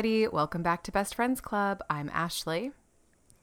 everybody. 0.00 0.26
Welcome 0.28 0.62
back 0.62 0.82
to 0.84 0.92
Best 0.92 1.14
Friends 1.14 1.42
Club. 1.42 1.82
I'm 1.90 2.08
Ashley, 2.14 2.72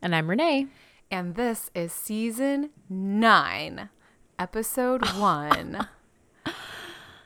And 0.02 0.16
I'm 0.16 0.28
Renee. 0.28 0.66
and 1.12 1.36
this 1.36 1.70
is 1.76 1.92
season 1.94 2.72
nine, 2.90 3.90
episode 4.40 5.06
one. 5.20 5.88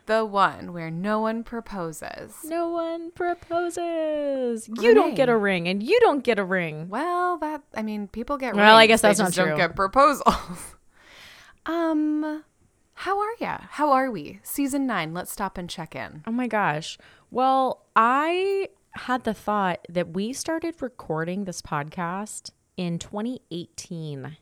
the 0.05 0.25
one 0.25 0.73
where 0.73 0.91
no 0.91 1.21
one 1.21 1.45
proposes. 1.45 2.39
No 2.43 2.71
one 2.71 3.11
proposes. 3.11 4.67
You 4.67 4.93
don't 4.93 5.15
get 5.15 5.29
a 5.29 5.37
ring, 5.37 5.65
and 5.69 5.81
you 5.81 5.97
don't 6.01 6.25
get 6.25 6.37
a 6.37 6.43
ring. 6.43 6.89
Well, 6.89 7.37
that, 7.37 7.61
I 7.73 7.83
mean, 7.83 8.09
people 8.09 8.37
get 8.37 8.53
Well, 8.53 8.75
I 8.75 8.85
guess 8.85 8.99
they 9.01 9.07
that's 9.09 9.19
not 9.19 9.27
just 9.31 9.37
don't 9.37 9.55
get 9.55 9.77
proposals. 9.77 10.25
um, 11.65 12.43
how 12.95 13.17
are 13.17 13.35
ya? 13.39 13.59
How 13.69 13.91
are 13.93 14.11
we? 14.11 14.41
Season 14.43 14.85
nine. 14.85 15.13
Let's 15.13 15.31
stop 15.31 15.57
and 15.57 15.69
check 15.69 15.95
in. 15.95 16.21
Oh 16.27 16.31
my 16.31 16.47
gosh. 16.47 16.97
Well, 17.29 17.85
I 17.95 18.67
had 18.93 19.23
the 19.23 19.33
thought 19.33 19.85
that 19.89 20.09
we 20.13 20.33
started 20.33 20.81
recording 20.81 21.45
this 21.45 21.61
podcast 21.61 22.51
in 22.77 22.99
2018. 22.99 24.37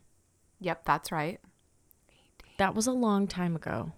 Yep, 0.62 0.86
that's 0.86 1.12
right. 1.12 1.40
That 2.58 2.76
was 2.76 2.88
a 2.88 2.92
long 2.92 3.28
time 3.28 3.56
ago. 3.56 3.92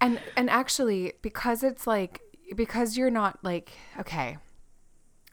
And 0.00 0.20
and 0.36 0.50
actually, 0.50 1.12
because 1.22 1.62
it's 1.62 1.86
like 1.86 2.20
because 2.56 2.96
you're 2.96 3.10
not 3.10 3.38
like 3.44 3.72
okay, 4.00 4.36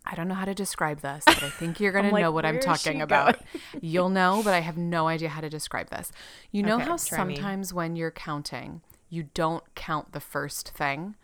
I 0.06 0.14
don't 0.14 0.28
know 0.28 0.36
how 0.36 0.46
to 0.46 0.54
describe 0.54 1.02
this, 1.02 1.24
but 1.26 1.42
I 1.42 1.50
think 1.50 1.80
you're 1.80 1.92
gonna 1.98 2.12
like, 2.12 2.22
know 2.22 2.30
what 2.32 2.46
I'm 2.46 2.60
talking 2.60 3.02
about. 3.02 3.40
You'll 3.82 4.10
know, 4.10 4.42
but 4.44 4.54
I 4.54 4.60
have 4.60 4.78
no 4.78 5.08
idea 5.08 5.30
how 5.30 5.42
to 5.42 5.50
describe 5.50 5.90
this. 5.90 6.12
You 6.52 6.62
know 6.62 6.76
Okay, 6.76 6.86
how 6.86 6.98
try 6.98 7.24
me. 7.24 7.36
sometimes 7.36 7.74
when 7.74 7.96
you're 7.96 8.12
counting, 8.12 8.82
you 9.10 9.24
don't 9.34 9.64
count 9.74 10.12
the 10.12 10.20
first 10.20 10.70
thing, 10.70 11.16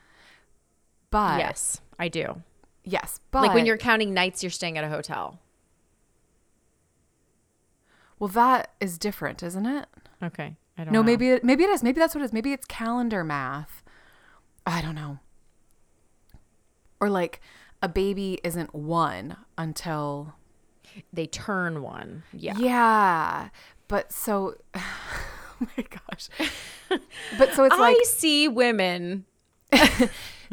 but 1.11 1.37
yes, 1.37 1.81
I 1.99 2.07
do. 2.07 2.41
yes, 2.83 3.19
but 3.31 3.41
like 3.43 3.53
when 3.53 3.65
you're 3.65 3.77
counting 3.77 4.13
nights 4.13 4.43
you're 4.43 4.49
staying 4.49 4.77
at 4.77 4.83
a 4.83 4.89
hotel. 4.89 5.39
well, 8.19 8.27
that 8.29 8.71
is 8.79 8.97
different, 8.97 9.43
isn't 9.43 9.65
it? 9.65 9.87
Okay. 10.23 10.55
I 10.77 10.83
don't 10.83 10.93
No, 10.93 10.99
know. 10.99 11.03
maybe 11.05 11.29
it, 11.29 11.43
maybe 11.43 11.63
it 11.63 11.69
is. 11.69 11.83
Maybe 11.83 11.99
that's 11.99 12.15
what 12.15 12.21
it 12.21 12.25
is. 12.25 12.33
Maybe 12.33 12.53
it's 12.53 12.65
calendar 12.65 13.23
math. 13.23 13.83
I 14.65 14.81
don't 14.81 14.95
know. 14.95 15.19
Or 16.99 17.09
like 17.09 17.39
a 17.81 17.87
baby 17.89 18.39
isn't 18.43 18.73
one 18.73 19.37
until 19.57 20.35
they 21.13 21.27
turn 21.27 21.81
one. 21.81 22.23
Yeah. 22.33 22.55
yeah. 22.57 23.49
But 23.87 24.11
so 24.11 24.55
oh 24.75 25.67
my 25.77 25.83
gosh. 25.89 26.29
But 27.37 27.53
so 27.53 27.63
it's 27.65 27.75
I 27.75 27.79
like 27.79 27.97
I 27.99 28.03
see 28.05 28.47
women. 28.47 29.25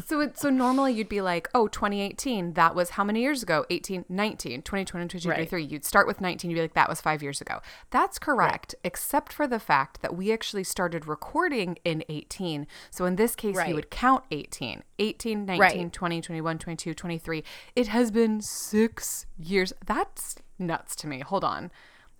so 0.05 0.21
it, 0.21 0.39
so 0.39 0.51
normally 0.51 0.93
you'd 0.93 1.09
be 1.09 1.21
like, 1.21 1.49
"Oh, 1.55 1.69
2018, 1.69 2.55
that 2.55 2.75
was 2.75 2.91
how 2.91 3.05
many 3.05 3.21
years 3.21 3.43
ago? 3.43 3.65
18, 3.71 4.05
19, 4.09 4.63
2020, 4.63 4.85
2022, 5.09 5.29
Right. 5.29 5.37
2023." 5.37 5.65
You'd 5.65 5.85
start 5.85 6.07
with 6.07 6.21
19, 6.21 6.51
you'd 6.51 6.57
be 6.57 6.63
like, 6.63 6.75
"That 6.75 6.89
was 6.89 7.01
5 7.01 7.23
years 7.23 7.41
ago." 7.41 7.61
That's 7.91 8.19
correct, 8.19 8.75
except 8.85 9.33
for 9.33 9.47
the 9.47 9.59
fact 9.59 10.03
that 10.03 10.15
we 10.17 10.33
actually 10.33 10.65
started 10.65 11.07
recording 11.07 11.79
in 11.85 12.05
18. 12.09 12.67
So 12.91 13.05
in 13.05 13.17
this 13.17 13.35
case, 13.37 13.57
Right. 13.57 13.69
you 13.69 13.75
would 13.75 13.91
count 13.91 14.25
18. 14.31 14.83
18, 14.99 15.45
19, 15.45 15.61
Right. 15.61 15.93
20, 15.93 16.21
21, 16.21 16.59
22, 16.59 16.95
23. 16.95 17.45
It 17.75 17.89
has 17.89 18.11
been 18.11 18.41
6 18.41 19.27
years. 19.39 19.73
That's 19.85 20.37
nuts 20.59 20.95
to 20.97 21.07
me. 21.07 21.21
Hold 21.21 21.45
on. 21.45 21.71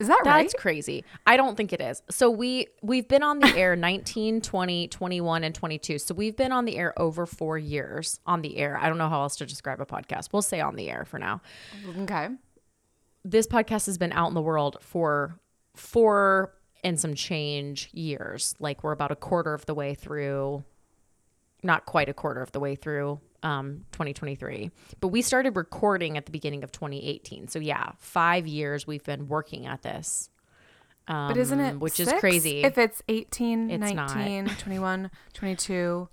Is 0.03 0.09
that 0.09 0.21
right? 0.25 0.43
That's 0.43 0.55
crazy. 0.55 1.05
I 1.27 1.37
don't 1.37 1.57
think 1.57 1.73
it 1.73 1.81
is. 1.81 2.03
So 2.11 2.29
we 2.29 2.67
we've 2.83 3.07
been 3.07 3.23
on 3.23 3.39
the 3.39 3.57
air 3.57 3.77
19, 3.77 4.41
20, 4.41 4.89
21 4.89 5.45
and 5.45 5.55
22. 5.55 5.99
So 5.99 6.15
we've 6.15 6.37
been 6.37 6.53
on 6.53 6.65
the 6.65 6.77
air 6.77 6.93
over 7.01 7.25
4 7.25 7.57
years 7.57 8.21
on 8.27 8.43
the 8.43 8.59
air. 8.59 8.77
I 8.77 8.89
don't 8.89 8.99
know 8.99 9.09
how 9.09 9.23
else 9.23 9.37
to 9.37 9.47
describe 9.47 9.81
a 9.81 9.87
podcast. 9.87 10.33
We'll 10.33 10.43
say 10.43 10.61
on 10.61 10.75
the 10.77 10.91
air 10.91 11.05
for 11.05 11.19
now. 11.19 11.41
Okay. 12.01 12.29
This 13.25 13.47
podcast 13.47 13.87
has 13.87 13.97
been 13.97 14.13
out 14.13 14.29
in 14.29 14.35
the 14.35 14.43
world 14.43 14.77
for 14.81 15.39
4 15.77 16.53
and 16.85 16.99
some 16.99 17.15
change 17.15 17.89
years. 17.93 18.57
Like 18.59 18.83
we're 18.83 18.93
about 18.93 19.13
a 19.13 19.17
quarter 19.17 19.55
of 19.55 19.65
the 19.67 19.75
way 19.75 19.95
through 19.95 20.65
not 21.63 21.87
quite 21.87 22.09
a 22.09 22.15
quarter 22.15 22.43
of 22.43 22.51
the 22.51 22.59
way 22.59 22.75
through 22.75 23.21
um, 23.43 23.85
2023. 23.93 24.71
But 25.01 25.09
we 25.09 25.23
started 25.23 25.57
recording 25.57 26.17
at 26.17 26.27
the 26.27 26.33
beginning 26.33 26.65
of 26.65 26.73
2018. 26.73 27.49
So 27.49 27.59
yeah, 27.59 27.93
5 27.99 28.47
years 28.47 28.87
we've 28.87 29.05
been 29.05 29.29
working 29.29 29.67
at 29.67 29.83
this. 29.83 30.31
But 31.07 31.37
isn't 31.37 31.61
it 31.61 31.71
um, 31.73 31.81
which 31.81 32.01
is 32.01 32.13
crazy. 32.15 32.63
If 32.63 32.79
it's 32.79 33.03
18, 33.09 33.71
It's 33.71 33.93
not. 33.93 34.15
19, 34.17 34.57
21, 34.57 35.11
22. 35.33 36.09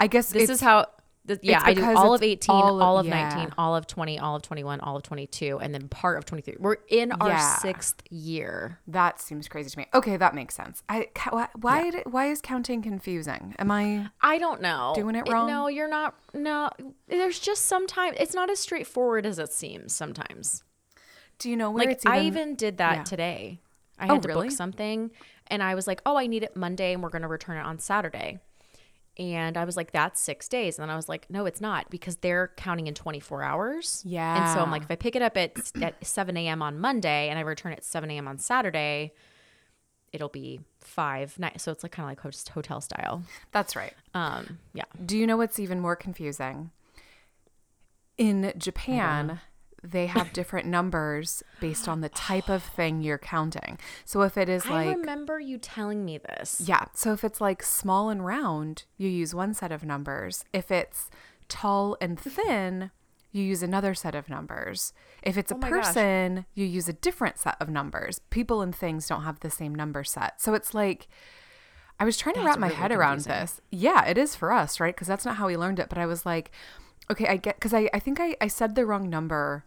I 0.00 0.06
guess 0.06 0.30
This 0.30 0.50
is 0.50 0.60
how. 0.60 0.86
Th- 1.26 1.40
yeah, 1.42 1.60
I 1.62 1.74
do 1.74 1.84
all 1.84 2.14
of 2.14 2.22
18, 2.22 2.54
all 2.54 2.82
all 2.82 2.98
of- 2.98 3.06
yeah. 3.06 3.34
19, 3.34 3.54
all 3.58 3.74
of 3.76 3.86
20, 3.86 4.18
all 4.18 4.36
of 4.36 4.42
21, 4.42 4.80
all 4.80 4.96
of 4.96 5.02
22, 5.02 5.58
and 5.60 5.72
then 5.74 5.88
part 5.88 6.18
of 6.18 6.24
23. 6.24 6.56
We're 6.58 6.76
in 6.88 7.12
our 7.12 7.28
Yeah. 7.30 7.56
sixth 7.58 8.02
year. 8.10 8.80
that 8.86 9.20
seems 9.20 9.48
crazy 9.48 9.70
to 9.70 9.78
me. 9.78 9.86
Okay, 9.94 10.16
that 10.16 10.34
makes 10.34 10.54
sense. 10.54 10.82
I 10.88 11.08
why 11.30 11.48
why, 11.58 11.90
why 12.04 12.26
is 12.26 12.40
counting 12.40 12.82
confusing? 12.82 13.54
Am 13.58 13.70
I 13.70 14.10
I 14.20 14.38
don't 14.38 14.60
know. 14.60 14.92
Doing 14.94 15.14
it 15.16 15.28
wrong? 15.28 15.46
No, 15.48 15.68
you're 15.68 15.88
not. 15.88 16.14
No, 16.32 16.70
there's 17.08 17.38
just 17.40 17.66
sometimes 17.66 18.16
it's 18.20 18.34
not 18.34 18.50
as 18.50 18.58
straightforward 18.58 19.26
as 19.26 19.38
it 19.38 19.52
seems 19.52 19.94
sometimes. 19.94 20.62
Do 21.38 21.50
you 21.50 21.56
know 21.56 21.70
where 21.70 21.84
Like 21.86 21.96
it's 21.96 22.04
even, 22.06 22.18
I 22.18 22.22
even 22.24 22.54
did 22.54 22.78
that 22.78 23.06
today. 23.06 23.60
I 23.98 24.08
Oh, 24.08 24.14
had 24.14 24.22
to 24.22 24.28
really? 24.28 24.48
book 24.48 24.56
something, 24.56 25.10
and 25.48 25.62
I 25.62 25.74
was 25.76 25.86
like, 25.86 26.00
"Oh, 26.04 26.16
I 26.16 26.26
need 26.26 26.42
it 26.42 26.56
Monday, 26.56 26.92
and 26.92 27.02
we're 27.02 27.10
going 27.10 27.22
to 27.22 27.28
return 27.28 27.56
it 27.56 27.64
on 27.64 27.78
Saturday." 27.78 28.40
And 29.16 29.56
I 29.56 29.64
was 29.64 29.76
like, 29.76 29.92
"That's 29.92 30.20
six 30.20 30.48
days." 30.48 30.78
And 30.78 30.82
then 30.82 30.90
I 30.90 30.96
was 30.96 31.08
like, 31.08 31.30
"No, 31.30 31.46
it's 31.46 31.60
not 31.60 31.88
because 31.88 32.16
they're 32.16 32.50
counting 32.56 32.88
in 32.88 32.94
24 32.94 33.42
hours." 33.44 34.02
Yeah. 34.04 34.42
And 34.42 34.52
so 34.54 34.60
I'm 34.60 34.70
like, 34.72 34.82
if 34.82 34.90
I 34.90 34.96
pick 34.96 35.14
it 35.14 35.22
up 35.22 35.36
at 35.36 35.56
at 35.80 36.04
7 36.04 36.36
a.m. 36.36 36.62
on 36.62 36.78
Monday 36.80 37.28
and 37.28 37.38
I 37.38 37.42
return 37.42 37.72
at 37.72 37.84
7 37.84 38.10
a.m. 38.10 38.26
on 38.26 38.38
Saturday, 38.38 39.12
it'll 40.12 40.28
be 40.28 40.60
five 40.80 41.38
nights. 41.38 41.62
So 41.62 41.70
it's 41.72 41.82
like 41.82 41.92
kind 41.92 42.06
of 42.06 42.10
like 42.10 42.20
host- 42.20 42.48
hotel 42.48 42.80
style. 42.80 43.22
That's 43.52 43.76
right. 43.76 43.92
Um, 44.14 44.58
yeah. 44.72 44.84
Do 45.04 45.16
you 45.16 45.26
know 45.26 45.36
what's 45.36 45.58
even 45.60 45.80
more 45.80 45.96
confusing? 45.96 46.70
In 48.16 48.52
Japan, 48.56 49.40
they 49.84 50.06
have 50.06 50.32
different 50.32 50.66
numbers 50.66 51.42
based 51.60 51.88
on 51.88 52.00
the 52.00 52.08
type 52.08 52.48
of 52.48 52.62
thing 52.62 53.02
you're 53.02 53.18
counting. 53.18 53.78
So 54.04 54.22
if 54.22 54.38
it 54.38 54.48
is 54.48 54.64
I 54.66 54.70
like 54.86 54.96
remember 54.96 55.38
you 55.38 55.58
telling 55.58 56.04
me 56.04 56.18
this. 56.18 56.62
Yeah. 56.64 56.86
So 56.94 57.12
if 57.12 57.22
it's 57.22 57.40
like 57.40 57.62
small 57.62 58.08
and 58.08 58.24
round, 58.24 58.84
you 58.96 59.08
use 59.08 59.34
one 59.34 59.52
set 59.54 59.70
of 59.72 59.84
numbers. 59.84 60.44
If 60.52 60.70
it's 60.70 61.10
tall 61.48 61.96
and 62.00 62.18
thin, 62.18 62.90
you 63.30 63.42
use 63.42 63.62
another 63.62 63.94
set 63.94 64.14
of 64.14 64.28
numbers. 64.30 64.92
If 65.22 65.36
it's 65.36 65.52
a 65.52 65.56
Oh 65.56 65.58
gosh. 65.58 65.70
person, 65.70 66.46
you 66.54 66.64
use 66.64 66.88
a 66.88 66.92
different 66.94 67.38
set 67.38 67.56
of 67.60 67.68
numbers. 67.68 68.20
People 68.30 68.62
and 68.62 68.74
things 68.74 69.06
don't 69.06 69.22
have 69.24 69.40
the 69.40 69.50
same 69.50 69.74
number 69.74 70.02
set. 70.04 70.40
So 70.40 70.54
it's 70.54 70.72
like 70.72 71.08
I 72.00 72.04
was 72.04 72.16
trying 72.16 72.36
to 72.36 72.42
wrap 72.42 72.58
my 72.58 72.68
really 72.68 72.80
head 72.80 72.92
around 72.92 73.24
confusing. 73.24 73.40
this. 73.40 73.60
Yeah, 73.70 74.04
it 74.06 74.16
is 74.18 74.34
for 74.34 74.52
us, 74.52 74.80
right? 74.80 74.94
Because 74.94 75.08
that's 75.08 75.24
not 75.24 75.36
how 75.36 75.46
we 75.46 75.56
learned 75.56 75.78
it. 75.78 75.88
But 75.88 75.98
I 75.98 76.06
was 76.06 76.24
like, 76.24 76.50
okay, 77.10 77.26
I 77.26 77.36
get, 77.36 77.56
because 77.56 77.74
I, 77.74 77.88
I 77.92 77.98
think 77.98 78.18
I, 78.20 78.34
I 78.40 78.46
said 78.48 78.74
the 78.74 78.86
wrong 78.86 79.10
number 79.10 79.64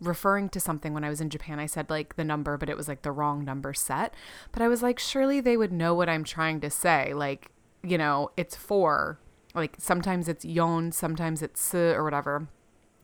referring 0.00 0.48
to 0.50 0.60
something 0.60 0.94
when 0.94 1.04
I 1.04 1.08
was 1.08 1.20
in 1.20 1.30
Japan. 1.30 1.58
I 1.58 1.66
said 1.66 1.90
like 1.90 2.16
the 2.16 2.24
number, 2.24 2.56
but 2.56 2.68
it 2.68 2.76
was 2.76 2.88
like 2.88 3.02
the 3.02 3.12
wrong 3.12 3.44
number 3.44 3.74
set. 3.74 4.14
But 4.52 4.62
I 4.62 4.68
was 4.68 4.82
like, 4.82 4.98
surely 4.98 5.40
they 5.40 5.56
would 5.56 5.72
know 5.72 5.94
what 5.94 6.08
I'm 6.08 6.24
trying 6.24 6.60
to 6.60 6.70
say. 6.70 7.12
Like, 7.14 7.50
you 7.82 7.98
know, 7.98 8.30
it's 8.36 8.54
four. 8.56 9.18
Like 9.54 9.76
sometimes 9.78 10.28
it's 10.28 10.44
yon, 10.44 10.92
sometimes 10.92 11.42
it's 11.42 11.74
s 11.74 11.96
or 11.96 12.04
whatever. 12.04 12.48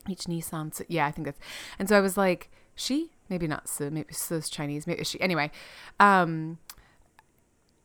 Each 0.08 0.24
Nissan. 0.24 0.68
s- 0.68 0.86
Yeah, 0.88 1.06
I 1.06 1.10
think 1.10 1.26
that's. 1.26 1.40
And 1.78 1.88
so 1.88 1.96
I 1.96 2.00
was 2.00 2.16
like, 2.16 2.50
she? 2.74 3.10
Maybe 3.28 3.46
not 3.46 3.62
s, 3.64 3.80
maybe 3.80 4.06
s 4.10 4.30
is 4.30 4.50
Chinese. 4.50 4.86
Maybe 4.86 5.02
she. 5.04 5.20
Anyway. 5.20 5.50
Um, 5.98 6.58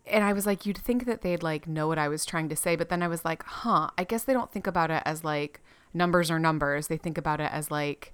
and 0.06 0.24
I 0.24 0.34
was 0.34 0.46
like, 0.46 0.66
you'd 0.66 0.78
think 0.78 1.06
that 1.06 1.22
they'd 1.22 1.44
like 1.44 1.68
know 1.68 1.88
what 1.88 2.00
I 2.00 2.08
was 2.08 2.26
trying 2.26 2.50
to 2.50 2.56
say, 2.56 2.76
but 2.76 2.90
then 2.90 3.04
I 3.04 3.08
was 3.08 3.24
like, 3.24 3.44
huh, 3.44 3.90
I 3.98 4.04
guess 4.04 4.24
they 4.24 4.34
don't 4.34 4.52
think 4.52 4.66
about 4.68 4.90
it 4.92 5.04
as 5.06 5.24
like 5.24 5.62
numbers 5.94 6.32
are 6.32 6.40
numbers. 6.40 6.88
They 6.88 6.98
think 6.98 7.18
about 7.18 7.40
it 7.40 7.50
as 7.52 7.70
like 7.72 8.14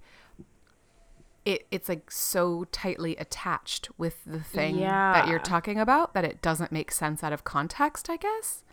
it 1.46 1.68
it's 1.70 1.88
like 1.88 2.10
so 2.12 2.66
tightly 2.72 3.16
attached 3.18 3.90
with 3.98 4.18
the 4.26 4.42
thing 4.42 4.80
that 4.80 5.28
you're 5.28 5.40
talking 5.40 5.80
about 5.80 6.14
that 6.16 6.26
it 6.26 6.42
doesn't 6.42 6.72
make 6.72 6.92
sense 6.92 7.24
out 7.24 7.32
of 7.32 7.44
context, 7.44 8.10
I 8.10 8.18
guess. 8.18 8.64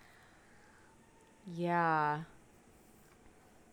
Yeah. 1.47 2.21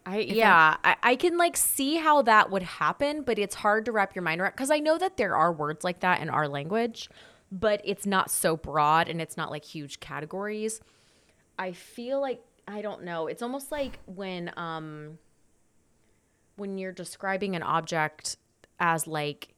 I 0.06 0.19
yeah, 0.19 0.78
I, 0.84 0.96
I 1.04 1.16
can 1.16 1.38
like 1.38 1.56
see 1.56 1.98
how 1.98 2.22
that 2.24 2.50
would 2.50 2.63
happen, 2.63 3.22
but 3.22 3.38
it's 3.38 3.56
hard 3.56 3.86
to 3.86 3.92
wrap 3.92 4.16
your 4.16 4.24
mind 4.24 4.42
around 4.42 4.51
because 4.51 4.72
I 4.72 4.80
know 4.80 4.98
that 4.98 5.18
there 5.18 5.36
are 5.36 5.52
words 5.52 5.84
like 5.84 6.00
that 6.02 6.22
in 6.22 6.30
our 6.30 6.48
language, 6.48 7.10
but 7.52 7.81
it's 7.84 8.06
not 8.06 8.31
so 8.31 8.57
broad 8.57 9.07
and 9.07 9.22
it's 9.22 9.38
not 9.38 9.52
like 9.52 9.63
huge 9.63 10.00
categories. 10.00 10.81
I 11.57 11.74
feel 11.74 12.19
like 12.19 12.42
I 12.68 12.81
don't 12.81 13.04
know. 13.04 13.28
It's 13.28 13.42
almost 13.42 13.72
like 13.72 14.00
when 14.06 14.52
um 14.57 15.19
when 16.56 16.78
you're 16.78 16.92
describing 16.92 17.56
an 17.56 17.63
object 17.63 18.38
as 18.80 19.08
like 19.08 19.54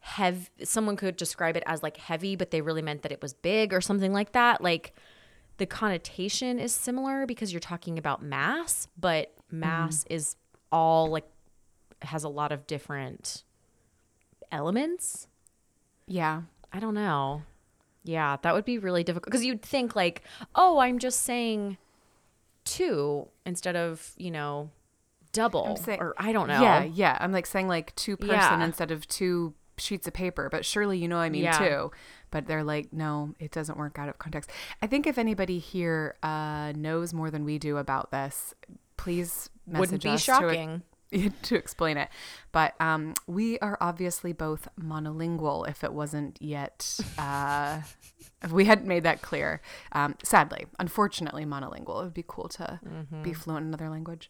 heavy 0.00 0.48
someone 0.62 0.96
could 0.96 1.16
describe 1.16 1.56
it 1.56 1.62
as 1.66 1.82
like 1.82 1.96
heavy 1.96 2.36
but 2.36 2.50
they 2.50 2.60
really 2.60 2.82
meant 2.82 3.02
that 3.02 3.12
it 3.12 3.22
was 3.22 3.32
big 3.32 3.72
or 3.72 3.80
something 3.80 4.12
like 4.12 4.32
that 4.32 4.60
like 4.60 4.92
the 5.56 5.64
connotation 5.64 6.58
is 6.58 6.72
similar 6.74 7.24
because 7.24 7.52
you're 7.52 7.60
talking 7.60 7.96
about 7.96 8.22
mass 8.22 8.86
but 8.98 9.32
mass 9.50 10.04
mm-hmm. 10.04 10.14
is 10.14 10.36
all 10.70 11.08
like 11.08 11.24
has 12.02 12.24
a 12.24 12.28
lot 12.28 12.52
of 12.52 12.66
different 12.66 13.44
elements. 14.52 15.28
Yeah. 16.06 16.42
I 16.72 16.80
don't 16.80 16.94
know. 16.94 17.42
Yeah, 18.02 18.36
that 18.42 18.52
would 18.52 18.64
be 18.66 18.78
really 18.78 19.02
difficult 19.02 19.30
because 19.30 19.44
you'd 19.44 19.62
think 19.62 19.96
like, 19.96 20.22
oh, 20.54 20.78
I'm 20.78 20.98
just 20.98 21.20
saying 21.22 21.78
two 22.64 23.28
instead 23.44 23.76
of 23.76 24.12
you 24.16 24.30
know 24.30 24.70
double 25.34 25.76
saying- 25.76 26.00
or 26.00 26.14
I 26.16 26.32
don't 26.32 26.48
know. 26.48 26.62
Yeah, 26.62 26.84
yeah. 26.84 27.18
I'm 27.20 27.32
like 27.32 27.44
saying 27.46 27.68
like 27.68 27.94
two 27.96 28.16
person 28.16 28.34
Yeah. 28.36 28.64
instead 28.64 28.90
of 28.90 29.06
two 29.06 29.52
sheets 29.76 30.06
of 30.06 30.14
paper, 30.14 30.48
but 30.50 30.64
surely 30.64 30.96
you 30.98 31.08
know 31.08 31.18
I 31.18 31.28
mean 31.28 31.42
Yeah. 31.44 31.58
two. 31.58 31.90
But 32.30 32.46
they're 32.46 32.64
like, 32.64 32.92
no, 32.92 33.34
it 33.38 33.50
doesn't 33.52 33.76
work 33.78 33.98
out 33.98 34.08
of 34.08 34.18
context. 34.18 34.50
I 34.82 34.86
think 34.88 35.06
if 35.06 35.18
anybody 35.18 35.58
here 35.58 36.16
uh, 36.22 36.72
knows 36.74 37.12
more 37.12 37.30
than 37.30 37.44
we 37.44 37.58
do 37.58 37.76
about 37.76 38.10
this, 38.10 38.54
please 38.96 39.50
message 39.66 40.04
us 40.06 40.22
shocking. 40.22 40.82
To, 41.12 41.30
to 41.42 41.54
explain 41.54 41.96
it. 41.96 42.08
But 42.50 42.74
um, 42.80 43.14
we 43.28 43.58
are 43.60 43.78
obviously 43.80 44.32
both 44.32 44.66
monolingual. 44.80 45.68
If 45.68 45.84
it 45.84 45.92
wasn't 45.92 46.40
yet, 46.42 46.98
uh, 47.18 47.82
if 48.42 48.50
we 48.50 48.64
hadn't 48.64 48.88
made 48.88 49.04
that 49.04 49.22
clear. 49.22 49.60
Um, 49.92 50.16
sadly, 50.24 50.66
unfortunately, 50.80 51.44
monolingual. 51.44 52.00
It 52.00 52.04
would 52.04 52.14
be 52.14 52.24
cool 52.26 52.48
to 52.48 52.80
Mm-hmm. 52.84 53.22
be 53.22 53.32
fluent 53.32 53.62
in 53.62 53.68
another 53.68 53.88
language. 53.90 54.28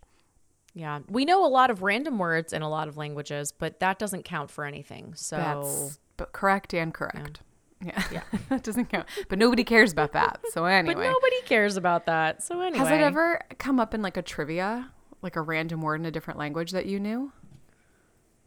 Yeah, 0.75 1.01
we 1.09 1.25
know 1.25 1.47
a 1.47 1.49
lot 1.49 1.71
of 1.71 1.83
random 1.83 2.19
words 2.19 2.53
in 2.53 2.63
a 2.63 2.69
lot 2.69 2.89
of 2.89 2.97
languages, 2.97 3.53
but 3.53 3.79
that 3.81 3.99
doesn't 3.99 4.25
count 4.25 4.51
for 4.51 4.65
anything. 4.65 5.15
So 5.15 5.37
That's 5.37 5.99
but 6.17 6.33
correct 6.33 6.75
and 6.75 6.93
correct. 6.93 7.41
Yeah. 7.85 8.03
Yeah. 8.13 8.23
that 8.49 8.65
doesn't 8.65 8.87
count. 8.87 9.07
But 9.29 9.39
nobody 9.39 9.63
cares 9.63 9.93
about 9.93 10.13
that. 10.13 10.41
So 10.51 10.65
anyway. 10.65 10.95
But 10.95 11.03
nobody 11.03 11.43
cares 11.43 11.77
about 11.77 12.07
that. 12.07 12.43
So 12.43 12.61
anyway, 12.61 12.79
Has 12.79 12.91
it 12.91 13.01
ever 13.01 13.41
come 13.59 13.79
up 13.79 13.95
in 13.95 14.03
like 14.03 14.17
a 14.17 14.23
trivia, 14.23 14.91
like 15.23 15.37
a 15.37 15.43
random 15.43 15.81
word 15.81 16.01
in 16.01 16.07
a 16.07 16.11
different 16.11 16.39
language 16.39 16.73
that 16.73 16.87
you 16.87 16.99
knew? 16.99 17.33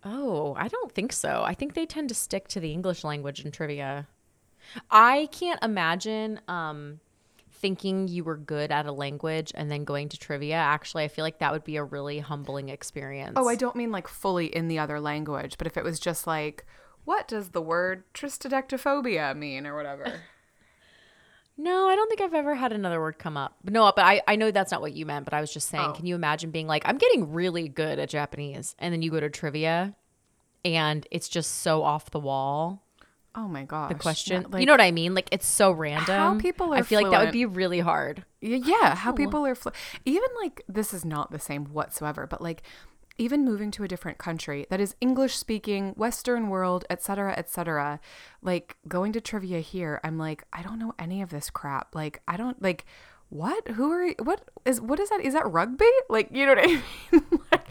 Oh, 0.03 0.53
I 0.57 0.67
don't 0.67 0.91
think 0.91 1.13
so. 1.13 1.43
I 1.45 1.53
think 1.53 1.73
they 1.73 1.85
tend 1.85 2.09
to 2.09 2.15
stick 2.15 2.47
to 2.49 2.59
the 2.59 2.71
English 2.71 3.03
language 3.03 3.43
in 3.43 3.51
trivia. 3.51 4.07
I 4.91 5.29
can't 5.31 5.61
imagine 5.63 6.41
um, 6.47 6.99
thinking 7.57 8.07
you 8.07 8.23
were 8.23 8.37
good 8.37 8.71
at 8.71 8.85
a 8.85 8.91
language 8.91 9.51
and 9.55 9.69
then 9.71 9.83
going 9.83 10.09
to 10.09 10.17
trivia. 10.17 10.55
Actually, 10.55 11.03
I 11.03 11.07
feel 11.07 11.23
like 11.25 11.39
that 11.39 11.51
would 11.51 11.63
be 11.63 11.75
a 11.77 11.83
really 11.83 12.19
humbling 12.19 12.69
experience. 12.69 13.33
Oh, 13.35 13.47
I 13.47 13.55
don't 13.55 13.75
mean 13.75 13.91
like 13.91 14.07
fully 14.07 14.45
in 14.55 14.67
the 14.67 14.79
other 14.79 14.99
language, 14.99 15.57
but 15.57 15.67
if 15.67 15.77
it 15.77 15.83
was 15.83 15.99
just 15.99 16.27
like, 16.27 16.65
what 17.05 17.27
does 17.27 17.49
the 17.49 17.61
word 17.61 18.03
tristodectophobia 18.13 19.35
mean 19.35 19.65
or 19.67 19.75
whatever? 19.75 20.21
No, 21.59 21.89
I 21.89 21.95
don't 21.95 22.07
think 22.07 22.21
I've 22.21 22.35
ever 22.35 22.53
had 22.53 22.71
another 22.71 23.01
word 23.01 23.17
come 23.17 23.35
up. 23.35 23.55
No, 23.63 23.91
but 23.95 24.05
I, 24.05 24.21
I 24.27 24.35
know 24.35 24.51
that's 24.51 24.71
not 24.71 24.79
what 24.81 24.93
you 24.93 25.07
meant, 25.07 25.25
but 25.25 25.33
I 25.33 25.41
was 25.41 25.51
just 25.51 25.69
saying, 25.69 25.85
Oh. 25.89 25.93
can 25.93 26.05
you 26.05 26.13
imagine 26.13 26.51
being 26.51 26.67
like, 26.67 26.83
I'm 26.85 26.99
getting 26.99 27.33
really 27.33 27.67
good 27.67 27.97
at 27.97 28.09
Japanese, 28.09 28.75
and 28.77 28.93
then 28.93 29.01
you 29.01 29.09
go 29.09 29.19
to 29.19 29.29
trivia 29.29 29.95
and 30.63 31.07
it's 31.09 31.27
just 31.29 31.59
so 31.59 31.81
off 31.83 32.11
the 32.11 32.19
wall. 32.19 32.83
Oh 33.37 33.47
my 33.47 33.63
gosh. 33.65 33.89
The 33.89 33.95
question, 33.99 34.41
Yeah, 34.41 34.47
like- 34.49 34.59
you 34.61 34.65
know 34.65 34.73
what 34.73 34.81
I 34.81 34.89
mean? 34.91 35.13
Like 35.13 35.29
it's 35.31 35.45
so 35.45 35.71
random. 35.71 36.15
How 36.15 36.39
people 36.39 36.73
are 36.73 36.77
I 36.77 36.81
feel 36.81 37.01
like 37.03 37.11
that 37.11 37.19
would 37.25 37.31
be 37.31 37.45
really 37.45 37.79
hard. 37.79 38.25
Yeah, 38.41 38.95
how 38.95 39.11
people 39.11 39.45
are 39.45 39.53
fl- 39.55 39.69
even 40.05 40.27
like 40.41 40.63
this 40.67 40.91
is 40.93 41.05
not 41.05 41.29
the 41.31 41.37
same 41.39 41.65
whatsoever, 41.65 42.25
but 42.25 42.41
like 42.41 42.63
even 43.19 43.45
moving 43.45 43.69
to 43.71 43.83
a 43.83 43.87
different 43.87 44.17
country 44.17 44.65
that 44.71 44.79
is 44.79 44.95
English 45.01 45.35
speaking, 45.35 45.89
Western 45.97 46.49
world, 46.49 46.83
etc., 46.89 47.33
etc. 47.37 47.99
Like 48.41 48.77
going 48.87 49.11
to 49.13 49.21
trivia 49.21 49.59
here, 49.59 49.99
I'm 50.03 50.17
like, 50.17 50.43
I 50.51 50.63
don't 50.63 50.79
know 50.79 50.93
any 50.97 51.21
of 51.21 51.29
this 51.29 51.49
crap. 51.51 51.93
Like, 51.95 52.21
I 52.27 52.37
don't 52.37 52.59
like 52.61 52.85
what? 53.29 53.67
Who 53.69 53.91
are? 53.91 54.09
What 54.23 54.49
is? 54.65 54.81
What 54.81 54.99
is 54.99 55.09
that? 55.09 55.21
Is 55.21 55.33
that 55.33 55.47
rugby? 55.51 55.85
Like, 56.09 56.29
you 56.31 56.45
know 56.47 56.55
what 56.55 56.63
I 56.63 56.67
mean? 56.67 56.83
like 57.51 57.67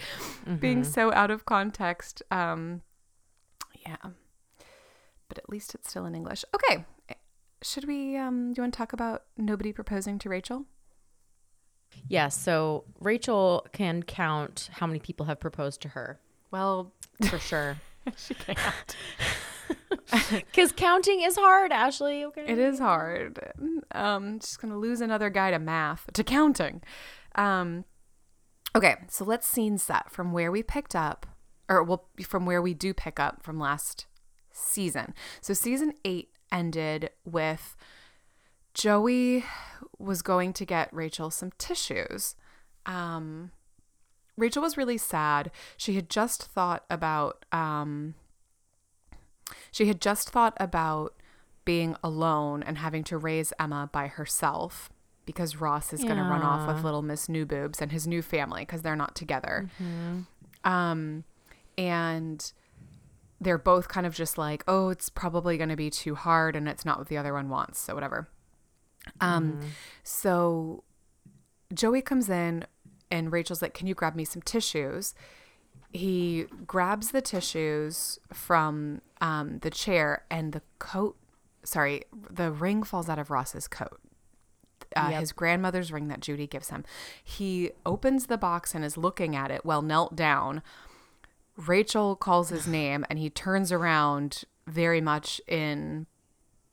being 0.60 0.84
so 0.84 1.12
out 1.12 1.30
of 1.32 1.44
context. 1.44 2.22
Um, 2.30 2.82
yeah. 3.84 3.96
But 5.28 5.38
at 5.38 5.48
least 5.48 5.74
it's 5.74 5.90
still 5.90 6.06
in 6.06 6.14
English. 6.14 6.44
Okay. 6.54 6.84
Should 7.62 7.86
we? 7.86 8.16
Um, 8.16 8.52
do 8.52 8.58
you 8.58 8.62
want 8.62 8.74
to 8.74 8.78
talk 8.78 8.92
about 8.92 9.22
nobody 9.36 9.72
proposing 9.72 10.18
to 10.20 10.28
Rachel? 10.28 10.66
Yeah, 12.08 12.28
so 12.28 12.84
Rachel 13.00 13.66
can 13.72 14.02
count 14.02 14.70
how 14.72 14.86
many 14.86 14.98
people 14.98 15.26
have 15.26 15.40
proposed 15.40 15.80
to 15.82 15.88
her 15.90 16.20
Well, 16.50 16.92
for 17.28 17.38
sure. 17.38 17.78
she 18.16 18.34
can't. 18.34 18.58
Because 20.30 20.70
counting 20.70 21.22
is 21.22 21.36
hard, 21.36 21.72
Ashley. 21.72 22.24
Okay. 22.24 22.44
It 22.46 22.58
is 22.58 22.78
hard. 22.78 23.40
Um, 23.90 24.38
just 24.38 24.60
gonna 24.60 24.78
lose 24.78 25.00
another 25.00 25.30
guy 25.30 25.50
to 25.50 25.58
math, 25.58 26.08
to 26.12 26.22
counting. 26.22 26.82
Um, 27.34 27.84
okay, 28.74 28.94
so 29.08 29.24
let's 29.24 29.46
scene 29.48 29.78
set 29.78 30.10
from 30.12 30.32
where 30.32 30.52
we 30.52 30.62
picked 30.62 30.94
up, 30.94 31.26
or 31.68 31.82
well, 31.82 32.08
from 32.24 32.46
where 32.46 32.62
we 32.62 32.72
do 32.72 32.94
pick 32.94 33.18
up 33.18 33.42
from 33.42 33.58
last 33.58 34.06
season. 34.56 35.14
So 35.40 35.54
season 35.54 35.92
eight 36.04 36.30
ended 36.50 37.10
with 37.24 37.76
Joey 38.74 39.44
was 39.98 40.22
going 40.22 40.52
to 40.54 40.64
get 40.64 40.92
Rachel 40.92 41.30
some 41.30 41.50
tissues. 41.58 42.34
Um, 42.84 43.52
Rachel 44.36 44.62
was 44.62 44.76
really 44.76 44.98
sad. 44.98 45.50
She 45.76 45.94
had 45.94 46.10
just 46.10 46.42
thought 46.44 46.84
about 46.90 47.44
um, 47.52 48.14
she 49.70 49.86
had 49.86 50.00
just 50.00 50.30
thought 50.30 50.56
about 50.58 51.14
being 51.64 51.96
alone 52.02 52.62
and 52.62 52.78
having 52.78 53.02
to 53.04 53.16
raise 53.18 53.52
Emma 53.58 53.88
by 53.92 54.06
herself 54.06 54.90
because 55.24 55.56
Ross 55.60 55.92
is 55.92 56.04
going 56.04 56.16
to 56.16 56.22
run 56.22 56.42
off 56.42 56.68
with 56.72 56.84
little 56.84 57.02
Miss 57.02 57.28
New 57.28 57.44
Boobs 57.44 57.82
and 57.82 57.90
his 57.90 58.06
new 58.06 58.22
family 58.22 58.62
because 58.62 58.82
they're 58.82 58.94
not 58.94 59.16
together. 59.16 59.68
Um, 60.64 61.24
and 61.76 62.52
they're 63.40 63.58
both 63.58 63.88
kind 63.88 64.06
of 64.06 64.14
just 64.14 64.38
like, 64.38 64.64
oh, 64.66 64.88
it's 64.88 65.08
probably 65.10 65.56
going 65.56 65.68
to 65.68 65.76
be 65.76 65.90
too 65.90 66.14
hard 66.14 66.56
and 66.56 66.68
it's 66.68 66.84
not 66.84 66.98
what 66.98 67.08
the 67.08 67.16
other 67.18 67.32
one 67.34 67.48
wants. 67.48 67.78
So, 67.78 67.94
whatever. 67.94 68.28
Um, 69.20 69.60
so 70.02 70.82
Joey 71.72 72.02
comes 72.02 72.28
in 72.28 72.64
and 73.10 73.30
Rachel's 73.30 73.62
like, 73.62 73.74
Can 73.74 73.86
you 73.86 73.94
grab 73.94 74.14
me 74.16 74.24
some 74.24 74.42
tissues? 74.42 75.14
He 75.92 76.46
grabs 76.66 77.12
the 77.12 77.20
tissues 77.22 78.18
from 78.32 79.00
um, 79.20 79.60
the 79.60 79.70
chair 79.70 80.24
and 80.30 80.52
the 80.52 80.62
coat, 80.78 81.16
sorry, 81.62 82.02
the 82.12 82.50
ring 82.50 82.82
falls 82.82 83.08
out 83.08 83.18
of 83.18 83.30
Ross's 83.30 83.68
coat. 83.68 84.00
Uh, 84.94 85.08
Yep. 85.10 85.20
His 85.20 85.32
grandmother's 85.32 85.92
ring 85.92 86.08
that 86.08 86.20
Judy 86.20 86.46
gives 86.46 86.70
him. 86.70 86.84
He 87.22 87.70
opens 87.84 88.26
the 88.26 88.38
box 88.38 88.74
and 88.74 88.84
is 88.84 88.96
looking 88.96 89.36
at 89.36 89.50
it 89.50 89.64
while 89.64 89.82
knelt 89.82 90.16
down. 90.16 90.62
Rachel 91.56 92.16
calls 92.16 92.50
his 92.50 92.66
name 92.66 93.04
and 93.08 93.18
he 93.18 93.30
turns 93.30 93.72
around 93.72 94.44
very 94.66 95.00
much 95.00 95.40
in 95.46 96.06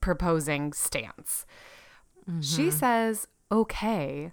proposing 0.02 0.74
stance. 0.74 1.46
She 2.42 2.72
says, 2.72 3.28
okay. 3.52 4.32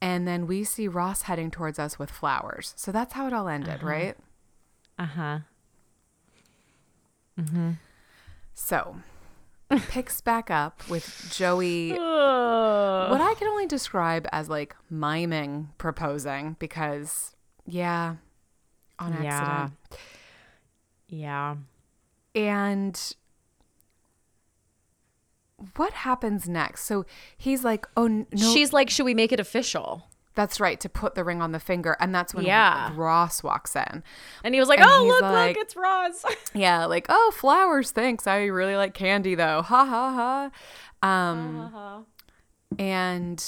And 0.00 0.28
then 0.28 0.46
we 0.46 0.64
see 0.64 0.88
Ross 0.88 1.22
heading 1.22 1.50
towards 1.50 1.78
us 1.78 1.98
with 1.98 2.10
flowers. 2.10 2.72
So 2.76 2.92
that's 2.92 3.14
how 3.14 3.26
it 3.26 3.32
all 3.32 3.48
ended, 3.48 3.82
right? 3.82 4.16
Uh 4.98 5.06
huh. 5.06 5.38
Mm-hmm. 7.38 7.72
So 8.54 8.96
picks 9.88 10.20
back 10.20 10.50
up 10.50 10.88
with 10.88 11.28
Joey, 11.30 11.90
what 11.92 11.98
I 13.20 13.34
can 13.38 13.48
only 13.48 13.66
describe 13.66 14.26
as 14.32 14.48
like 14.48 14.74
miming 14.88 15.70
proposing 15.78 16.56
because, 16.58 17.34
yeah, 17.66 18.16
on 18.98 19.12
accident. 19.12 19.72
Yeah. 21.08 21.16
Yeah. 21.18 21.56
And 22.34 23.14
what 25.76 25.92
happens 25.92 26.48
next? 26.48 26.84
So 26.84 27.06
he's 27.36 27.64
like, 27.64 27.86
oh, 27.96 28.06
no. 28.08 28.24
She's 28.36 28.72
like, 28.72 28.90
should 28.90 29.04
we 29.06 29.14
make 29.14 29.32
it 29.32 29.40
official? 29.40 30.08
That's 30.34 30.60
right, 30.60 30.78
to 30.80 30.88
put 30.90 31.14
the 31.14 31.24
ring 31.24 31.40
on 31.40 31.52
the 31.52 31.58
finger. 31.60 31.96
And 31.98 32.14
that's 32.14 32.34
when 32.34 32.44
Yeah. 32.44 32.92
Ross 32.94 33.42
walks 33.42 33.74
in. 33.74 34.02
And 34.44 34.52
he 34.54 34.60
was 34.60 34.68
like, 34.68 34.80
And 34.80 34.90
oh, 34.90 35.04
look, 35.06 35.22
like- 35.22 35.56
look, 35.56 35.64
it's 35.64 35.76
Ross. 35.76 36.24
Yeah, 36.54 36.84
like, 36.84 37.06
oh, 37.08 37.32
flowers, 37.34 37.90
thanks. 37.90 38.26
I 38.26 38.44
really 38.44 38.76
like 38.76 38.92
candy 38.92 39.34
though. 39.34 39.62
Ha 39.62 39.84
ha 39.86 40.50
ha. 41.02 41.08
Um 41.08 42.04
and 42.78 43.42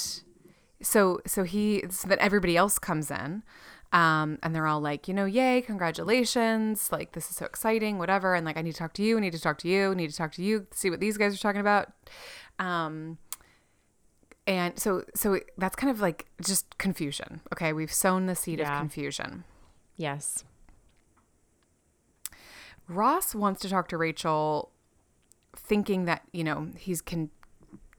so 0.81 1.19
so 1.27 1.43
he 1.43 1.83
so 1.89 2.07
then 2.07 2.17
everybody 2.19 2.57
else 2.57 2.79
comes 2.79 3.11
in. 3.11 3.43
Um, 3.91 4.37
and 4.43 4.53
they're 4.53 4.67
all 4.67 4.79
like, 4.81 5.07
you 5.07 5.13
know, 5.15 5.25
yay, 5.25 5.61
congratulations. 5.61 6.91
Like, 6.91 7.13
this 7.13 7.29
is 7.31 7.37
so 7.37 7.45
exciting, 7.45 7.97
whatever. 7.97 8.35
And 8.35 8.45
like, 8.45 8.55
I 8.55 8.61
need 8.61 8.73
to 8.73 8.77
talk 8.77 8.93
to 8.93 9.03
you, 9.03 9.17
I 9.17 9.19
need 9.19 9.33
to 9.33 9.41
talk 9.41 9.57
to 9.59 9.67
you, 9.67 9.91
I 9.91 9.95
need 9.95 10.11
to 10.11 10.15
talk 10.15 10.31
to 10.33 10.43
you, 10.43 10.67
see 10.71 10.89
what 10.91 10.99
these 10.99 11.17
guys 11.17 11.33
are 11.33 11.39
talking 11.39 11.61
about. 11.61 11.91
Um, 12.59 13.17
and 14.45 14.77
so, 14.79 15.05
so 15.15 15.39
that's 15.57 15.75
kind 15.75 15.89
of 15.89 16.01
like 16.01 16.27
just 16.45 16.77
confusion. 16.77 17.41
Okay. 17.53 17.73
We've 17.73 17.91
sown 17.91 18.27
the 18.27 18.35
seed 18.35 18.59
Yeah. 18.59 18.73
of 18.75 18.79
confusion. 18.79 19.43
yes. 19.97 20.43
Ross 22.87 23.35
wants 23.35 23.61
to 23.61 23.69
talk 23.69 23.87
to 23.89 23.97
Rachel, 23.97 24.71
thinking 25.55 26.05
that, 26.05 26.23
you 26.31 26.43
know, 26.43 26.69
he's 26.75 27.01
can 27.01 27.29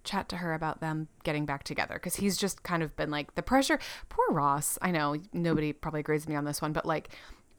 chat 0.05 0.29
to 0.31 0.37
her 0.37 0.55
about 0.55 0.81
them 0.81 1.09
getting 1.25 1.47
back 1.47 1.65
together 1.65 1.95
because 1.95 2.17
he's 2.17 2.37
just 2.37 2.63
kind 2.63 2.83
of 2.83 2.95
been 2.97 3.11
like 3.11 3.35
the 3.35 3.43
pressure. 3.43 3.79
Poor 4.09 4.27
Ross. 4.31 4.79
I 4.81 4.91
know 4.91 5.17
nobody 5.33 5.73
probably 5.73 6.01
agrees 6.01 6.23
with 6.23 6.29
me 6.29 6.37
on 6.37 6.45
this 6.45 6.63
one, 6.63 6.73
but 6.73 6.87
like 6.87 7.11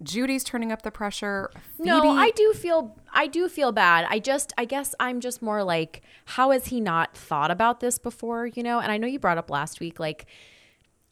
Judy's 0.04 0.44
turning 0.44 0.72
up 0.72 0.82
the 0.82 0.92
pressure. 0.92 1.52
No, 1.78 2.12
I 2.12 2.32
do 2.32 2.54
feel 2.54 2.98
I 3.14 3.28
do 3.28 3.48
feel 3.48 3.72
bad. 3.72 4.06
I 4.10 4.20
just 4.20 4.54
I 4.58 4.66
guess 4.66 4.96
I'm 5.00 5.20
just 5.20 5.42
more 5.42 5.64
like 5.64 6.02
how 6.26 6.52
has 6.52 6.68
he 6.68 6.82
not 6.82 7.16
thought 7.16 7.52
about 7.52 7.80
this 7.80 8.00
before, 8.00 8.48
you 8.48 8.64
know? 8.64 8.80
And 8.80 8.92
I 8.92 8.98
know 8.98 9.08
you 9.08 9.20
brought 9.20 9.38
up 9.38 9.50
last 9.50 9.80
week 9.80 10.00
like 10.00 10.26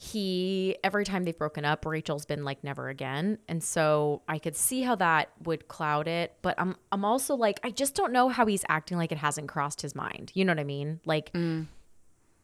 he 0.02 0.78
every 0.82 1.04
time 1.04 1.26
they've 1.26 1.38
broken 1.38 1.66
up, 1.66 1.86
Rachel's 1.86 2.26
been 2.26 2.46
like 2.46 2.64
never 2.64 2.88
again. 2.88 3.38
And 3.50 3.62
so 3.62 4.22
I 4.30 4.40
could 4.40 4.56
see 4.56 4.82
how 4.82 4.96
that 4.96 5.30
would 5.44 5.68
cloud 5.68 6.08
it, 6.08 6.36
but 6.42 6.56
I'm 6.58 6.78
I'm 6.94 7.04
also 7.04 7.36
like 7.36 7.60
I 7.66 7.70
just 7.72 7.96
don't 7.96 8.14
know 8.14 8.30
how 8.30 8.46
he's 8.46 8.64
acting 8.70 8.98
like 8.98 9.12
it 9.12 9.18
hasn't 9.18 9.50
crossed 9.50 9.82
his 9.82 9.96
mind. 9.96 10.32
You 10.34 10.46
know 10.46 10.54
what 10.54 10.60
I 10.62 10.64
mean? 10.64 11.02
Like 11.06 11.32
you 11.36 11.68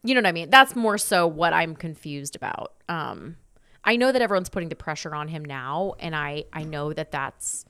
know 0.04 0.20
what 0.20 0.26
I 0.28 0.34
mean? 0.34 0.50
That's 0.50 0.76
more 0.76 0.98
so 0.98 1.28
what 1.28 1.54
I'm 1.54 1.78
confused 1.78 2.36
about. 2.36 2.74
Um 2.90 3.38
I 3.86 3.96
know 3.96 4.12
that 4.12 4.22
everyone's 4.22 4.50
putting 4.50 4.68
the 4.68 4.76
pressure 4.76 5.16
on 5.16 5.30
him 5.30 5.46
now 5.46 5.94
and 6.00 6.14
I 6.14 6.44
I 6.52 6.64
know 6.66 6.92
that 6.92 7.12
that's 7.12 7.64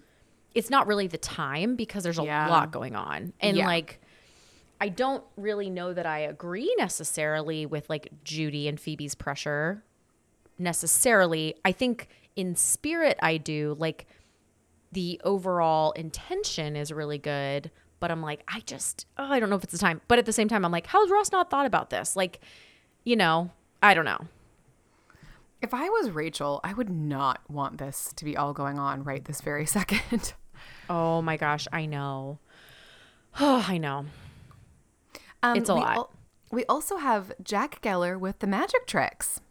it's 0.55 0.71
not 0.71 0.87
really 0.87 1.05
the 1.05 1.19
time 1.19 1.75
because 1.75 2.03
there's 2.03 2.17
a 2.17 2.23
Yeah. 2.23 2.49
lot 2.49 2.71
going 2.71 2.95
on. 2.95 3.33
And 3.39 3.55
Yeah. 3.57 3.67
like 3.67 4.01
I 4.79 4.89
don't 4.89 5.23
really 5.37 5.69
know 5.69 5.93
that 5.93 6.05
I 6.05 6.19
agree 6.19 6.73
necessarily 6.77 7.65
with 7.65 7.89
like 7.89 8.09
Judy 8.23 8.67
and 8.67 8.79
Phoebe's 8.79 9.15
pressure 9.15 9.83
necessarily. 10.57 11.55
I 11.63 11.71
think 11.71 12.07
in 12.35 12.55
spirit 12.55 13.17
I 13.21 13.37
do. 13.37 13.75
Like 13.79 14.07
the 14.91 15.19
overall 15.23 15.91
intention 15.93 16.75
is 16.75 16.91
really 16.91 17.17
good, 17.17 17.71
but 17.99 18.11
I'm 18.11 18.21
like 18.21 18.43
I 18.47 18.61
just 18.61 19.05
oh, 19.17 19.31
I 19.31 19.39
don't 19.39 19.49
know 19.49 19.55
if 19.55 19.63
it's 19.63 19.73
the 19.73 19.79
time. 19.79 20.01
But 20.07 20.19
at 20.19 20.25
the 20.25 20.33
same 20.33 20.47
time 20.47 20.65
I'm 20.65 20.71
like 20.71 20.87
how's 20.87 21.09
Ross 21.09 21.31
not 21.31 21.49
thought 21.49 21.65
about 21.65 21.89
this? 21.89 22.15
Like 22.15 22.41
you 23.03 23.15
know, 23.15 23.51
I 23.81 23.93
don't 23.93 24.05
know. 24.05 24.27
If 25.61 25.73
I 25.73 25.89
was 25.89 26.11
Rachel, 26.11 26.59
I 26.63 26.73
would 26.73 26.89
not 26.89 27.39
want 27.49 27.77
this 27.77 28.13
to 28.17 28.25
be 28.25 28.35
all 28.35 28.53
going 28.53 28.77
on 28.77 29.03
right 29.03 29.23
this 29.23 29.41
very 29.41 29.65
second. 29.65 30.33
Oh 30.89 31.21
my 31.21 31.37
gosh, 31.37 31.67
I 31.71 31.85
know. 31.85 32.39
Oh, 33.39 33.65
I 33.67 33.77
know. 33.77 34.05
Um, 35.51 35.57
It's 35.57 35.69
a 35.69 35.75
we 35.75 35.81
lot. 35.81 35.95
al- 35.97 36.09
we 36.51 36.65
also 36.65 36.97
have 36.97 37.31
Jack 37.43 37.81
Geller 37.81 38.19
with 38.19 38.39
the 38.39 38.47
magic 38.47 38.87
tricks. 38.87 39.41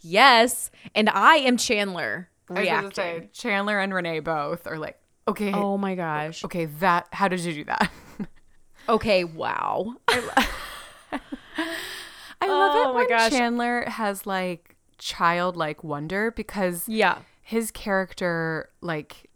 Yes, 0.00 0.70
and 0.94 1.08
I 1.10 1.36
am 1.36 1.56
Chandler 1.56 2.28
I 2.48 2.52
was 2.52 2.56
gonna 2.56 2.60
reacting. 2.60 2.92
say, 2.92 3.28
Chandler 3.32 3.78
and 3.80 3.92
Renee 3.94 4.20
both 4.20 4.66
are 4.66 4.78
like, 4.78 4.98
okay, 5.26 5.52
Oh 5.52 5.78
my 5.78 5.94
gosh. 5.94 6.44
okay, 6.44 6.66
that. 6.66 7.08
How 7.12 7.28
did 7.28 7.40
you 7.40 7.54
do 7.54 7.64
that? 7.64 7.90
Okay, 8.86 9.24
wow. 9.24 9.94
I 10.08 10.18
love 12.46 12.72
Oh 12.74 12.90
it 12.90 12.92
my 12.92 12.98
when 13.00 13.08
gosh. 13.08 13.30
Chandler 13.30 13.84
has 13.88 14.26
like 14.26 14.76
childlike 14.98 15.82
wonder 15.82 16.30
because 16.30 16.86
Yeah. 16.88 17.20
his 17.40 17.70
character 17.70 18.68
like 18.82 19.30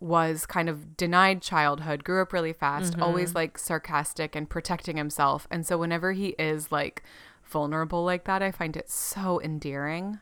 was 0.00 0.46
kind 0.46 0.68
of 0.68 0.96
denied 0.96 1.42
childhood, 1.42 2.04
grew 2.04 2.22
up 2.22 2.32
really 2.32 2.52
fast, 2.54 2.94
Mm-hmm. 2.94 3.02
always 3.02 3.34
like 3.34 3.58
sarcastic 3.58 4.34
and 4.34 4.48
protecting 4.48 4.96
himself. 4.96 5.46
And 5.50 5.66
so 5.66 5.76
whenever 5.78 6.12
he 6.12 6.28
is 6.38 6.72
like 6.72 7.02
vulnerable 7.44 8.04
like 8.04 8.24
that, 8.24 8.42
I 8.42 8.50
find 8.50 8.76
it 8.76 8.90
so 8.90 9.40
endearing. 9.42 10.20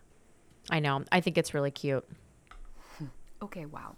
I 0.71 0.81
know. 0.81 1.05
I 1.13 1.21
think 1.21 1.39
it's 1.39 1.55
really 1.55 1.71
cute. 1.71 2.05
Okay, 3.41 3.67
wow. 3.67 3.95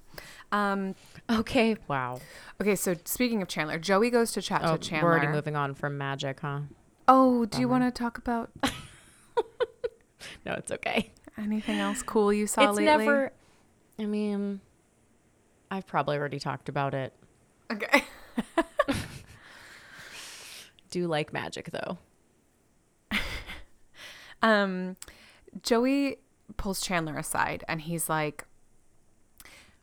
Um 0.53 0.95
Okay, 1.31 1.75
wow. 1.89 2.21
okay, 2.61 2.77
so 2.77 2.95
speaking 3.07 3.41
of 3.41 3.49
Chandler, 3.49 3.79
Joey 3.79 4.11
goes 4.11 4.33
to 4.33 4.43
chat 4.43 4.61
Oh, 4.63 4.77
to 4.77 4.79
Chandler. 4.79 5.09
we're 5.09 5.13
already 5.17 5.33
moving 5.33 5.57
on 5.57 5.75
from 5.75 5.97
magic, 5.97 6.41
huh? 6.41 6.61
Oh, 7.09 7.47
do 7.47 7.59
you 7.59 7.67
want 7.67 7.83
to 7.85 7.91
talk 7.91 8.19
about 8.19 8.51
No, 10.45 10.53
it's 10.53 10.71
okay. 10.71 11.11
anything 11.39 11.81
else 11.81 12.03
cool 12.03 12.33
you 12.35 12.47
saw 12.47 12.69
it's 12.69 12.77
lately? 12.77 12.85
never 13.07 13.33
I 13.99 14.05
mean 14.05 14.61
I've 15.71 15.87
probably 15.87 16.17
already 16.17 16.39
talked 16.39 16.69
about 16.69 16.95
it. 16.95 17.13
Okay. 17.71 18.05
Do 20.91 21.07
like 21.07 21.33
magic 21.33 21.71
though. 21.71 21.99
Um, 24.43 24.97
Joey 25.63 26.17
pulls 26.57 26.81
Chandler 26.81 27.19
aside 27.19 27.63
and 27.69 27.83
he's 27.83 28.09
like, 28.09 28.47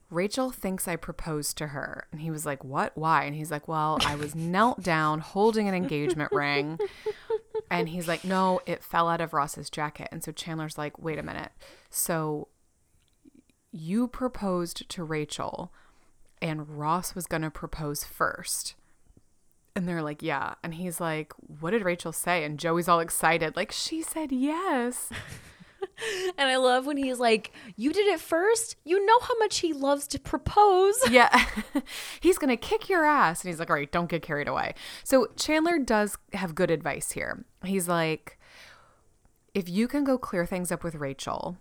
Rachel 0.10 0.52
thinks 0.52 0.88
I 0.88 0.96
proposed 0.96 1.58
to 1.58 1.68
her. 1.68 2.08
And 2.12 2.22
he 2.22 2.32
was 2.32 2.46
like, 2.46 2.64
What? 2.64 2.98
Why? 2.98 3.26
And 3.26 3.36
he's 3.36 3.52
like, 3.52 3.68
Well, 3.68 3.98
I 4.06 4.16
was 4.16 4.34
knelt 4.36 4.82
down 4.82 5.20
holding 5.20 5.68
an 5.68 5.76
engagement 5.76 6.32
ring. 6.32 6.80
And 7.70 7.90
he's 7.90 8.08
like, 8.08 8.24
No, 8.24 8.62
it 8.66 8.84
fell 8.84 9.10
out 9.10 9.20
of 9.22 9.34
Ross's 9.34 9.70
jacket. 9.70 10.08
And 10.12 10.24
so 10.24 10.32
Chandler's 10.32 10.78
like, 10.78 10.98
Wait 10.98 11.20
a 11.20 11.24
minute. 11.24 11.52
So 11.90 12.48
you 13.80 14.08
proposed 14.08 14.88
to 14.90 15.04
Rachel 15.04 15.72
and 16.42 16.78
Ross 16.78 17.16
was 17.16 17.26
going 17.28 17.42
to 17.42 17.52
propose 17.52 18.04
first. 18.04 18.76
And 19.76 19.88
they're 19.88 20.02
like, 20.02 20.22
yeah. 20.22 20.56
And 20.64 20.76
he's 20.76 21.00
like, 21.00 21.34
what 21.60 21.72
did 21.72 21.84
Rachel 21.84 22.12
say? 22.12 22.44
And 22.44 22.60
Joey's 22.60 22.88
all 22.88 23.00
excited, 23.00 23.56
like, 23.56 23.72
she 23.72 24.02
said 24.02 24.32
yes. 24.32 25.10
And 26.38 26.48
I 26.48 26.58
love 26.58 26.86
when 26.86 26.98
he's 26.98 27.20
like, 27.20 27.52
"You 27.76 27.92
did 27.92 28.08
it 28.08 28.20
first. 28.20 28.76
You 28.84 29.04
know 29.04 29.20
how 29.20 29.38
much 29.40 29.60
he 29.60 29.74
loves 29.74 30.08
to 30.08 30.20
propose." 30.20 30.96
yeah. 31.10 31.46
he's 32.20 32.38
going 32.38 32.50
to 32.50 32.58
kick 32.58 32.88
your 32.90 33.04
ass. 33.04 33.42
And 33.42 33.50
he's 33.50 33.60
like, 33.60 33.70
all 33.70 33.76
right, 33.76 33.92
don't 33.92 34.10
get 34.10 34.22
carried 34.22 34.48
away. 34.48 34.76
So 35.04 35.28
Chandler 35.36 35.80
does 35.80 36.18
have 36.34 36.56
good 36.56 36.70
advice 36.70 37.12
here. 37.12 37.46
He's 37.64 37.88
like, 37.88 38.38
if 39.54 39.68
you 39.68 39.88
can 39.88 40.04
go 40.04 40.18
clear 40.18 40.46
things 40.46 40.72
up 40.72 40.84
with 40.84 40.96
Rachel, 40.96 41.58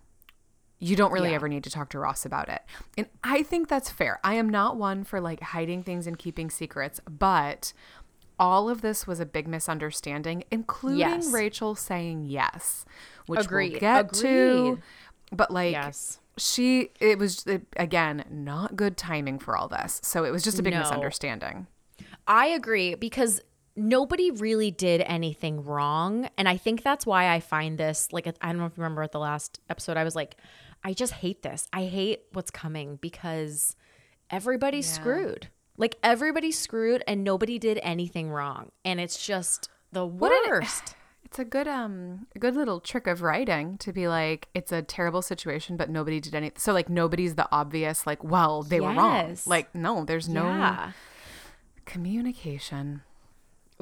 you 0.79 0.95
don't 0.97 1.11
really 1.13 1.31
Yeah. 1.31 1.37
ever 1.37 1.49
need 1.49 1.65
to 1.65 1.71
talk 1.71 1.89
to 1.91 1.99
Ross 1.99 2.27
about 2.27 2.49
it. 2.49 2.61
And 2.99 3.07
I 3.25 3.43
think 3.43 3.69
that's 3.69 3.89
fair. 3.91 4.21
I 4.23 4.35
am 4.35 4.49
not 4.49 4.77
one 4.77 5.05
for 5.05 5.21
like 5.21 5.41
hiding 5.41 5.83
things 5.83 6.07
and 6.07 6.19
keeping 6.19 6.51
secrets, 6.51 7.01
but 7.09 7.73
all 8.39 8.69
of 8.69 8.83
this 8.83 9.07
was 9.07 9.19
a 9.19 9.25
big 9.27 9.49
misunderstanding, 9.49 10.45
including 10.51 10.99
Yes. 10.99 11.33
Rachel 11.33 11.75
saying 11.75 12.27
yes, 12.27 12.85
which 13.27 13.41
Agreed. 13.47 13.73
we'll 13.73 13.81
get 13.81 14.13
to. 14.15 14.79
But 15.33 15.51
like, 15.51 15.73
Yes. 15.73 16.21
she, 16.37 16.91
it 17.01 17.19
was 17.19 17.47
it, 17.47 17.67
again 17.79 18.25
not 18.31 18.77
good 18.77 18.99
timing 18.99 19.39
for 19.39 19.57
all 19.57 19.69
this. 19.69 20.01
So 20.05 20.25
it 20.25 20.31
was 20.31 20.43
just 20.43 20.59
a 20.59 20.63
big 20.63 20.75
No. 20.75 20.81
misunderstanding. 20.81 21.67
I 22.29 22.49
agree 22.49 22.95
because 22.95 23.41
nobody 23.75 24.31
really 24.31 24.71
did 24.71 25.01
anything 25.03 25.65
wrong. 25.65 26.29
And 26.37 26.49
I 26.49 26.57
think 26.59 26.83
that's 26.83 27.07
why 27.07 27.31
I 27.33 27.41
find 27.41 27.79
this 27.79 28.13
like, 28.13 28.27
I 28.27 28.49
don't 28.49 28.59
know 28.59 28.67
if 28.67 28.73
you 28.77 28.83
remember 28.83 29.03
at 29.03 29.13
the 29.13 29.19
last 29.19 29.61
episode, 29.71 29.97
I 29.97 30.05
was 30.05 30.15
like, 30.17 30.37
I 30.85 30.93
just 30.93 31.15
hate 31.15 31.43
this. 31.43 31.69
I 31.73 31.85
hate 31.85 32.23
what's 32.33 32.51
coming 32.51 32.99
because 33.01 33.77
everybody's 34.31 34.87
screwed. 34.89 35.49
Like, 35.77 35.97
everybody's 36.03 36.59
screwed 36.59 37.03
and 37.07 37.23
nobody 37.25 37.59
did 37.59 37.79
anything 37.83 38.31
wrong. 38.31 38.71
And 38.85 39.01
it's 39.01 39.25
just 39.25 39.69
the 39.93 40.07
worst. 40.07 40.95
It's 41.27 41.41
a 41.41 41.45
good 41.45 41.67
um 41.67 42.29
a 42.37 42.39
good 42.39 42.55
little 42.55 42.79
trick 42.79 43.09
of 43.09 43.21
writing 43.21 43.79
to 43.79 43.93
be 43.93 44.07
like 44.07 44.47
it's 44.55 44.71
a 44.71 44.81
terrible 44.81 45.23
situation 45.23 45.77
but 45.77 45.91
nobody 45.91 46.21
did 46.21 46.37
anything. 46.37 46.57
So 46.57 46.73
like 46.73 46.89
nobody's 46.89 47.35
the 47.35 47.49
obvious 47.51 48.07
like 48.07 48.23
well 48.23 48.63
they 48.63 48.81
were 48.81 48.95
wrong. 48.95 49.37
Like 49.45 49.75
no, 49.75 50.05
there's 50.05 50.29
no 50.29 50.45
yeah. 50.45 50.93
communication. 51.85 53.03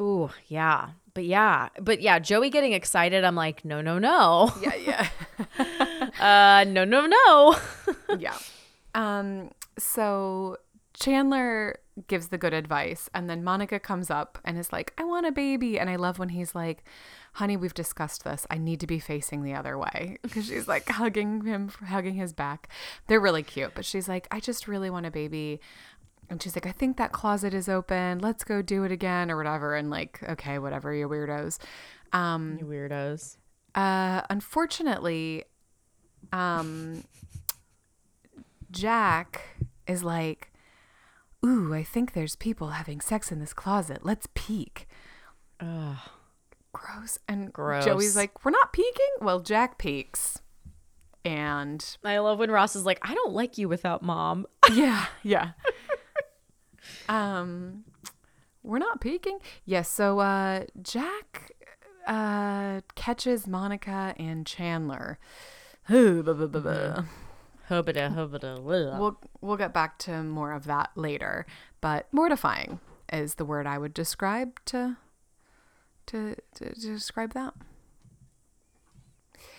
Ooh, 0.01 0.31
yeah. 0.49 0.91
But 1.13 1.27
yeah. 1.27 1.69
But 1.81 2.01
yeah, 2.01 2.19
Joey 2.19 2.51
getting 2.51 2.73
excited. 2.73 3.25
I'm 3.25 3.37
like, 3.37 3.65
no, 3.65 3.81
no, 3.81 3.99
no. 3.99 4.53
Yeah, 4.61 4.75
yeah. 4.75 5.09
Uh, 6.21 6.65
no, 6.69 6.85
no, 6.85 7.07
no. 7.07 7.57
yeah. 8.19 8.37
Um 8.95 9.51
so 9.79 10.57
Chandler 10.95 11.79
gives 12.07 12.29
the 12.29 12.39
good 12.39 12.55
advice 12.55 13.11
and 13.15 13.29
then 13.29 13.43
Monica 13.43 13.81
comes 13.81 14.11
up 14.11 14.39
and 14.45 14.57
is 14.59 14.73
like, 14.73 14.93
"I 14.97 15.05
want 15.05 15.27
a 15.27 15.33
baby." 15.33 15.79
And 15.79 15.91
I 15.91 15.97
love 15.97 16.19
when 16.21 16.29
he's 16.31 16.55
like, 16.55 16.85
"Honey, 17.35 17.57
we've 17.57 17.75
discussed 17.75 18.23
this. 18.25 18.47
I 18.51 18.59
need 18.59 18.79
to 18.81 18.87
be 18.87 19.01
facing 19.01 19.43
the 19.43 19.55
other 19.55 19.77
way." 19.77 20.19
Cuz 20.31 20.47
she's 20.47 20.69
like 20.69 20.89
hugging 20.89 21.45
him, 21.45 21.69
hugging 21.89 22.15
his 22.15 22.33
back. 22.33 22.69
They're 23.09 23.21
really 23.21 23.43
cute, 23.43 23.75
but 23.75 23.85
she's 23.85 24.09
like, 24.09 24.29
"I 24.31 24.39
just 24.41 24.69
really 24.69 24.91
want 24.91 25.07
a 25.07 25.11
baby." 25.11 25.61
And 26.31 26.41
she's 26.43 26.55
like, 26.57 26.67
"I 26.67 26.73
think 26.73 26.97
that 26.97 27.11
closet 27.13 27.53
is 27.55 27.69
open. 27.69 28.21
Let's 28.21 28.45
go 28.45 28.63
do 28.63 28.85
it 28.85 28.93
again 28.93 29.31
or 29.31 29.37
whatever." 29.37 29.75
And 29.75 29.91
like, 29.91 30.21
"Okay, 30.23 30.59
whatever, 30.61 30.95
you 30.95 31.09
weirdos." 31.09 31.59
Um 32.13 32.57
You 32.61 32.67
weirdos. 32.67 33.37
uh, 33.75 34.23
unfortunately, 34.31 35.45
um, 36.33 37.05
Jack 38.71 39.43
is 39.87 40.03
like, 40.03 40.53
"Ooh, 41.45 41.75
I 41.75 41.83
think 41.83 42.13
there's 42.13 42.37
people 42.37 42.71
having 42.71 43.01
sex 43.01 43.31
in 43.31 43.41
this 43.41 43.53
closet. 43.53 44.01
Let's 44.03 44.29
peek." 44.35 44.89
Ugh. 45.61 45.97
Gross. 46.73 47.19
And 47.29 47.53
Gross. 47.53 47.85
Joey's 47.85 48.17
like, 48.17 48.45
"We're 48.45 48.51
not 48.51 48.73
peeking." 48.73 49.15
Well, 49.21 49.41
Jack 49.41 49.79
peeks, 49.79 50.41
and 51.25 51.97
I 52.05 52.19
love 52.19 52.39
when 52.39 52.51
Ross 52.51 52.77
is 52.77 52.85
like, 52.85 52.99
I 53.03 53.15
don't 53.15 53.33
like 53.33 53.57
you 53.57 53.69
without 53.69 54.03
mom. 54.03 54.47
yeah, 54.73 55.07
yeah. 55.23 55.53
um, 57.09 57.85
we're 58.63 58.79
not 58.79 59.01
peeking. 59.01 59.39
Yes. 59.65 59.89
so, 59.89 60.19
uh, 60.19 60.65
Jack, 60.83 61.53
uh, 62.07 62.83
catches 62.95 63.47
Monica 63.47 64.15
and 64.19 64.47
Chandler. 64.47 65.19
We'll 68.99 69.21
we'll 69.41 69.57
get 69.57 69.73
back 69.73 69.99
to 70.01 70.23
more 70.23 70.53
of 70.53 70.65
that 70.65 70.91
later, 70.97 71.47
but 71.81 72.07
mortifying 72.13 72.81
is 73.13 73.35
the 73.37 73.45
word 73.45 73.67
I 73.67 73.79
would 73.79 73.95
describe 73.95 74.61
to 74.67 74.97
to, 76.07 76.37
to, 76.57 76.75
to 76.75 76.81
describe 76.81 77.33
that. 77.33 77.55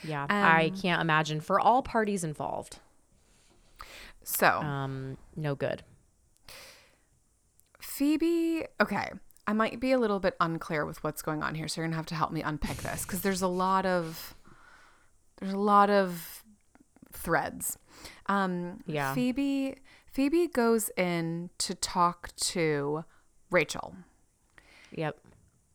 Yeah, 0.03 0.27
I 0.29 0.71
can't 0.79 1.01
imagine 1.01 1.41
for 1.41 1.59
all 1.59 1.81
parties 1.81 2.23
involved. 2.23 2.79
So, 4.23 4.47
Um, 4.47 5.17
no 5.35 5.55
good. 5.55 5.83
Phoebe, 7.79 8.65
okay, 8.81 9.11
I 9.47 9.53
might 9.53 9.79
be 9.79 9.91
a 9.91 9.99
little 9.99 10.19
bit 10.19 10.35
unclear 10.39 10.85
with 10.85 11.03
what's 11.03 11.21
going 11.21 11.43
on 11.43 11.55
here, 11.55 11.67
so 11.67 11.81
you're 11.81 11.87
gonna 11.87 11.95
have 11.95 12.05
to 12.07 12.15
help 12.15 12.31
me 12.31 12.41
unpick 12.41 12.77
this 12.77 13.05
because 13.05 13.21
there's 13.21 13.41
a 13.41 13.47
lot 13.47 13.85
of 13.85 14.35
there's 15.37 15.53
a 15.53 15.57
lot 15.59 15.89
of 15.89 16.43
threads. 17.11 17.77
Um, 18.27 18.81
Yeah. 18.85 19.13
Phoebe 19.13 19.75
Phoebe 20.11 20.47
goes 20.47 20.89
in 20.95 21.49
to 21.57 21.75
talk 21.75 22.33
to 22.37 23.03
Rachel, 23.51 23.95
Yep. 24.91 25.17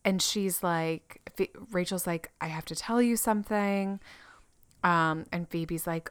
and 0.04 0.22
she's 0.22 0.62
like, 0.62 1.20
Rachel's 1.72 2.06
like, 2.06 2.30
I 2.40 2.46
have 2.46 2.64
to 2.66 2.74
tell 2.74 3.02
you 3.02 3.16
something, 3.16 4.00
um, 4.82 5.26
and 5.30 5.46
Phoebe's 5.48 5.86
like, 5.86 6.10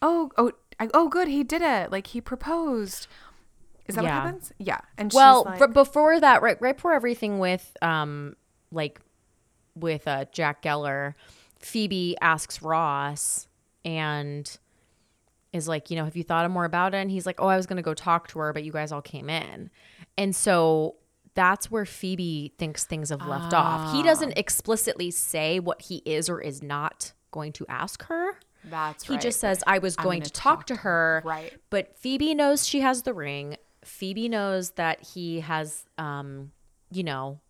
oh, 0.00 0.30
oh, 0.36 0.50
oh, 0.92 1.08
good, 1.08 1.28
he 1.28 1.44
did 1.44 1.62
it, 1.62 1.92
like 1.92 2.08
he 2.08 2.20
proposed. 2.20 3.06
Is 3.86 3.94
that 3.94 4.02
Yeah. 4.04 4.16
what 4.16 4.24
happens? 4.24 4.52
Yeah, 4.58 4.80
and 4.98 5.12
Well, 5.12 5.44
she's 5.44 5.50
like, 5.52 5.60
r- 5.60 5.68
before 5.68 6.18
that, 6.18 6.42
right, 6.42 6.60
right 6.60 6.74
before 6.76 6.94
everything 6.94 7.38
with, 7.38 7.76
um, 7.80 8.34
like, 8.72 9.00
with 9.76 10.08
uh, 10.08 10.24
Jack 10.32 10.62
Geller, 10.62 11.14
Phoebe 11.62 12.16
asks 12.20 12.60
Ross 12.62 13.48
and 13.84 14.58
is 15.52 15.68
like, 15.68 15.90
you 15.90 15.96
know, 15.96 16.04
have 16.04 16.16
you 16.16 16.24
thought 16.24 16.50
more 16.50 16.64
about 16.64 16.94
it? 16.94 16.98
And 16.98 17.10
he's 17.10 17.26
like, 17.26 17.40
oh, 17.40 17.46
I 17.48 17.56
was 17.56 17.66
gonna 17.66 17.82
go 17.82 17.94
talk 17.94 18.28
to 18.28 18.38
her, 18.38 18.52
but 18.52 18.64
you 18.64 18.72
guys 18.72 18.92
all 18.92 19.02
came 19.02 19.28
in, 19.30 19.70
and 20.16 20.34
so 20.34 20.96
that's 21.34 21.70
where 21.70 21.86
Phoebe 21.86 22.52
thinks 22.58 22.84
things 22.84 23.08
have 23.08 23.26
left 23.26 23.54
off. 23.54 23.92
He 23.94 24.00
Ah. 24.00 24.04
doesn't 24.04 24.32
explicitly 24.36 25.10
say 25.10 25.58
what 25.60 25.80
he 25.82 26.02
is 26.04 26.28
or 26.28 26.40
is 26.42 26.62
not 26.62 27.12
going 27.30 27.52
to 27.52 27.64
ask 27.70 28.02
her. 28.04 28.32
That's 28.64 29.04
He 29.04 29.14
right. 29.14 29.22
just 29.22 29.40
says, 29.40 29.64
I 29.66 29.78
was 29.78 29.96
going 29.96 30.20
gonna 30.20 30.28
talk, 30.30 30.58
talk 30.58 30.66
to 30.66 30.74
to 30.74 30.80
her. 30.82 31.22
Right. 31.24 31.54
But 31.70 31.96
Phoebe 31.96 32.34
knows 32.34 32.68
she 32.68 32.80
has 32.80 33.02
the 33.04 33.14
ring. 33.14 33.56
Phoebe 33.82 34.28
knows 34.28 34.72
that 34.72 35.02
he 35.14 35.40
has, 35.40 35.86
um, 35.96 36.52
you 36.90 37.02
know, 37.02 37.40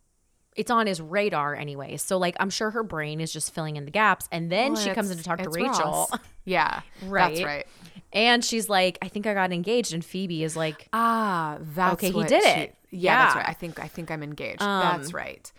it's 0.56 0.70
on 0.70 0.86
his 0.86 1.00
radar 1.00 1.54
anyway. 1.54 1.96
So, 1.96 2.18
like, 2.18 2.36
I'm 2.38 2.50
sure 2.50 2.70
her 2.70 2.82
brain 2.82 3.20
is 3.20 3.32
just 3.32 3.54
filling 3.54 3.76
in 3.76 3.84
the 3.86 3.90
gaps. 3.90 4.28
And 4.30 4.50
then 4.52 4.74
Well, 4.74 4.82
she 4.82 4.90
comes 4.90 5.10
in 5.10 5.16
to 5.18 5.24
talk 5.24 5.38
to 5.42 5.48
Rachel. 5.50 6.08
Ross. 6.10 6.12
Yeah, 6.44 6.80
Right. 7.06 7.34
That's 7.36 7.44
right. 7.44 7.66
And 8.12 8.44
she's 8.44 8.68
like, 8.68 8.98
I 9.00 9.06
think 9.08 9.26
I 9.28 9.32
got 9.34 9.52
engaged. 9.52 9.94
And 9.94 10.04
Phoebe 10.04 10.42
is 10.42 10.56
like, 10.56 10.88
Ah, 10.92 11.58
that's 11.60 11.94
Okay, 11.94 12.10
he 12.10 12.24
did 12.24 12.42
she- 12.42 12.48
it. 12.48 12.74
Yeah, 12.90 13.24
that's 13.24 13.36
right. 13.36 13.48
I 13.48 13.52
think 13.54 13.78
I 13.78 13.86
think 13.88 14.10
I'm 14.10 14.22
engaged. 14.22 14.60
that's 14.60 15.14
right. 15.14 15.50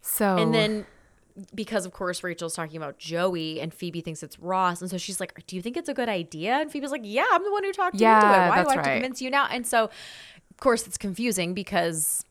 So 0.00 0.36
and 0.38 0.54
then 0.54 0.86
because 1.54 1.86
of 1.86 1.92
course 1.92 2.22
Rachel's 2.22 2.54
talking 2.54 2.76
about 2.76 2.98
Joey 2.98 3.60
and 3.60 3.72
Phoebe 3.72 4.00
thinks 4.00 4.22
it's 4.22 4.38
Ross. 4.38 4.80
And 4.80 4.90
so 4.90 4.98
she's 4.98 5.20
like, 5.20 5.46
Do 5.46 5.56
you 5.56 5.62
think 5.62 5.76
it's 5.76 5.88
a 5.88 5.94
good 5.94 6.08
idea? 6.08 6.54
And 6.54 6.70
Phoebe's 6.70 6.90
like, 6.90 7.02
Yeah, 7.04 7.24
I'm 7.30 7.42
the 7.44 7.50
one 7.52 7.64
who 7.64 7.72
talked 7.72 7.98
to 7.98 8.04
you 8.04 8.10
into 8.10 8.26
Yeah, 8.26 8.46
it. 8.46 8.48
Why 8.50 8.62
do 8.62 8.68
I 8.68 8.74
have 8.74 8.84
to 8.84 8.90
convince 8.92 9.20
you 9.22 9.30
now? 9.30 9.46
And 9.50 9.66
so 9.66 9.84
of 9.84 10.56
course 10.58 10.86
it's 10.86 10.98
confusing 10.98 11.54
because 11.54 12.24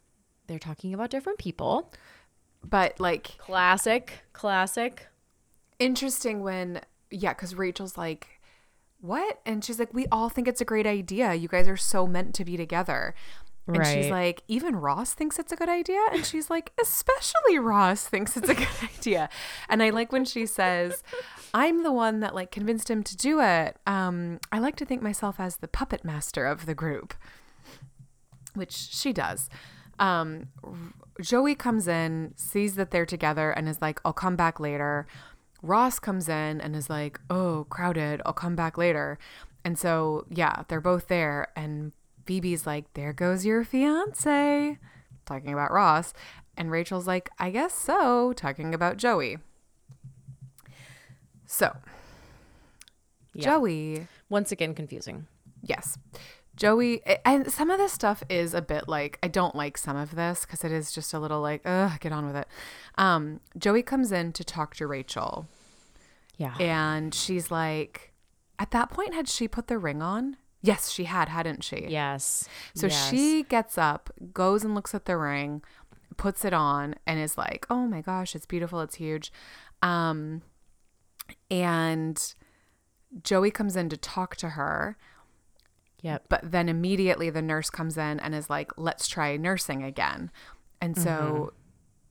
they're 0.51 0.59
talking 0.59 0.93
about 0.93 1.09
different 1.09 1.39
people. 1.39 1.91
but 2.63 2.99
like 2.99 3.37
Classic, 3.39 4.19
classic. 4.33 5.07
interesting 5.79 6.41
when 6.41 6.81
yeah, 7.09 7.33
because 7.33 7.55
Rachel's 7.55 7.97
like, 7.97 8.27
what? 9.01 9.39
And 9.45 9.65
she's 9.65 9.79
like, 9.79 9.93
we 9.93 10.05
all 10.11 10.29
think 10.29 10.47
it's 10.47 10.61
a 10.61 10.65
great 10.65 10.85
idea. 10.87 11.33
You 11.33 11.47
guys 11.47 11.67
are 11.67 11.75
so 11.77 12.05
meant 12.07 12.35
to 12.35 12.45
be 12.45 12.55
together. 12.55 13.15
And 13.67 13.85
she's 13.85 14.09
like, 14.09 14.43
even 14.49 14.75
Ross 14.75 15.13
thinks 15.13 15.39
it's 15.39 15.51
a 15.53 15.55
good 15.55 15.69
idea. 15.69 15.99
And 16.11 16.25
she's 16.25 16.49
like, 16.49 16.71
especially 16.81 17.57
Ross 17.57 18.05
thinks 18.05 18.35
it's 18.35 18.49
a 18.49 18.53
good 18.53 18.67
idea. 18.97 19.29
And 19.69 19.81
I 19.81 19.91
like 19.91 20.11
when 20.11 20.25
she 20.25 20.45
says, 20.45 21.03
I'm 21.53 21.83
the 21.83 21.91
one 21.91 22.19
that 22.19 22.35
like 22.35 22.51
convinced 22.51 22.89
him 22.89 23.01
to 23.03 23.15
do 23.15 23.39
it. 23.39 23.77
Um, 23.87 24.39
I 24.51 24.59
like 24.59 24.75
to 24.77 24.85
think 24.85 25.01
myself 25.01 25.39
as 25.39 25.57
the 25.57 25.67
puppet 25.69 26.03
master 26.03 26.45
of 26.45 26.65
the 26.65 26.75
group, 26.75 27.13
which 28.55 28.73
she 28.73 29.13
does. 29.13 29.49
Um, 30.01 30.47
Joey 31.21 31.55
comes 31.55 31.87
in, 31.87 32.33
sees 32.35 32.75
that 32.75 32.91
they're 32.91 33.05
together, 33.05 33.51
and 33.51 33.69
is 33.69 33.81
like, 33.81 33.99
I'll 34.03 34.13
come 34.13 34.35
back 34.35 34.59
later. 34.59 35.05
Ross 35.61 35.99
comes 35.99 36.27
in 36.27 36.59
and 36.59 36.75
is 36.75 36.89
like, 36.89 37.19
Oh, 37.29 37.67
crowded, 37.69 38.21
I'll 38.25 38.33
come 38.33 38.55
back 38.55 38.77
later. 38.77 39.19
And 39.63 39.77
so, 39.77 40.25
yeah, 40.29 40.63
they're 40.67 40.81
both 40.81 41.07
there. 41.07 41.49
And 41.55 41.91
Phoebe's 42.25 42.65
like, 42.65 42.91
There 42.95 43.13
goes 43.13 43.45
your 43.45 43.63
fiance, 43.63 44.79
talking 45.25 45.53
about 45.53 45.71
Ross. 45.71 46.13
And 46.57 46.71
Rachel's 46.71 47.07
like, 47.07 47.29
I 47.39 47.51
guess 47.51 47.73
so, 47.73 48.33
talking 48.33 48.73
about 48.73 48.97
Joey. 48.97 49.37
So, 51.45 51.75
Yeah. 53.33 53.43
Joey 53.45 54.07
Once 54.29 54.51
again, 54.51 54.73
confusing. 54.73 55.27
Yes. 55.61 55.97
Joey, 56.61 57.01
and 57.25 57.51
some 57.51 57.71
of 57.71 57.79
this 57.79 57.91
stuff 57.91 58.21
is 58.29 58.53
a 58.53 58.61
bit 58.61 58.87
like, 58.87 59.17
I 59.23 59.27
don't 59.27 59.55
like 59.55 59.79
some 59.79 59.97
of 59.97 60.13
this 60.13 60.45
because 60.45 60.63
it 60.63 60.71
is 60.71 60.91
just 60.91 61.11
a 61.11 61.17
little 61.17 61.41
like, 61.41 61.61
ugh, 61.65 61.99
get 61.99 62.11
on 62.11 62.27
with 62.27 62.35
it. 62.35 62.47
Um, 62.99 63.39
Joey 63.57 63.81
comes 63.81 64.11
in 64.11 64.31
to 64.33 64.43
talk 64.43 64.75
to 64.75 64.85
Rachel, 64.85 65.47
Yeah. 66.37 66.55
and 66.59 67.15
she's 67.15 67.49
like, 67.49 68.13
at 68.59 68.69
that 68.71 68.91
point, 68.91 69.15
had 69.15 69.27
she 69.27 69.47
put 69.47 69.65
the 69.65 69.79
ring 69.79 70.03
on? 70.03 70.37
Yes, 70.61 70.91
she 70.91 71.05
had, 71.05 71.29
hadn't 71.29 71.63
she? 71.63 71.87
yes. 71.89 72.47
So 72.75 72.85
Yes. 72.85 73.09
she 73.09 73.41
gets 73.41 73.79
up, 73.79 74.11
goes 74.31 74.63
and 74.63 74.75
looks 74.75 74.93
at 74.93 75.05
the 75.05 75.17
ring, 75.17 75.63
puts 76.15 76.45
it 76.45 76.53
on, 76.53 76.93
and 77.07 77.19
is 77.19 77.39
like, 77.39 77.65
"Oh 77.71 77.87
my 77.87 78.01
gosh, 78.01 78.35
it's 78.35 78.45
beautiful, 78.45 78.81
it's 78.81 78.97
huge." 78.97 79.33
Um, 79.81 80.43
and 81.49 82.35
Joey 83.23 83.49
comes 83.49 83.75
in 83.75 83.89
to 83.89 83.97
talk 83.97 84.35
to 84.35 84.49
her, 84.49 84.97
Yep. 86.01 86.25
but 86.29 86.41
then 86.43 86.67
immediately 86.67 87.29
the 87.29 87.41
nurse 87.41 87.69
comes 87.69 87.97
in 87.97 88.19
and 88.19 88.33
is 88.33 88.49
like, 88.49 88.71
"Let's 88.77 89.07
try 89.07 89.37
nursing 89.37 89.83
again." 89.83 90.31
And 90.81 90.97
so 90.97 91.53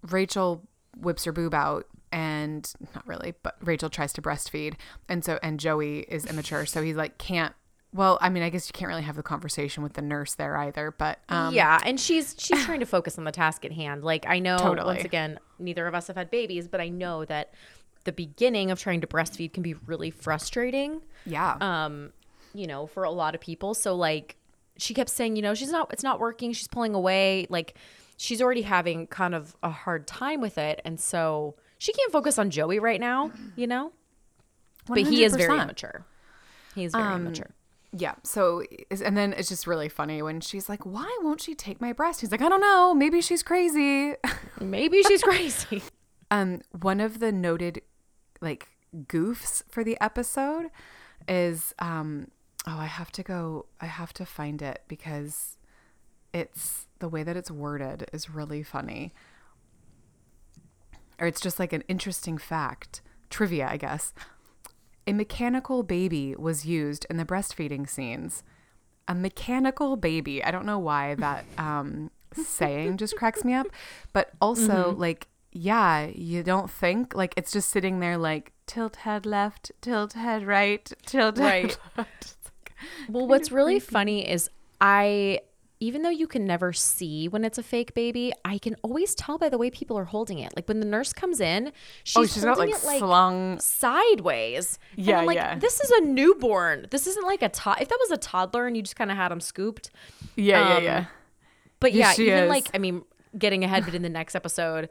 Rachel 0.03 0.63
whips 0.97 1.25
her 1.25 1.33
boob 1.33 1.55
out 1.55 1.87
and 2.13 2.73
not 2.95 3.07
really, 3.07 3.35
but 3.43 3.57
Rachel 3.61 3.91
tries 3.91 4.13
to 4.15 4.23
breastfeed. 4.23 4.75
And 5.09 5.25
so 5.25 5.39
and 5.43 5.59
Joey 5.59 6.01
is 6.01 6.27
immature, 6.27 6.67
so 6.67 6.83
he's 6.83 6.97
like 6.97 7.19
can't 7.19 7.55
well, 7.93 8.19
I 8.21 8.29
mean, 8.29 8.45
I 8.45 8.51
guess 8.51 8.69
you 8.69 8.73
can't 8.73 8.89
really 8.89 9.03
have 9.03 9.17
the 9.17 9.23
conversation 9.25 9.83
with 9.83 9.95
the 9.95 10.03
nurse 10.03 10.35
there 10.37 10.57
either, 10.57 10.93
but 10.97 11.19
um 11.29 11.53
yeah, 11.55 11.81
and 11.85 11.99
she's 11.99 12.37
she's 12.39 12.65
trying 12.65 12.81
to 12.81 12.87
focus 12.87 13.19
on 13.19 13.25
the 13.25 13.33
task 13.33 13.65
at 13.65 13.73
hand. 13.73 14.05
Like 14.05 14.27
I 14.29 14.39
know 14.39 14.59
Totally. 14.59 14.95
once 14.95 15.05
again, 15.05 15.39
neither 15.59 15.87
of 15.87 15.95
us 15.95 16.07
have 16.07 16.17
had 16.17 16.31
babies, 16.31 16.69
but 16.69 16.81
I 16.81 16.89
know 16.89 17.25
that 17.25 17.53
the 18.05 18.13
beginning 18.13 18.71
of 18.71 18.81
trying 18.81 19.01
to 19.01 19.07
breastfeed 19.07 19.53
can 19.53 19.63
be 19.63 19.75
really 19.75 20.11
frustrating. 20.11 21.03
yeah. 21.27 21.57
Um, 21.61 22.13
you 22.55 22.67
know, 22.67 22.87
for 22.87 23.05
a 23.05 23.11
lot 23.11 23.35
of 23.35 23.41
people. 23.41 23.75
So 23.75 23.95
like 23.95 24.37
she 24.77 24.95
kept 24.95 25.11
saying, 25.11 25.37
you 25.37 25.43
know, 25.43 25.55
she's 25.55 25.71
not 25.71 25.93
it's 25.93 26.03
not 26.03 26.21
working, 26.21 26.53
she's 26.53 26.69
pulling 26.69 26.95
away, 26.95 27.47
like 27.51 27.75
she's 28.17 28.41
already 28.43 28.63
having 28.63 29.07
kind 29.07 29.35
of 29.35 29.57
a 29.63 29.71
hard 29.71 30.07
time 30.07 30.41
with 30.41 30.59
it. 30.59 30.81
And 30.85 30.99
so 31.01 31.55
she 31.79 31.93
can't 31.93 32.13
focus 32.13 32.39
on 32.39 32.51
Joey 32.51 32.79
right 32.79 33.01
now, 33.01 33.33
you 33.57 33.67
know? 33.67 33.93
But 34.87 34.99
he 34.99 35.25
is 35.25 35.35
very 35.37 35.59
100%. 35.59 35.63
immature. 35.63 36.05
He's 36.75 36.93
very 36.93 37.05
Um, 37.05 37.23
immature. 37.27 37.51
Yeah. 37.93 38.15
So, 38.23 38.63
and 38.91 39.17
then 39.17 39.33
it's 39.33 39.49
just 39.49 39.67
really 39.67 39.89
funny 39.89 40.23
when 40.23 40.41
she's 40.41 40.69
like, 40.69 40.87
"Why 40.87 41.09
won't 41.23 41.41
she 41.41 41.55
take 41.57 41.81
my 41.81 41.93
breast?" 41.93 42.21
He's 42.21 42.31
like, 42.31 42.41
"I 42.41 42.49
don't 42.49 42.61
know. 42.61 42.95
Maybe 42.95 43.21
she's 43.21 43.43
crazy." 43.43 44.15
Maybe 44.61 45.03
she's 45.03 45.23
crazy. 45.23 45.83
um, 46.31 46.61
one 46.81 47.01
of 47.01 47.19
the 47.19 47.33
noted 47.33 47.83
like 48.41 48.69
goofs 49.09 49.63
for 49.69 49.83
the 49.83 49.97
episode 50.01 50.71
is 51.27 51.75
um, 51.81 52.29
oh, 52.71 52.79
I 52.79 52.87
have 52.87 53.11
to 53.13 53.23
go. 53.23 53.67
I 53.81 53.87
have 53.87 54.13
to 54.15 54.25
find 54.25 54.63
it 54.63 54.83
because 54.89 55.57
it's 56.33 56.87
the 57.01 57.09
way 57.09 57.23
that 57.23 57.37
it's 57.37 57.51
worded 57.51 58.09
is 58.13 58.31
really 58.31 58.63
funny, 58.63 59.13
or 61.19 61.27
it's 61.27 61.41
just 61.41 61.59
like 61.59 61.73
an 61.73 61.83
interesting 61.89 62.39
fact 62.39 63.03
trivia, 63.29 63.69
I 63.69 63.77
guess. 63.77 64.13
A 65.07 65.13
mechanical 65.13 65.83
baby 65.83 66.35
was 66.39 66.65
used 66.67 67.07
in 67.11 67.17
the 67.17 67.25
breastfeeding 67.25 67.89
scenes. 67.89 68.43
A 69.09 69.15
mechanical 69.15 69.97
baby. 69.97 70.45
I 70.45 70.51
don't 70.51 70.67
know 70.67 70.79
why 70.79 71.15
that 71.17 71.45
um, 71.59 72.11
saying 72.33 72.99
just 72.99 73.17
cracks 73.17 73.45
me 73.45 73.55
up, 73.55 73.67
but 74.13 74.31
also 74.41 74.95
like, 74.97 75.27
yeah, 75.53 76.07
you 76.07 76.43
don't 76.45 76.71
think 76.71 77.15
like 77.15 77.35
it's 77.37 77.51
just 77.51 77.71
sitting 77.71 77.99
there 77.99 78.17
like 78.17 78.53
tilt 78.67 78.97
head 78.97 79.27
left, 79.27 79.73
tilt 79.81 80.13
head 80.13 80.47
right, 80.47 80.93
tilt 81.07 81.39
head 81.39 81.45
Right. 81.45 81.79
left. 81.97 82.37
Well, 83.09 83.27
what's 83.27 83.51
really 83.53 83.81
funny 83.81 84.29
is 84.29 84.49
I 84.81 85.41
even 85.83 86.03
though 86.03 86.11
you 86.11 86.27
can 86.27 86.45
never 86.45 86.75
see 86.75 87.27
when 87.27 87.43
it's 87.43 87.57
a 87.57 87.63
fake 87.63 87.95
baby, 87.95 88.35
I 88.45 88.59
can 88.59 88.77
always 88.83 89.15
tell 89.15 89.39
by 89.39 89.49
the 89.49 89.57
way 89.57 89.71
people 89.71 89.97
are 89.97 90.05
holding 90.05 90.39
it. 90.39 90.53
Like 90.55 90.69
when 90.69 90.79
the 90.81 90.85
nurse 90.87 91.15
comes 91.15 91.41
in, 91.41 91.73
she's, 92.05 92.17
oh, 92.19 92.27
she's 92.27 92.45
not 92.45 92.57
holding 92.59 92.75
like 92.75 92.83
it 92.83 92.87
like 92.87 92.99
slung. 92.99 93.59
sideways. 93.61 94.79
And 94.97 95.07
Yeah, 95.07 95.21
I'm 95.21 95.27
like, 95.27 95.37
yeah. 95.37 95.59
this 95.59 95.81
is 95.81 95.91
a 95.91 96.01
newborn. 96.03 96.87
This 96.91 97.07
isn't 97.07 97.27
like 97.27 97.41
a 97.41 97.49
to- 97.49 97.77
if 97.81 97.89
that 97.89 97.99
was 97.99 98.11
a 98.11 98.19
toddler 98.19 98.67
and 98.67 98.77
you 98.77 98.83
just 98.83 98.97
kind 98.97 99.11
of 99.11 99.17
had 99.17 99.31
them 99.31 99.41
scooped. 99.41 99.91
Yeah, 100.37 100.61
um, 100.61 100.69
yeah, 100.69 100.79
yeah. 100.81 101.05
But 101.81 101.95
Yeah, 101.95 102.13
yeah, 102.19 102.25
even 102.25 102.45
is. 102.45 102.49
like 102.51 102.69
I 102.75 102.79
mean, 102.79 103.03
getting 103.39 103.65
ahead, 103.65 103.87
but 103.87 103.95
in 103.95 104.03
the 104.03 104.11
next 104.11 104.35
episode, 104.35 104.91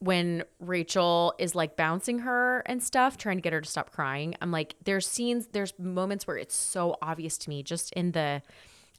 when 0.00 0.44
Rachel 0.60 1.34
is 1.38 1.54
like 1.54 1.76
bouncing 1.76 2.20
her 2.20 2.60
and 2.66 2.82
stuff, 2.82 3.16
trying 3.16 3.36
to 3.36 3.40
get 3.40 3.52
her 3.52 3.60
to 3.60 3.68
stop 3.68 3.90
crying, 3.90 4.34
I'm 4.40 4.52
like, 4.52 4.76
there's 4.84 5.06
scenes, 5.06 5.48
there's 5.52 5.72
moments 5.78 6.26
where 6.26 6.36
it's 6.36 6.54
so 6.54 6.96
obvious 7.02 7.36
to 7.38 7.50
me, 7.50 7.62
just 7.62 7.92
in 7.94 8.12
the. 8.12 8.42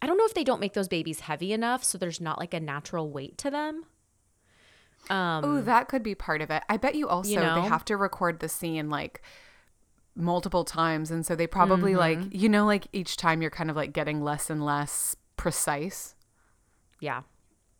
I 0.01 0.07
don't 0.07 0.17
know 0.17 0.25
if 0.25 0.33
they 0.33 0.43
don't 0.43 0.61
make 0.61 0.73
those 0.73 0.87
babies 0.87 1.21
heavy 1.21 1.51
enough, 1.53 1.83
so 1.83 1.97
there's 1.97 2.21
not 2.21 2.39
like 2.39 2.53
a 2.53 2.59
natural 2.59 3.09
weight 3.09 3.37
to 3.39 3.49
them. 3.51 3.83
Um, 5.09 5.43
Oh, 5.45 5.61
that 5.61 5.87
could 5.87 6.03
be 6.03 6.15
part 6.15 6.41
of 6.41 6.49
it. 6.51 6.63
I 6.69 6.77
bet 6.77 6.95
you 6.95 7.07
also 7.07 7.35
know? 7.35 7.55
they 7.61 7.67
have 7.67 7.83
to 7.85 7.97
record 7.97 8.39
the 8.39 8.49
scene 8.49 8.89
like 8.89 9.21
multiple 10.15 10.65
times, 10.65 11.11
and 11.11 11.25
so 11.25 11.35
they 11.35 11.47
probably 11.47 11.95
like 11.95 12.17
Mm-hmm. 12.19 12.35
you 12.35 12.49
know 12.49 12.65
like 12.65 12.87
each 12.91 13.15
time 13.17 13.41
you're 13.41 13.51
kind 13.51 13.69
of 13.69 13.75
like 13.75 13.93
getting 13.93 14.21
less 14.21 14.49
and 14.49 14.63
less 14.65 15.15
precise 15.37 16.15
yeah, 16.99 17.21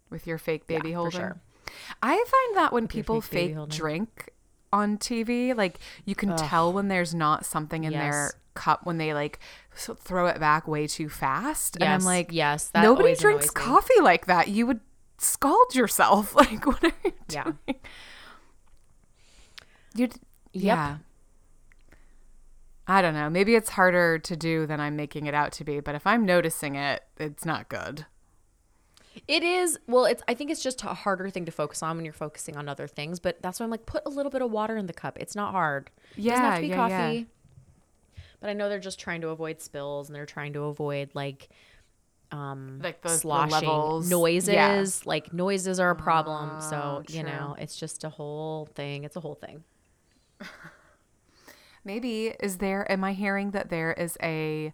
with 0.10 0.26
your 0.26 0.38
fake 0.38 0.66
baby 0.66 0.92
for 0.92 0.96
holding. 0.98 1.20
I 2.02 2.16
find 2.16 2.58
that 2.58 2.72
when 2.74 2.88
people 2.88 3.22
fake 3.22 3.56
drink 3.70 4.30
on 4.72 4.98
TV, 4.98 5.56
like 5.56 5.80
you 6.06 6.16
can 6.16 6.36
tell 6.38 6.72
when 6.74 6.88
there's 6.88 7.14
not 7.16 7.46
something 7.46 7.84
in 7.84 7.94
their 7.94 8.32
cup 8.54 8.86
when 8.86 8.98
they 8.98 9.14
like 9.14 9.40
throw 9.76 10.28
it 10.28 10.40
back 10.40 10.68
way 10.68 10.86
too 10.88 11.08
fast. 11.10 11.76
and 11.80 11.86
I'm 11.86 12.04
like, 12.04 12.30
yes, 12.32 12.70
that 12.70 12.84
nobody 12.84 13.16
drinks 13.16 13.46
annoys 13.50 13.56
me. 13.56 13.62
coffee 13.74 14.02
like 14.02 14.26
that. 14.26 14.48
You 14.50 14.68
would 14.68 14.82
scald 15.18 15.76
yourself. 15.76 16.36
Like, 16.36 16.66
what 16.66 16.84
are 16.84 16.92
you 17.04 17.14
Yeah. 17.30 17.44
doing? 17.44 17.80
You, 19.96 20.10
yeah. 20.54 20.98
I 22.88 23.02
don't 23.02 23.14
know. 23.14 23.30
Maybe 23.30 23.56
it's 23.56 23.70
harder 23.70 24.18
to 24.20 24.36
do 24.36 24.66
than 24.66 24.80
I'm 24.80 24.96
making 24.96 25.28
it 25.28 25.34
out 25.34 25.52
to 25.54 25.64
be, 25.64 25.80
but 25.80 25.94
if 25.96 26.08
I'm 26.08 26.26
noticing 26.26 26.76
it, 26.76 27.04
it's 27.18 27.46
not 27.46 27.70
good. 27.70 28.06
It 29.28 29.44
is 29.44 29.78
well. 29.88 30.06
It's 30.06 30.22
I 30.28 30.34
think 30.34 30.50
it's 30.52 30.62
just 30.64 30.84
a 30.84 30.94
harder 30.94 31.30
thing 31.30 31.46
to 31.46 31.52
focus 31.52 31.82
on 31.84 31.96
when 31.98 32.06
you're 32.06 32.14
focusing 32.14 32.56
on 32.58 32.68
other 32.70 32.88
things. 32.88 33.20
But 33.20 33.42
that's 33.42 33.60
why 33.60 33.64
I'm 33.66 33.70
like, 33.70 33.86
put 33.86 34.04
a 34.06 34.10
little 34.10 34.32
bit 34.32 34.42
of 34.42 34.52
water 34.52 34.78
in 34.78 34.86
the 34.88 34.94
cup. 34.94 35.18
It's 35.20 35.36
not 35.36 35.52
hard. 35.52 35.90
it 36.18 36.24
doesn't 36.24 36.32
have 36.44 36.52
Yeah, 36.52 36.56
to 36.56 36.62
be 36.62 36.68
yeah, 36.68 36.76
coffee. 36.76 37.18
yeah. 37.20 37.24
But 38.42 38.50
I 38.50 38.54
know 38.54 38.70
they're 38.70 38.80
just 38.80 39.00
trying 39.00 39.22
to 39.22 39.30
avoid 39.30 39.62
spills 39.62 40.08
and 40.10 40.16
they're 40.16 40.26
trying 40.26 40.54
to 40.54 40.64
avoid 40.64 41.10
like 41.14 41.50
um 42.32 42.80
Like 42.84 43.02
the- 43.02 43.10
the 43.10 43.18
sloshing 43.18 43.52
levels. 43.68 44.10
noises. 44.10 44.54
Yeah. 44.54 44.86
Like 45.06 45.34
noises 45.34 45.80
are 45.80 45.90
a 45.90 45.96
problem. 45.96 46.62
so 46.62 47.04
you 47.10 47.24
know, 47.24 47.56
it's 47.60 47.76
just 47.78 48.04
a 48.04 48.10
whole 48.10 48.68
thing. 48.76 49.04
It's 49.04 49.16
a 49.16 49.20
whole 49.20 49.36
thing. 49.36 49.64
Maybe 51.84 52.28
is 52.40 52.58
there? 52.58 52.90
Am 52.92 53.04
I 53.04 53.14
hearing 53.14 53.52
that 53.52 53.70
there 53.70 53.94
is 53.94 54.18
a 54.22 54.74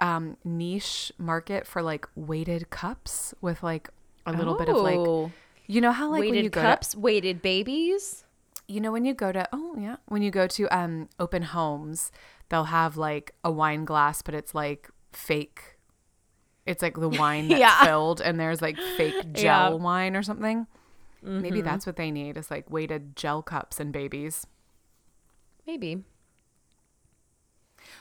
um, 0.00 0.36
niche 0.44 1.12
market 1.18 1.66
for 1.66 1.82
like 1.82 2.06
weighted 2.14 2.70
cups 2.70 3.34
with 3.40 3.62
like 3.62 3.88
a 4.26 4.32
little 4.32 4.54
bit 4.56 4.68
of 4.68 4.76
like 4.82 4.98
Oh, 4.98 5.30
you 5.66 5.80
know 5.80 5.92
how 5.92 6.10
like 6.10 6.20
when 6.20 6.34
you 6.34 6.34
weighted 6.42 6.52
go 6.52 6.60
cups, 6.62 6.94
weighted 6.96 7.42
babies. 7.42 8.24
you 8.66 8.80
know 8.80 8.90
when 8.92 9.04
you 9.04 9.14
go 9.14 9.30
to 9.32 9.46
oh 9.52 9.76
yeah 9.78 9.96
when 10.06 10.22
you 10.22 10.30
go 10.30 10.46
to 10.46 10.66
um 10.76 11.08
open 11.20 11.42
homes 11.42 12.10
they'll 12.48 12.64
have 12.64 12.96
like 12.96 13.34
a 13.44 13.50
wine 13.50 13.84
glass 13.84 14.20
but 14.22 14.34
it's 14.34 14.54
like 14.54 14.90
fake 15.12 15.76
it's 16.66 16.82
like 16.82 16.94
the 16.98 17.08
wine 17.08 17.48
that's 17.48 17.60
Yeah. 17.60 17.82
filled 17.84 18.20
and 18.20 18.40
there's 18.40 18.60
like 18.62 18.76
fake 18.96 19.14
Yeah. 19.36 19.68
gel 19.68 19.78
wine 19.78 20.16
or 20.16 20.22
something 20.22 20.66
maybe 21.22 21.60
Mm-hmm. 21.60 21.64
that's 21.64 21.86
what 21.86 21.96
they 21.96 22.10
need 22.10 22.36
is 22.36 22.50
like 22.50 22.68
weighted 22.70 23.16
gel 23.16 23.42
cups 23.42 23.78
and 23.80 23.92
babies 23.92 24.46
Maybe. 25.66 26.04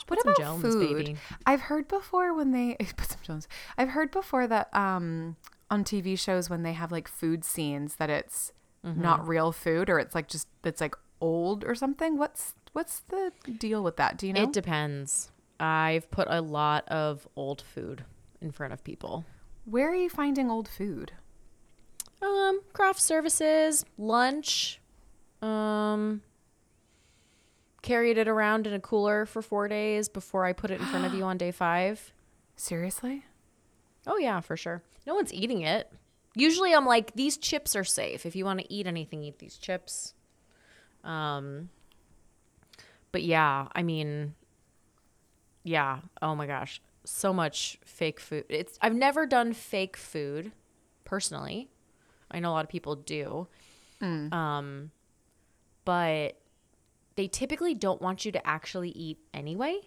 What 0.07 0.21
about 0.21 0.61
this 0.61 0.73
food? 0.73 0.97
baby. 1.05 1.15
I've 1.45 1.61
heard 1.61 1.87
before 1.87 2.33
when 2.33 2.51
they 2.51 2.75
put 2.97 3.15
some 3.25 3.37
this- 3.37 3.47
I've 3.77 3.89
heard 3.89 4.11
before 4.11 4.47
that 4.47 4.73
um 4.75 5.35
on 5.69 5.83
TV 5.83 6.17
shows 6.19 6.49
when 6.49 6.63
they 6.63 6.73
have 6.73 6.91
like 6.91 7.07
food 7.07 7.43
scenes 7.43 7.95
that 7.95 8.09
it's 8.09 8.51
Mm-hmm. 8.85 9.01
not 9.01 9.25
real 9.25 9.53
food 9.53 9.89
or 9.89 9.97
it's 9.97 10.13
like 10.13 10.27
just 10.27 10.49
it's 10.65 10.81
like 10.81 10.95
old 11.21 11.63
or 11.63 11.73
something. 11.73 12.17
What's 12.17 12.53
what's 12.73 12.99
the 13.07 13.31
deal 13.57 13.81
with 13.81 13.95
that? 13.95 14.17
Do 14.17 14.27
you 14.27 14.33
know? 14.33 14.43
It 14.43 14.51
depends. 14.51 15.31
I've 15.57 16.11
put 16.11 16.27
a 16.29 16.41
lot 16.41 16.85
of 16.89 17.25
old 17.37 17.61
food 17.61 18.03
in 18.41 18.51
front 18.51 18.73
of 18.73 18.83
people. 18.83 19.23
Where 19.63 19.89
are 19.89 19.95
you 19.95 20.09
finding 20.09 20.51
old 20.51 20.67
food? 20.67 21.13
Um, 22.21 22.59
craft 22.73 23.01
services, 23.01 23.85
lunch. 23.97 24.81
Um, 25.41 26.21
carried 27.83 28.17
it 28.17 28.27
around 28.27 28.65
in 28.65 28.73
a 28.73 28.79
cooler 28.79 29.27
for 29.27 29.43
four 29.43 29.67
days 29.67 30.09
before 30.09 30.45
I 30.45 30.53
put 30.53 30.71
it 30.71 30.79
in 30.79 30.87
front 30.87 31.05
of 31.05 31.13
you 31.13 31.23
on 31.25 31.37
day 31.37 31.51
five. 31.51 32.11
Seriously? 32.55 33.25
Oh 34.07 34.17
yeah, 34.17 34.39
for 34.39 34.57
sure. 34.57 34.81
No 35.05 35.13
one's 35.13 35.33
eating 35.33 35.61
it. 35.61 35.91
Usually, 36.35 36.73
I'm 36.73 36.87
like, 36.87 37.13
these 37.13 37.37
chips 37.37 37.75
are 37.75 37.83
safe. 37.83 38.25
If 38.25 38.35
you 38.35 38.43
want 38.43 38.59
to 38.61 38.73
eat 38.73 38.87
anything, 38.87 39.23
eat 39.23 39.37
these 39.37 39.57
chips. 39.57 40.15
Um, 41.03 41.69
but 43.11 43.21
yeah, 43.21 43.67
I 43.75 43.83
mean, 43.83 44.33
yeah. 45.63 45.99
Oh 46.21 46.33
my 46.33 46.47
gosh, 46.47 46.81
so 47.05 47.31
much 47.33 47.77
fake 47.85 48.19
food. 48.19 48.45
It's 48.49 48.79
I've 48.81 48.95
never 48.95 49.27
done 49.27 49.53
fake 49.53 49.95
food 49.95 50.51
personally. 51.03 51.69
I 52.31 52.39
know 52.39 52.49
a 52.49 52.53
lot 52.53 52.65
of 52.65 52.69
people 52.69 52.95
do. 52.95 53.47
Um, 54.33 54.91
but 55.85 56.37
they 57.15 57.28
typically 57.28 57.73
don't 57.76 58.02
want 58.02 58.26
you 58.26 58.32
to 58.32 58.47
actually 58.47 58.89
eat 58.89 59.19
anyway. 59.34 59.80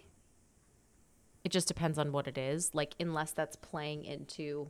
It 1.43 1.49
just 1.49 1.67
depends 1.67 1.97
on 1.97 2.11
what 2.11 2.27
it 2.27 2.37
is. 2.37 2.71
Like 2.73 2.93
unless 2.99 3.31
that's 3.31 3.55
playing 3.55 4.05
into 4.05 4.69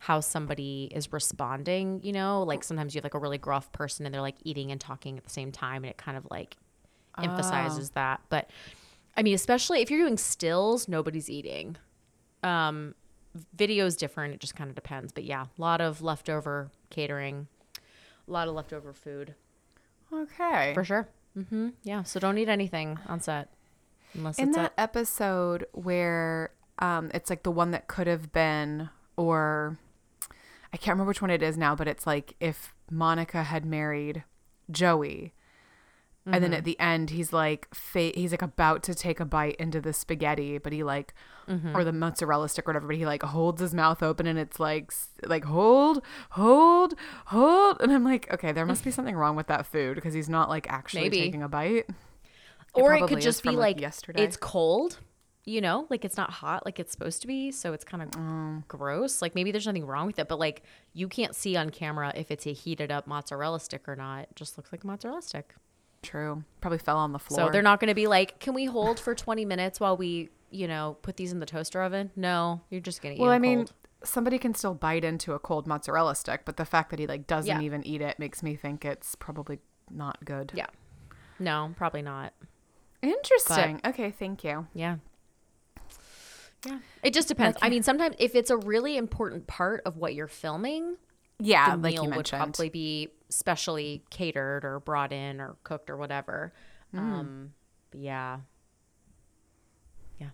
how 0.00 0.20
somebody 0.20 0.90
is 0.94 1.12
responding, 1.12 2.00
you 2.02 2.12
know, 2.12 2.42
like 2.42 2.62
sometimes 2.62 2.94
you 2.94 2.98
have 2.98 3.04
like 3.04 3.14
a 3.14 3.18
really 3.18 3.38
gruff 3.38 3.72
person 3.72 4.06
and 4.06 4.14
they're 4.14 4.22
like 4.22 4.36
eating 4.44 4.70
and 4.70 4.80
talking 4.80 5.16
at 5.18 5.24
the 5.24 5.30
same 5.30 5.50
time 5.50 5.82
and 5.84 5.90
it 5.90 5.96
kind 5.96 6.16
of 6.16 6.26
like 6.30 6.56
emphasizes 7.22 7.90
that. 7.90 8.20
But 8.28 8.48
I 9.16 9.22
mean, 9.22 9.34
especially 9.34 9.80
if 9.80 9.90
you're 9.90 10.00
doing 10.00 10.16
stills, 10.18 10.88
nobody's 10.88 11.28
eating. 11.28 11.76
Um 12.42 12.94
video 13.54 13.86
is 13.86 13.96
different, 13.96 14.34
it 14.34 14.40
just 14.40 14.54
kind 14.56 14.68
of 14.70 14.74
depends. 14.76 15.12
But 15.12 15.24
yeah, 15.24 15.44
a 15.44 15.60
lot 15.60 15.80
of 15.80 16.00
leftover 16.02 16.70
catering, 16.90 17.46
a 18.26 18.30
lot 18.30 18.48
of 18.48 18.54
leftover 18.54 18.92
food 18.92 19.34
Okay. 20.12 20.72
for 20.74 20.84
sure. 20.84 21.08
Mhm. 21.36 21.74
Yeah, 21.82 22.02
so 22.02 22.18
don't 22.20 22.38
eat 22.38 22.48
anything 22.48 22.98
on 23.06 23.20
set 23.20 23.48
unless 24.14 24.38
in 24.38 24.48
it's 24.48 24.56
that 24.56 24.72
at 24.76 24.82
episode 24.82 25.66
where 25.72 26.50
um 26.78 27.10
it's 27.14 27.30
like 27.30 27.42
the 27.42 27.50
one 27.50 27.70
that 27.72 27.86
could 27.88 28.06
have 28.06 28.32
been 28.32 28.88
or 29.16 29.78
I 30.72 30.76
can't 30.76 30.94
remember 30.94 31.08
which 31.08 31.22
one 31.22 31.30
it 31.30 31.42
is 31.42 31.56
now, 31.56 31.74
but 31.74 31.88
it's 31.88 32.06
like 32.06 32.34
if 32.40 32.74
Monica 32.90 33.42
had 33.42 33.64
married 33.64 34.24
Joey. 34.70 35.32
And 36.30 36.34
Mm-hmm. 36.34 36.42
then 36.42 36.54
at 36.54 36.64
the 36.64 36.78
end, 36.78 37.10
he's 37.10 37.32
like, 37.32 37.72
fa- 37.74 38.12
he's 38.14 38.30
like 38.32 38.42
about 38.42 38.82
to 38.84 38.94
take 38.94 39.18
a 39.20 39.24
bite 39.24 39.56
into 39.56 39.80
the 39.80 39.92
spaghetti, 39.92 40.58
but 40.58 40.72
he 40.72 40.82
like, 40.82 41.14
Mm-hmm. 41.48 41.74
or 41.74 41.82
the 41.82 41.92
mozzarella 41.92 42.46
stick 42.50 42.66
or 42.68 42.72
whatever, 42.72 42.86
but 42.88 42.96
he 42.96 43.06
like 43.06 43.22
holds 43.22 43.58
his 43.62 43.72
mouth 43.72 44.02
open 44.02 44.26
and 44.26 44.38
it's 44.38 44.60
like, 44.60 44.92
like 45.24 45.44
hold, 45.44 46.02
hold, 46.32 46.92
hold, 47.26 47.80
and 47.80 47.90
I'm 47.90 48.04
like, 48.04 48.30
okay, 48.34 48.52
there 48.52 48.66
must 48.66 48.84
be 48.84 48.90
something 48.90 49.16
wrong 49.16 49.34
with 49.34 49.46
that 49.46 49.64
food 49.66 49.94
because 49.94 50.12
he's 50.12 50.28
not 50.28 50.50
like 50.50 50.70
actually 50.70 51.04
Maybe. 51.04 51.20
taking 51.20 51.42
a 51.42 51.48
bite. 51.48 51.86
or 52.74 52.92
it 52.92 52.98
probably 52.98 53.16
could 53.16 53.22
just 53.22 53.42
be 53.42 53.48
like, 53.50 53.76
like, 53.76 53.80
yesterday. 53.80 54.22
it's 54.24 54.36
cold 54.36 54.98
you 55.46 55.62
know 55.62 55.86
like 55.88 56.04
it's 56.04 56.18
not 56.18 56.28
hot 56.30 56.66
like 56.66 56.78
it's 56.78 56.92
supposed 56.92 57.22
to 57.22 57.26
be 57.26 57.50
so 57.50 57.72
it's 57.72 57.82
kind 57.84 58.02
of 58.02 58.10
Mm. 58.10 58.68
gross 58.68 59.22
like 59.22 59.34
maybe 59.34 59.50
there's 59.50 59.64
nothing 59.66 59.86
wrong 59.86 60.06
with 60.06 60.18
it 60.18 60.28
but 60.28 60.38
like 60.38 60.62
you 60.92 61.08
can't 61.08 61.34
see 61.34 61.56
on 61.56 61.70
camera 61.70 62.12
if 62.14 62.30
it's 62.30 62.46
a 62.46 62.52
heated 62.52 62.90
up 62.90 63.06
mozzarella 63.06 63.58
stick 63.58 63.88
or 63.88 63.96
not 63.96 64.24
it 64.24 64.28
just 64.36 64.58
looks 64.58 64.70
like 64.70 64.84
a 64.84 64.86
mozzarella 64.86 65.22
stick 65.22 65.54
True. 66.02 66.44
Probably 66.60 66.78
fell 66.78 66.96
on 66.98 67.12
the 67.12 67.18
floor. 67.18 67.46
so 67.46 67.50
they're 67.50 67.62
not 67.62 67.80
going 67.80 67.88
to 67.88 67.94
be 67.94 68.06
like 68.06 68.38
can 68.40 68.54
we 68.54 68.66
hold 68.66 68.98
for 69.00 69.14
20 69.14 69.44
minutes 69.44 69.80
while 69.80 69.96
we 69.96 70.28
you 70.50 70.66
know 70.68 70.96
put 71.02 71.16
these 71.16 71.32
in 71.32 71.40
the 71.40 71.46
toaster 71.46 71.82
oven 71.82 72.10
no 72.16 72.60
you're 72.70 72.80
just 72.80 73.02
going 73.02 73.14
to 73.14 73.20
eat 73.20 73.22
Well, 73.22 73.30
I 73.32 73.38
mean, 73.38 73.58
cold. 73.58 73.72
somebody 74.04 74.38
can 74.38 74.54
still 74.54 74.74
bite 74.74 75.04
into 75.04 75.32
a 75.34 75.38
cold 75.38 75.66
mozzarella 75.66 76.14
stick, 76.14 76.42
but 76.44 76.56
the 76.56 76.64
fact 76.64 76.90
that 76.90 76.98
he 76.98 77.06
like 77.06 77.26
doesn't 77.26 77.48
Yeah. 77.60 77.60
even 77.66 77.86
eat 77.86 78.00
it 78.00 78.18
makes 78.18 78.42
me 78.42 78.54
think 78.56 78.84
it's 78.84 79.14
probably 79.16 79.58
not 79.90 80.24
good. 80.24 80.52
yeah 80.54 80.66
no 81.38 81.74
probably 81.76 82.02
not 82.02 82.32
Interesting. 83.02 83.80
okay, 83.86 84.10
thank 84.10 84.42
you. 84.42 84.66
Yeah. 84.74 84.96
Yeah. 86.66 86.78
It 87.04 87.14
just 87.14 87.28
depends. 87.28 87.56
I 87.62 87.70
mean, 87.70 87.84
sometimes 87.84 88.16
if 88.18 88.34
it's 88.34 88.50
a 88.50 88.56
really 88.56 88.96
important 88.96 89.46
part 89.46 89.82
of 89.86 89.96
what 89.96 90.14
you're 90.14 90.26
filming, 90.26 90.96
Yeah, 91.38 91.76
the 91.76 91.82
like 91.82 91.94
meal 91.94 92.04
you 92.06 92.10
would 92.10 92.28
probably 92.28 92.68
be 92.68 93.10
specially 93.28 94.02
catered 94.10 94.64
or 94.64 94.80
brought 94.80 95.12
in 95.12 95.40
or 95.40 95.56
cooked 95.64 95.90
or 95.90 95.96
whatever. 95.96 96.52
Mm. 96.94 96.98
Um, 96.98 97.52
yeah. 97.92 98.38
Yeah. 100.18 100.30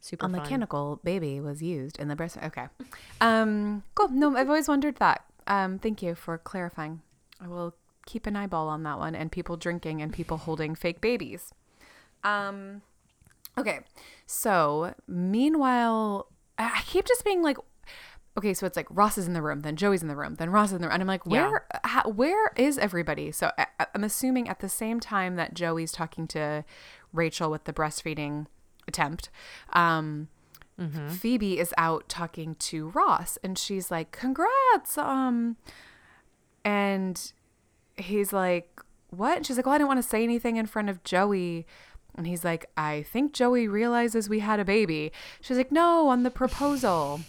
Super 0.00 0.26
a 0.26 0.28
fun. 0.28 0.40
mechanical 0.40 1.00
baby 1.02 1.40
was 1.40 1.62
used 1.62 1.98
in 1.98 2.08
the 2.08 2.16
breast. 2.16 2.38
Okay. 2.42 2.66
Um, 3.20 3.82
cool. 3.94 4.08
No, 4.08 4.36
I've 4.36 4.48
always 4.48 4.68
wondered 4.68 4.96
that. 4.96 5.24
Um, 5.46 5.78
thank 5.78 6.02
you 6.02 6.14
for 6.14 6.38
clarifying. 6.38 7.02
I 7.40 7.48
will 7.48 7.74
keep 8.06 8.26
an 8.26 8.36
eyeball 8.36 8.68
on 8.68 8.84
that 8.84 8.98
one 8.98 9.14
and 9.14 9.30
people 9.30 9.56
drinking 9.56 10.00
and 10.00 10.12
people 10.12 10.36
holding 10.38 10.74
fake 10.76 11.00
babies. 11.00 11.52
Um, 12.24 12.82
okay. 13.58 13.80
So 14.26 14.94
meanwhile, 15.06 16.28
I 16.58 16.64
I 16.76 16.82
keep 16.86 17.04
just 17.04 17.24
being 17.24 17.42
like, 17.42 17.58
okay, 18.36 18.52
so 18.54 18.66
it's 18.66 18.76
like 18.76 18.86
Ross 18.90 19.16
is 19.18 19.26
in 19.26 19.32
the 19.32 19.42
room, 19.42 19.60
then 19.62 19.76
Joey's 19.76 20.02
in 20.02 20.08
the 20.08 20.16
room, 20.16 20.34
then 20.36 20.50
Ross 20.50 20.68
is 20.68 20.74
in 20.74 20.80
the 20.82 20.88
room, 20.88 20.94
and 20.94 21.02
I'm 21.02 21.06
like, 21.08 21.22
Yeah. 21.26 21.48
where, 21.48 21.66
how, 21.84 22.08
where 22.08 22.50
is 22.56 22.76
everybody? 22.78 23.32
So 23.32 23.50
I, 23.58 23.66
I'm 23.94 24.04
assuming 24.04 24.48
at 24.48 24.60
the 24.60 24.68
same 24.68 25.00
time 25.00 25.36
that 25.36 25.54
Joey's 25.54 25.92
talking 25.92 26.26
to 26.28 26.64
Rachel 27.12 27.50
with 27.50 27.64
the 27.64 27.72
breastfeeding 27.72 28.46
attempt, 28.86 29.30
um, 29.72 30.28
Phoebe 31.08 31.58
is 31.58 31.72
out 31.78 32.06
talking 32.10 32.54
to 32.56 32.90
Ross, 32.90 33.38
and 33.42 33.56
she's 33.58 33.90
like, 33.90 34.12
"Congrats!" 34.12 34.98
Um, 34.98 35.56
and 36.64 37.32
he's 37.96 38.32
like, 38.32 38.80
"What?" 39.08 39.38
And 39.38 39.46
she's 39.46 39.56
like, 39.56 39.64
"Well, 39.66 39.74
I 39.74 39.78
didn't 39.78 39.88
want 39.88 40.02
to 40.02 40.08
say 40.08 40.22
anything 40.22 40.56
in 40.56 40.66
front 40.66 40.90
of 40.90 41.02
Joey." 41.02 41.66
And 42.14 42.26
he's 42.26 42.44
like, 42.44 42.66
"I 42.76 43.04
think 43.10 43.32
Joey 43.32 43.68
realizes 43.68 44.28
we 44.28 44.40
had 44.40 44.60
a 44.60 44.64
baby." 44.66 45.12
She's 45.40 45.56
like, 45.56 45.72
"No, 45.72 46.08
on 46.08 46.24
the 46.24 46.30
proposal." 46.30 47.20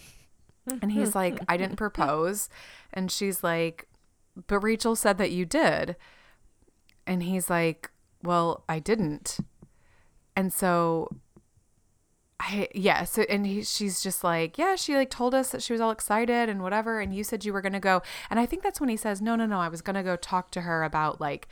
And 0.82 0.92
he's 0.92 1.14
like, 1.14 1.38
I 1.48 1.56
didn't 1.56 1.76
propose. 1.84 2.48
And 2.92 3.10
she's 3.10 3.42
like, 3.42 3.88
but 4.46 4.60
Rachel 4.60 4.96
said 4.96 5.18
that 5.18 5.30
you 5.30 5.44
did. 5.44 5.96
And 7.06 7.22
he's 7.22 7.50
like, 7.50 7.90
well, 8.22 8.64
I 8.68 8.78
didn't. 8.78 9.38
And 10.36 10.52
so 10.52 11.16
I 12.40 12.68
yeah, 12.74 13.04
so 13.04 13.22
and 13.28 13.46
he, 13.46 13.62
she's 13.62 14.00
just 14.00 14.22
like, 14.22 14.58
yeah, 14.58 14.76
she 14.76 14.94
like 14.94 15.10
told 15.10 15.34
us 15.34 15.50
that 15.50 15.62
she 15.62 15.72
was 15.72 15.80
all 15.80 15.90
excited 15.90 16.48
and 16.48 16.62
whatever 16.62 17.00
and 17.00 17.14
you 17.14 17.24
said 17.24 17.44
you 17.44 17.52
were 17.52 17.60
going 17.60 17.72
to 17.72 17.80
go. 17.80 18.02
And 18.30 18.38
I 18.38 18.46
think 18.46 18.62
that's 18.62 18.80
when 18.80 18.88
he 18.88 18.96
says, 18.96 19.20
"No, 19.20 19.34
no, 19.34 19.46
no, 19.46 19.58
I 19.58 19.68
was 19.68 19.82
going 19.82 19.96
to 19.96 20.02
go 20.02 20.16
talk 20.16 20.50
to 20.52 20.60
her 20.60 20.84
about 20.84 21.20
like 21.20 21.48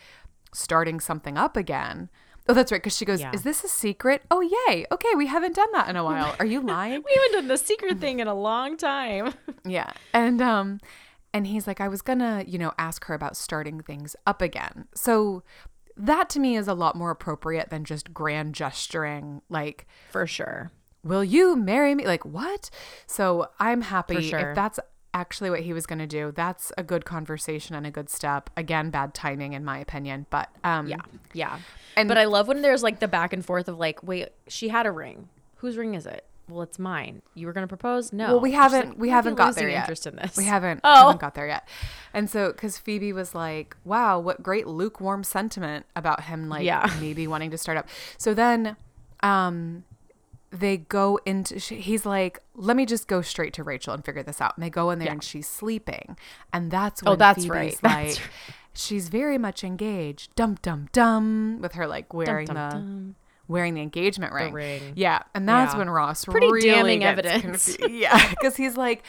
starting 0.52 1.00
something 1.00 1.36
up 1.36 1.56
again." 1.56 2.08
Oh, 2.48 2.54
that's 2.54 2.70
right, 2.72 2.82
cuz 2.82 2.96
she 2.96 3.04
goes, 3.04 3.20
Yeah. 3.20 3.32
"Is 3.34 3.42
this 3.42 3.64
a 3.64 3.68
secret?" 3.68 4.22
Oh, 4.30 4.40
yay. 4.40 4.86
Okay, 4.92 5.14
we 5.16 5.26
haven't 5.26 5.54
done 5.56 5.70
that 5.72 5.88
in 5.88 5.96
a 5.96 6.04
while. 6.04 6.34
Are 6.38 6.46
you 6.46 6.60
lying? 6.74 7.02
We 7.04 7.12
haven't 7.14 7.32
done 7.32 7.48
the 7.48 7.58
secret 7.58 7.98
thing 8.04 8.20
in 8.20 8.28
a 8.28 8.34
long 8.34 8.76
time. 8.76 9.34
Yeah. 9.64 9.90
And 10.12 10.40
um 10.40 10.78
and 11.34 11.46
he's 11.46 11.66
like 11.66 11.80
I 11.80 11.88
was 11.88 12.00
going 12.02 12.20
to, 12.20 12.44
you 12.46 12.56
know, 12.56 12.72
ask 12.78 13.04
her 13.06 13.14
about 13.14 13.36
starting 13.36 13.80
things 13.82 14.14
up 14.26 14.40
again. 14.40 14.86
So 14.94 15.42
that 15.96 16.28
to 16.30 16.38
me 16.40 16.56
is 16.56 16.68
a 16.68 16.72
lot 16.74 16.94
more 16.94 17.10
appropriate 17.10 17.68
than 17.70 17.84
just 17.84 18.14
grand 18.14 18.54
gesturing 18.54 19.42
like 19.50 19.86
For 20.10 20.26
sure. 20.26 20.70
will 21.02 21.24
you 21.24 21.56
marry 21.56 21.94
me? 21.96 22.06
Like 22.06 22.24
what? 22.24 22.70
So 23.06 23.48
I'm 23.58 23.82
happy 23.82 24.22
sure. 24.22 24.50
if 24.50 24.54
that's 24.54 24.78
actually 25.16 25.48
what 25.50 25.60
he 25.60 25.72
was 25.72 25.86
going 25.86 25.98
to 25.98 26.06
do. 26.06 26.30
That's 26.34 26.70
a 26.76 26.82
good 26.82 27.04
conversation 27.04 27.74
and 27.74 27.86
a 27.86 27.90
good 27.90 28.10
step. 28.10 28.50
Again, 28.56 28.90
bad 28.90 29.14
timing 29.14 29.54
in 29.54 29.64
my 29.64 29.78
opinion, 29.78 30.26
but 30.30 30.48
um 30.62 30.86
Yeah. 30.86 30.96
Yeah. 31.32 31.58
And- 31.96 32.08
but 32.08 32.18
I 32.18 32.24
love 32.26 32.46
when 32.48 32.60
there's 32.62 32.82
like 32.82 33.00
the 33.00 33.08
back 33.08 33.32
and 33.32 33.44
forth 33.44 33.66
of 33.68 33.78
like, 33.78 34.02
wait, 34.02 34.28
she 34.46 34.68
had 34.68 34.84
a 34.86 34.92
ring. 34.92 35.28
Whose 35.56 35.76
ring 35.78 35.94
is 35.94 36.04
it? 36.06 36.24
Well, 36.48 36.62
it's 36.62 36.78
mine. 36.78 37.22
You 37.34 37.46
were 37.48 37.52
gonna 37.52 37.66
propose? 37.66 38.12
No. 38.12 38.26
Well, 38.34 38.40
we 38.40 38.52
haven't 38.52 38.90
like, 38.90 38.98
we 38.98 39.08
haven't 39.08 39.34
got 39.34 39.56
there 39.56 39.68
yet. 39.70 39.80
Interest 39.80 40.06
in 40.06 40.14
this. 40.16 40.36
We 40.36 40.44
haven't 40.44 40.80
Oh. 40.84 41.06
haven't 41.06 41.20
got 41.20 41.34
there 41.34 41.48
yet. 41.48 41.66
And 42.14 42.30
so 42.30 42.52
cuz 42.52 42.78
Phoebe 42.78 43.12
was 43.12 43.34
like, 43.34 43.76
"Wow, 43.84 44.20
what 44.20 44.42
great 44.42 44.66
lukewarm 44.66 45.24
sentiment 45.24 45.86
about 45.96 46.24
him 46.24 46.48
like 46.48 46.64
Yeah. 46.64 46.88
maybe 47.00 47.26
wanting 47.26 47.50
to 47.50 47.58
start 47.58 47.78
up." 47.78 47.88
So 48.18 48.32
then 48.34 48.76
um 49.22 49.84
they 50.50 50.76
go 50.78 51.18
into 51.26 51.58
she, 51.58 51.76
he's 51.76 52.06
like, 52.06 52.40
"Let 52.54 52.76
me 52.76 52.86
just 52.86 53.08
go 53.08 53.20
straight 53.22 53.52
to 53.54 53.62
Rachel 53.64 53.92
and 53.94 54.04
figure 54.04 54.22
this 54.22 54.40
out." 54.40 54.56
And 54.56 54.64
they 54.64 54.70
go 54.70 54.90
in 54.90 54.98
there 54.98 55.06
Yeah. 55.06 55.12
and 55.12 55.22
she's 55.24 55.48
sleeping. 55.48 56.16
And 56.52 56.70
that's 56.70 57.02
when 57.02 57.12
Oh, 57.12 57.16
that's 57.16 57.44
Phoebe's 57.44 57.50
right. 57.50 57.78
like 57.82 58.06
That's 58.14 58.20
she's 58.74 59.08
very 59.08 59.38
much 59.38 59.64
engaged. 59.64 60.34
Dum 60.34 60.56
dum 60.62 60.88
dum 60.92 61.58
with 61.60 61.72
her 61.72 61.86
like 61.86 62.12
wearing 62.14 62.46
dum, 62.46 62.54
the 62.54 62.68
dum. 62.76 63.14
wearing 63.48 63.74
the 63.74 63.80
engagement 63.82 64.32
ring. 64.32 64.52
ring. 64.52 64.92
Yeah, 64.94 65.22
and 65.34 65.48
that's 65.48 65.72
Yeah. 65.74 65.78
when 65.78 65.90
Ross 65.90 66.24
Pretty 66.24 66.46
really 66.50 66.68
damning 66.70 67.00
gets 67.00 67.26
evidence. 67.28 67.76
confu- 67.76 67.92
yeah, 67.98 68.30
because 68.30 68.56
he's 68.56 68.76
like, 68.76 69.02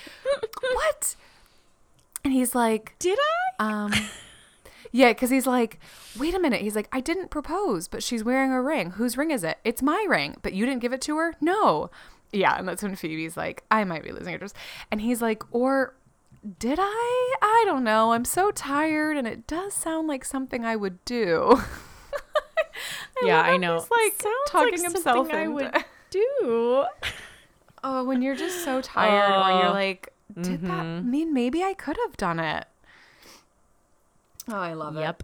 "What?" 0.61 1.15
And 2.23 2.33
he's 2.33 2.53
like, 2.55 2.93
Did 2.99 3.17
I? 3.59 3.85
um, 3.85 3.93
yeah, 4.91 5.09
because 5.11 5.29
he's 5.29 5.47
like, 5.47 5.79
"Wait 6.17 6.33
a 6.33 6.39
minute." 6.39 6.61
He's 6.61 6.75
like, 6.75 6.89
"I 6.91 6.99
didn't 6.99 7.29
propose, 7.29 7.87
but 7.87 8.03
she's 8.03 8.23
wearing 8.23 8.51
a 8.51 8.61
ring. 8.61 8.91
Whose 8.91 9.17
ring 9.17 9.31
is 9.31 9.43
it? 9.43 9.57
It's 9.63 9.81
my 9.81 10.05
ring, 10.09 10.35
but 10.41 10.53
you 10.53 10.65
didn't 10.65 10.81
give 10.81 10.93
it 10.93 11.01
to 11.01 11.17
her. 11.17 11.33
No." 11.41 11.89
Yeah, 12.31 12.57
and 12.57 12.67
that's 12.67 12.83
when 12.83 12.95
Phoebe's 12.95 13.37
like, 13.37 13.63
"I 13.71 13.83
might 13.83 14.03
be 14.03 14.11
losing 14.11 14.33
interest," 14.33 14.55
and 14.91 15.01
he's 15.01 15.21
like, 15.21 15.43
"Or." 15.51 15.93
Did 16.59 16.77
I? 16.79 17.35
I 17.41 17.63
don't 17.65 17.83
know. 17.83 18.13
I'm 18.13 18.23
so 18.23 18.51
tired, 18.51 19.17
and 19.17 19.27
it 19.27 19.47
does 19.47 19.73
sound 19.73 20.07
like 20.07 20.23
something 20.23 20.63
I 20.63 20.77
would 20.77 21.03
do. 21.03 21.61
yeah, 23.23 23.41
I 23.41 23.57
know. 23.57 23.79
he's, 23.79 23.89
like, 23.91 24.13
Sounds 24.21 24.35
talking 24.47 24.71
like 24.73 24.81
himself 24.93 25.27
something 25.27 25.35
I 25.35 25.47
would 25.47 25.73
do. 26.09 26.85
Oh, 27.83 28.03
when 28.05 28.21
you're 28.21 28.35
just 28.35 28.63
so 28.63 28.81
tired, 28.81 29.31
or 29.31 29.59
you're 29.59 29.69
Oh. 29.69 29.73
like, 29.73 30.13
did 30.39 30.61
that 30.61 30.85
mm-hmm. 30.85 31.09
mean 31.09 31.33
maybe 31.33 31.63
I 31.63 31.73
could 31.73 31.97
have 32.05 32.15
done 32.15 32.39
it? 32.39 32.65
Oh, 34.49 34.55
I 34.55 34.73
love 34.73 34.95
it. 34.97 35.01
Yep. 35.01 35.23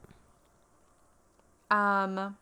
Um. 1.72 2.38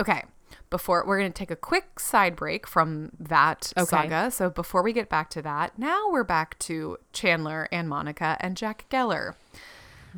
Okay. 0.00 0.24
Before 0.68 1.04
we're 1.06 1.18
going 1.18 1.32
to 1.32 1.36
take 1.38 1.50
a 1.50 1.56
quick 1.56 1.98
side 1.98 2.36
break 2.36 2.66
from 2.66 3.10
that 3.18 3.72
Okay. 3.76 3.86
saga. 3.86 4.30
So 4.30 4.50
before 4.50 4.82
we 4.82 4.92
get 4.92 5.08
back 5.08 5.30
to 5.30 5.42
that, 5.42 5.78
now 5.78 6.08
we're 6.10 6.24
back 6.24 6.58
to 6.60 6.96
Chandler 7.12 7.68
and 7.72 7.88
Monica 7.88 8.36
and 8.40 8.56
Jack 8.56 8.86
Geller. 8.90 9.34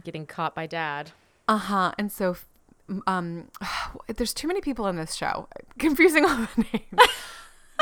Getting 0.05 0.27
caught 0.27 0.55
by 0.55 0.67
dad. 0.67 1.13
Uh 1.49 1.57
huh. 1.59 1.93
And 1.99 2.11
so, 2.13 2.37
um, 3.07 3.49
there's 4.15 4.35
too 4.35 4.49
many 4.49 4.61
people 4.61 4.87
in 4.89 4.97
this 4.97 5.15
show. 5.15 5.49
Confusing 5.79 6.25
all 6.25 6.47
the 6.57 6.65
names. 6.73 7.01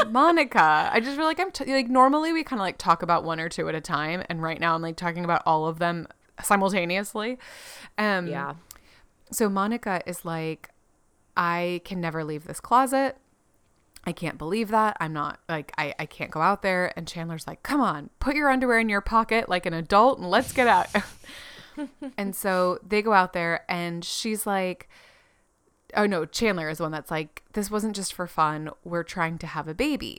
Monica. 0.08 0.90
I 0.92 1.00
just 1.00 1.16
feel 1.16 1.24
like 1.26 1.38
I'm 1.40 1.50
t- 1.50 1.64
like 1.72 1.88
normally 1.88 2.32
we 2.32 2.42
kind 2.44 2.58
of 2.60 2.64
like 2.64 2.78
talk 2.78 3.02
about 3.02 3.22
one 3.24 3.38
or 3.40 3.48
two 3.48 3.68
at 3.68 3.74
a 3.74 3.80
time, 3.80 4.22
and 4.28 4.40
right 4.42 4.58
now 4.58 4.74
I'm 4.74 4.82
like 4.82 4.96
talking 4.96 5.24
about 5.24 5.42
all 5.44 5.66
of 5.66 5.78
them 5.78 6.06
simultaneously. 6.42 7.38
Um, 7.98 8.26
Yeah. 8.26 8.54
So 9.32 9.48
Monica 9.48 10.02
is 10.06 10.24
like, 10.24 10.70
I 11.36 11.80
can 11.84 12.00
never 12.00 12.24
leave 12.24 12.46
this 12.46 12.60
closet. 12.60 13.16
I 14.04 14.12
can't 14.12 14.38
believe 14.38 14.68
that. 14.68 14.96
I'm 14.98 15.12
not 15.12 15.40
like 15.48 15.72
I, 15.76 15.94
I 15.98 16.06
can't 16.06 16.30
go 16.30 16.40
out 16.40 16.62
there. 16.62 16.92
And 16.96 17.06
Chandler's 17.06 17.46
like, 17.46 17.62
come 17.62 17.80
on, 17.80 18.10
put 18.18 18.34
your 18.34 18.48
underwear 18.48 18.78
in 18.78 18.88
your 18.88 19.02
pocket 19.02 19.48
like 19.48 19.66
an 19.66 19.74
adult 19.74 20.18
and 20.18 20.30
let's 20.30 20.52
get 20.52 20.66
out. 20.66 20.88
and 22.16 22.34
so 22.34 22.78
they 22.86 23.02
go 23.02 23.12
out 23.12 23.32
there 23.32 23.64
and 23.68 24.04
she's 24.04 24.46
like, 24.46 24.88
oh 25.96 26.06
no, 26.06 26.24
Chandler 26.24 26.70
is 26.70 26.78
the 26.78 26.84
one 26.84 26.92
that's 26.92 27.10
like, 27.10 27.42
this 27.52 27.70
wasn't 27.70 27.94
just 27.94 28.14
for 28.14 28.26
fun. 28.26 28.70
We're 28.84 29.02
trying 29.02 29.38
to 29.38 29.46
have 29.46 29.68
a 29.68 29.74
baby. 29.74 30.18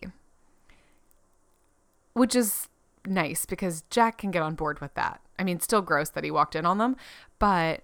Which 2.13 2.35
is 2.35 2.67
nice 3.05 3.45
because 3.45 3.83
Jack 3.89 4.17
can 4.19 4.31
get 4.31 4.43
on 4.43 4.55
board 4.55 4.79
with 4.79 4.93
that. 4.93 5.21
I 5.41 5.43
mean, 5.43 5.59
still 5.59 5.81
gross 5.81 6.09
that 6.11 6.23
he 6.23 6.29
walked 6.29 6.55
in 6.55 6.67
on 6.67 6.77
them, 6.77 6.95
but 7.39 7.81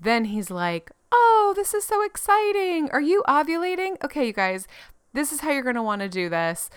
then 0.00 0.26
he's 0.26 0.48
like, 0.48 0.92
"Oh, 1.10 1.52
this 1.56 1.74
is 1.74 1.82
so 1.84 2.02
exciting. 2.04 2.88
Are 2.92 3.00
you 3.00 3.24
ovulating? 3.26 3.96
Okay, 4.04 4.28
you 4.28 4.32
guys, 4.32 4.68
this 5.12 5.32
is 5.32 5.40
how 5.40 5.50
you're 5.50 5.64
going 5.64 5.74
to 5.74 5.82
want 5.82 6.02
to 6.02 6.08
do 6.08 6.28
this." 6.28 6.70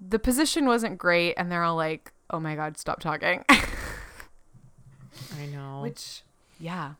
The 0.00 0.18
position 0.18 0.64
wasn't 0.64 0.96
great 0.96 1.34
and 1.36 1.52
they're 1.52 1.62
all 1.62 1.76
like, 1.76 2.14
"Oh 2.30 2.40
my 2.40 2.54
god, 2.56 2.78
stop 2.78 3.00
talking." 3.00 3.44
I 3.50 5.44
know. 5.52 5.80
Which 5.82 6.22
yeah. 6.58 6.94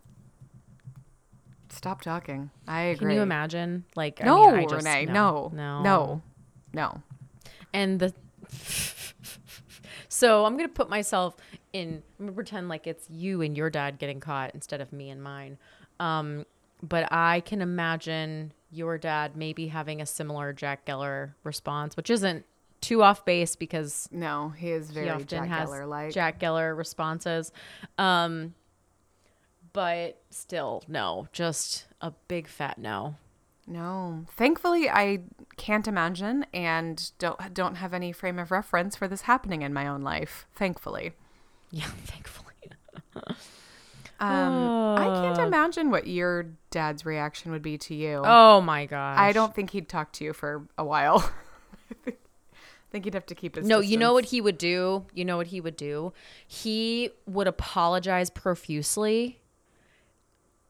Stop 1.71 2.03
talking. 2.03 2.51
I 2.69 2.83
agree. 2.83 3.09
Can 3.09 3.17
you 3.17 3.23
imagine? 3.23 3.85
Like, 3.95 4.21
I 4.23 4.27
No, 4.27 4.51
mean, 4.51 4.61
I 4.61 4.67
just, 4.67 4.85
Renee. 4.87 5.07
no, 5.07 5.51
No. 5.55 5.83
No. 5.83 6.23
No. 6.75 7.03
And 7.73 8.01
the 8.01 8.13
so 10.09 10.45
I'm 10.45 10.57
gonna 10.59 10.69
put 10.69 10.89
myself 10.91 11.37
in. 11.79 12.03
I'm 12.19 12.27
gonna 12.27 12.33
pretend 12.33 12.69
like 12.69 12.87
it's 12.87 13.09
you 13.11 13.43
and 13.43 13.57
your 13.57 13.71
dad 13.71 13.99
getting 13.99 14.21
caught 14.21 14.53
instead 14.55 14.81
of 14.81 14.93
me 14.93 15.11
and 15.11 15.23
mine. 15.23 15.59
Um, 16.01 16.47
but 16.83 17.11
I 17.13 17.41
can 17.41 17.63
imagine 17.63 18.53
your 18.71 18.99
dad 18.99 19.37
maybe 19.37 19.69
having 19.69 20.01
a 20.01 20.07
similar 20.07 20.53
Jack 20.53 20.85
Geller 20.87 21.35
response, 21.45 21.97
which 21.97 22.11
isn't 22.11 22.45
too 22.81 23.03
off 23.03 23.25
base 23.25 23.57
because 23.57 24.09
No, 24.13 24.51
he 24.51 24.71
is 24.71 24.91
very 24.91 25.07
he 25.07 25.13
often 25.13 25.27
Jack 25.27 25.49
has 25.49 25.69
Geller 25.69 25.89
like. 25.89 26.13
Jack 26.13 26.39
Geller 26.39 26.77
responses. 26.77 27.53
Um, 27.99 28.55
but 29.73 30.21
still, 30.31 30.83
no, 30.89 31.29
just 31.33 31.87
a 32.01 32.13
big 32.29 32.49
fat 32.49 32.79
no. 32.79 33.17
No. 33.67 34.25
Thankfully, 34.37 34.89
I 34.89 35.21
can't 35.57 35.89
imagine 35.89 36.47
and 36.55 37.11
don't 37.19 37.53
don't 37.53 37.77
have 37.77 37.93
any 37.93 38.13
frame 38.13 38.39
of 38.39 38.51
reference 38.51 38.95
for 38.95 39.09
this 39.09 39.23
happening 39.23 39.63
in 39.63 39.73
my 39.73 39.89
own 39.89 40.03
life. 40.03 40.47
Thankfully. 40.55 41.13
Yeah, 41.71 41.85
thankfully. 42.05 42.55
Um, 44.19 44.97
I 44.99 45.05
can't 45.23 45.39
Uh. 45.39 45.43
imagine 45.47 45.91
what 45.91 46.07
your 46.07 46.47
dad's 46.71 47.05
reaction 47.05 47.53
would 47.53 47.63
be 47.63 47.77
to 47.79 47.95
you. 47.95 48.23
Oh 48.25 48.61
my 48.63 48.87
gosh. 48.87 49.19
I 49.19 49.33
don't 49.33 49.55
think 49.55 49.71
he'd 49.71 49.89
talk 49.89 50.13
to 50.13 50.25
you 50.25 50.33
for 50.33 50.67
a 50.79 50.85
while. 50.85 51.31
I 52.07 52.13
think 52.91 53.05
he'd 53.05 53.15
have 53.15 53.27
to 53.27 53.35
keep 53.35 53.57
his. 53.57 53.67
No, 53.67 53.81
you 53.81 53.99
know 53.99 54.15
what 54.15 54.27
he 54.27 54.41
would 54.41 54.57
do? 54.57 55.05
You 55.13 55.25
know 55.27 55.37
what 55.37 55.49
he 55.49 55.61
would 55.61 55.77
do? 55.77 56.13
He 56.47 57.11
would 57.27 57.47
apologize 57.47 58.31
profusely 58.31 59.41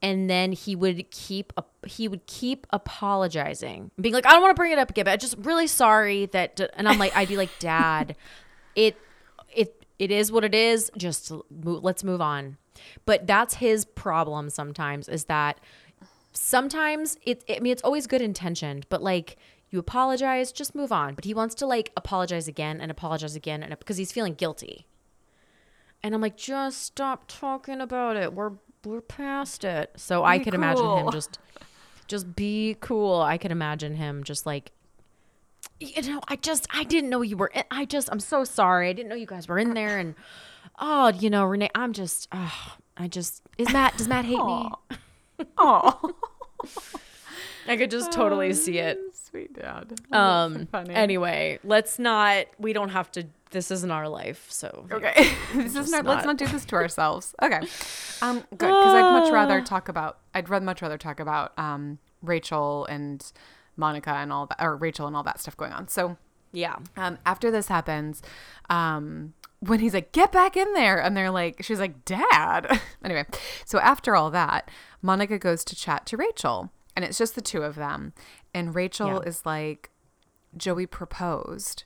and 0.02 0.28
then 0.28 0.52
he 0.52 0.74
would 0.74 1.08
keep 1.10 1.52
a, 1.56 1.64
he 1.86 2.08
would 2.08 2.26
keep 2.26 2.66
apologizing. 2.70 3.90
Being 4.00 4.14
like, 4.14 4.26
"I 4.26 4.30
don't 4.32 4.42
want 4.42 4.56
to 4.56 4.60
bring 4.60 4.72
it 4.72 4.78
up 4.78 4.90
again, 4.90 5.04
but 5.04 5.12
I'm 5.12 5.18
just 5.18 5.36
really 5.38 5.66
sorry 5.68 6.26
that 6.26 6.60
and 6.74 6.88
I'm 6.88 6.98
like 6.98 7.14
I'd 7.16 7.28
be 7.28 7.36
like, 7.36 7.50
"Dad, 7.60 8.16
it 8.74 8.96
it 9.98 10.10
is 10.10 10.30
what 10.30 10.44
it 10.44 10.54
is. 10.54 10.90
Just 10.96 11.32
move, 11.50 11.82
let's 11.82 12.04
move 12.04 12.20
on." 12.20 12.58
But 13.04 13.26
that's 13.26 13.54
his 13.54 13.84
problem 13.84 14.50
sometimes 14.50 15.08
is 15.08 15.24
that 15.24 15.60
sometimes 16.32 17.18
it, 17.24 17.44
I 17.48 17.60
mean, 17.60 17.72
it's 17.72 17.82
always 17.82 18.06
good 18.06 18.22
intentioned, 18.22 18.86
but 18.88 19.02
like 19.02 19.36
you 19.70 19.78
apologize, 19.78 20.52
just 20.52 20.74
move 20.74 20.92
on. 20.92 21.14
But 21.14 21.24
he 21.24 21.34
wants 21.34 21.54
to 21.56 21.66
like 21.66 21.92
apologize 21.96 22.48
again 22.48 22.80
and 22.80 22.90
apologize 22.90 23.36
again, 23.36 23.62
and 23.62 23.76
because 23.78 23.96
he's 23.96 24.12
feeling 24.12 24.34
guilty. 24.34 24.86
And 26.02 26.14
I'm 26.14 26.20
like, 26.20 26.36
just 26.36 26.82
stop 26.82 27.24
talking 27.26 27.80
about 27.80 28.16
it. 28.16 28.32
We're 28.32 28.52
we're 28.84 29.00
past 29.00 29.64
it. 29.64 29.90
So 29.96 30.24
I 30.24 30.38
Be 30.38 30.44
could 30.44 30.54
imagine 30.54 30.98
him 30.98 31.10
just 31.10 31.38
just 32.06 32.36
be 32.36 32.76
cool. 32.80 33.20
I 33.20 33.38
could 33.38 33.50
imagine 33.50 33.96
him 33.96 34.22
just 34.22 34.46
like 34.46 34.70
you 35.80 36.02
know, 36.02 36.20
I 36.28 36.36
just 36.36 36.66
I 36.72 36.84
didn't 36.84 37.10
know 37.10 37.22
you 37.22 37.36
were 37.36 37.48
in, 37.48 37.64
I 37.70 37.84
just 37.84 38.08
I'm 38.10 38.20
so 38.20 38.44
sorry. 38.44 38.88
I 38.88 38.92
didn't 38.92 39.08
know 39.08 39.14
you 39.16 39.26
guys 39.26 39.48
were 39.48 39.58
in 39.58 39.74
there 39.74 39.98
and 39.98 40.14
oh, 40.78 41.08
you 41.08 41.30
know, 41.30 41.44
Renee, 41.44 41.70
I'm 41.74 41.92
just 41.92 42.28
oh, 42.32 42.76
I 42.96 43.08
just 43.08 43.42
is 43.58 43.72
Matt 43.72 43.96
does 43.96 44.08
Matt 44.08 44.24
hate 44.24 44.42
me? 44.44 44.70
Oh, 45.58 46.14
I 47.68 47.76
could 47.76 47.90
just 47.90 48.12
totally 48.12 48.52
see 48.52 48.78
it. 48.78 48.98
Sweet 49.12 49.52
dad. 49.54 49.92
Um 50.12 50.66
funny. 50.66 50.94
anyway, 50.94 51.58
let's 51.64 51.98
not 51.98 52.46
we 52.58 52.72
don't 52.72 52.90
have 52.90 53.10
to 53.12 53.26
this 53.50 53.70
isn't 53.70 53.90
our 53.90 54.08
life, 54.08 54.46
so 54.48 54.86
Okay, 54.90 55.12
this 55.54 55.76
is 55.76 55.90
not, 55.90 56.04
let's 56.04 56.24
not. 56.26 56.36
do 56.36 56.46
this 56.46 56.64
to 56.66 56.76
ourselves. 56.76 57.34
Okay, 57.42 57.60
um, 58.22 58.40
good 58.50 58.58
because 58.58 58.94
I'd 58.94 59.12
much 59.12 59.30
Ah. 59.30 59.34
rather 59.34 59.60
talk 59.62 59.88
about. 59.88 60.18
I'd 60.34 60.48
rather 60.48 60.64
much 60.64 60.82
rather 60.82 60.98
talk 60.98 61.20
about 61.20 61.56
um 61.58 61.98
Rachel 62.22 62.86
and 62.86 63.24
Monica 63.76 64.10
and 64.10 64.32
all 64.32 64.46
that, 64.46 64.62
or 64.62 64.76
Rachel 64.76 65.06
and 65.06 65.14
all 65.16 65.22
that 65.24 65.40
stuff 65.40 65.56
going 65.56 65.72
on. 65.72 65.88
So 65.88 66.16
Yeah. 66.52 66.76
um, 66.96 67.18
after 67.26 67.50
this 67.50 67.68
happens, 67.68 68.22
um, 68.70 69.34
when 69.60 69.80
he's 69.80 69.94
like, 69.94 70.12
"Get 70.12 70.32
back 70.32 70.56
in 70.56 70.72
there," 70.74 71.00
and 71.00 71.16
they're 71.16 71.30
like, 71.30 71.62
she's 71.62 71.80
like, 71.80 72.04
"Dad." 72.04 72.80
anyway, 73.04 73.24
so 73.64 73.78
after 73.80 74.14
all 74.14 74.30
that, 74.30 74.70
Monica 75.02 75.38
goes 75.38 75.64
to 75.64 75.74
chat 75.76 76.06
to 76.06 76.16
Rachel, 76.16 76.70
and 76.94 77.04
it's 77.04 77.18
just 77.18 77.34
the 77.34 77.40
two 77.42 77.62
of 77.62 77.74
them, 77.74 78.12
and 78.54 78.74
Rachel 78.74 79.08
Yeah. 79.22 79.28
is 79.28 79.44
like, 79.46 79.90
"Joey 80.56 80.86
proposed," 80.86 81.84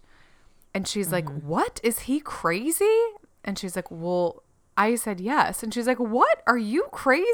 and 0.74 0.86
she's 0.86 1.06
Mm-hmm. 1.08 1.14
like, 1.14 1.42
"What 1.42 1.80
is 1.82 2.00
he 2.00 2.20
crazy?" 2.20 2.98
And 3.44 3.58
she's 3.58 3.76
like, 3.76 3.90
"Well." 3.90 4.42
I 4.76 4.94
said 4.94 5.20
yes. 5.20 5.62
And 5.62 5.74
she's 5.74 5.86
like, 5.86 5.98
What? 5.98 6.42
Are 6.46 6.56
you 6.56 6.84
crazy? 6.90 7.26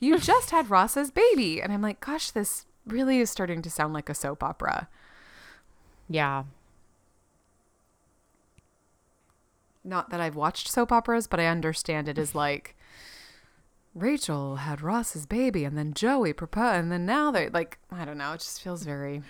You 0.00 0.16
just 0.32 0.50
had 0.52 0.70
Ross's 0.70 1.10
baby. 1.10 1.60
And 1.60 1.70
I'm 1.70 1.82
like, 1.82 2.00
Gosh, 2.00 2.30
this 2.30 2.64
really 2.92 3.18
is 3.18 3.30
starting 3.30 3.62
to 3.62 3.70
sound 3.70 3.94
like 3.94 4.08
a 4.08 4.14
soap 4.14 4.42
opera. 4.42 4.88
Yeah. 6.08 6.44
not 9.88 10.10
that 10.10 10.20
I've 10.20 10.36
watched 10.36 10.68
soap 10.68 10.92
operas, 10.92 11.26
but 11.26 11.40
I 11.40 11.46
understand 11.46 12.08
it 12.08 12.18
is 12.18 12.34
like 12.34 12.76
Rachel 13.94 14.56
had 14.56 14.82
Ross's 14.82 15.26
baby 15.26 15.64
and 15.64 15.76
then 15.76 15.94
Joey 15.94 16.32
proposed 16.32 16.82
and 16.82 16.92
then 16.92 17.06
now 17.06 17.30
they're 17.30 17.50
like 17.50 17.78
I 17.90 18.04
don't 18.04 18.18
know, 18.18 18.32
it 18.32 18.40
just 18.40 18.62
feels 18.62 18.84
very 18.84 19.22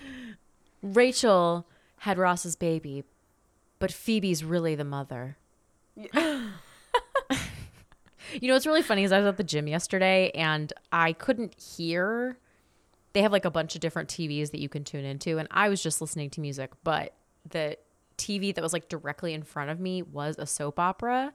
Rachel 0.83 1.67
had 1.99 2.19
Ross's 2.19 2.57
baby, 2.57 3.05
but 3.79 3.93
Phoebe's 3.93 4.45
really 4.45 4.75
the 4.75 4.85
mother. 4.85 5.37
you 5.97 6.13
know 8.43 8.55
what's 8.55 8.67
really 8.67 8.83
funny 8.83 9.05
is 9.05 9.13
I 9.13 9.19
was 9.19 9.27
at 9.27 9.37
the 9.37 9.45
gym 9.45 9.69
yesterday 9.69 10.31
and 10.35 10.73
I 10.93 11.13
couldn't 11.13 11.55
hear. 11.61 12.39
They 13.19 13.23
have 13.23 13.33
like 13.33 13.45
a 13.45 13.51
bunch 13.51 13.75
of 13.75 13.81
different 13.81 14.09
TVs 14.09 14.53
that 14.53 14.61
you 14.61 14.69
can 14.69 14.85
tune 14.85 15.05
into, 15.05 15.39
and 15.39 15.49
I 15.51 15.69
was 15.69 15.83
just 15.83 16.01
listening 16.01 16.31
to 16.31 16.41
music, 16.41 16.71
but 16.85 17.15
the 17.51 17.77
TV 18.17 18.55
that 18.55 18.63
was 18.63 18.73
like 18.73 18.89
directly 18.89 19.35
in 19.35 19.43
front 19.43 19.71
of 19.71 19.81
me 19.81 20.03
was 20.03 20.37
a 20.39 20.47
soap 20.47 20.79
opera. 20.79 21.33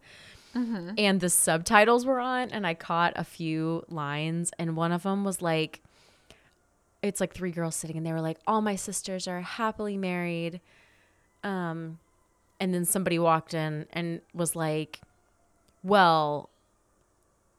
And 0.98 1.20
the 1.20 1.30
subtitles 1.30 2.06
were 2.06 2.22
on, 2.22 2.52
and 2.52 2.66
I 2.66 2.74
caught 2.74 3.12
a 3.18 3.26
few 3.26 3.84
lines, 3.90 4.54
and 4.58 4.78
one 4.78 4.94
of 4.94 5.04
them 5.04 5.26
was 5.26 5.42
like, 5.42 5.82
it's 7.02 7.20
like 7.20 7.34
three 7.34 7.52
girls 7.52 7.76
sitting 7.76 7.98
and 7.98 8.06
they 8.06 8.14
were 8.14 8.22
like 8.22 8.38
all 8.48 8.62
my 8.62 8.78
sisters 8.78 9.28
are 9.28 9.42
happily 9.42 9.98
married 9.98 10.62
um 11.44 12.00
and 12.62 12.74
then 12.74 12.86
somebody 12.86 13.20
walked 13.20 13.54
in 13.54 13.86
and 13.92 14.22
was 14.34 14.56
like 14.56 15.02
well 15.84 16.50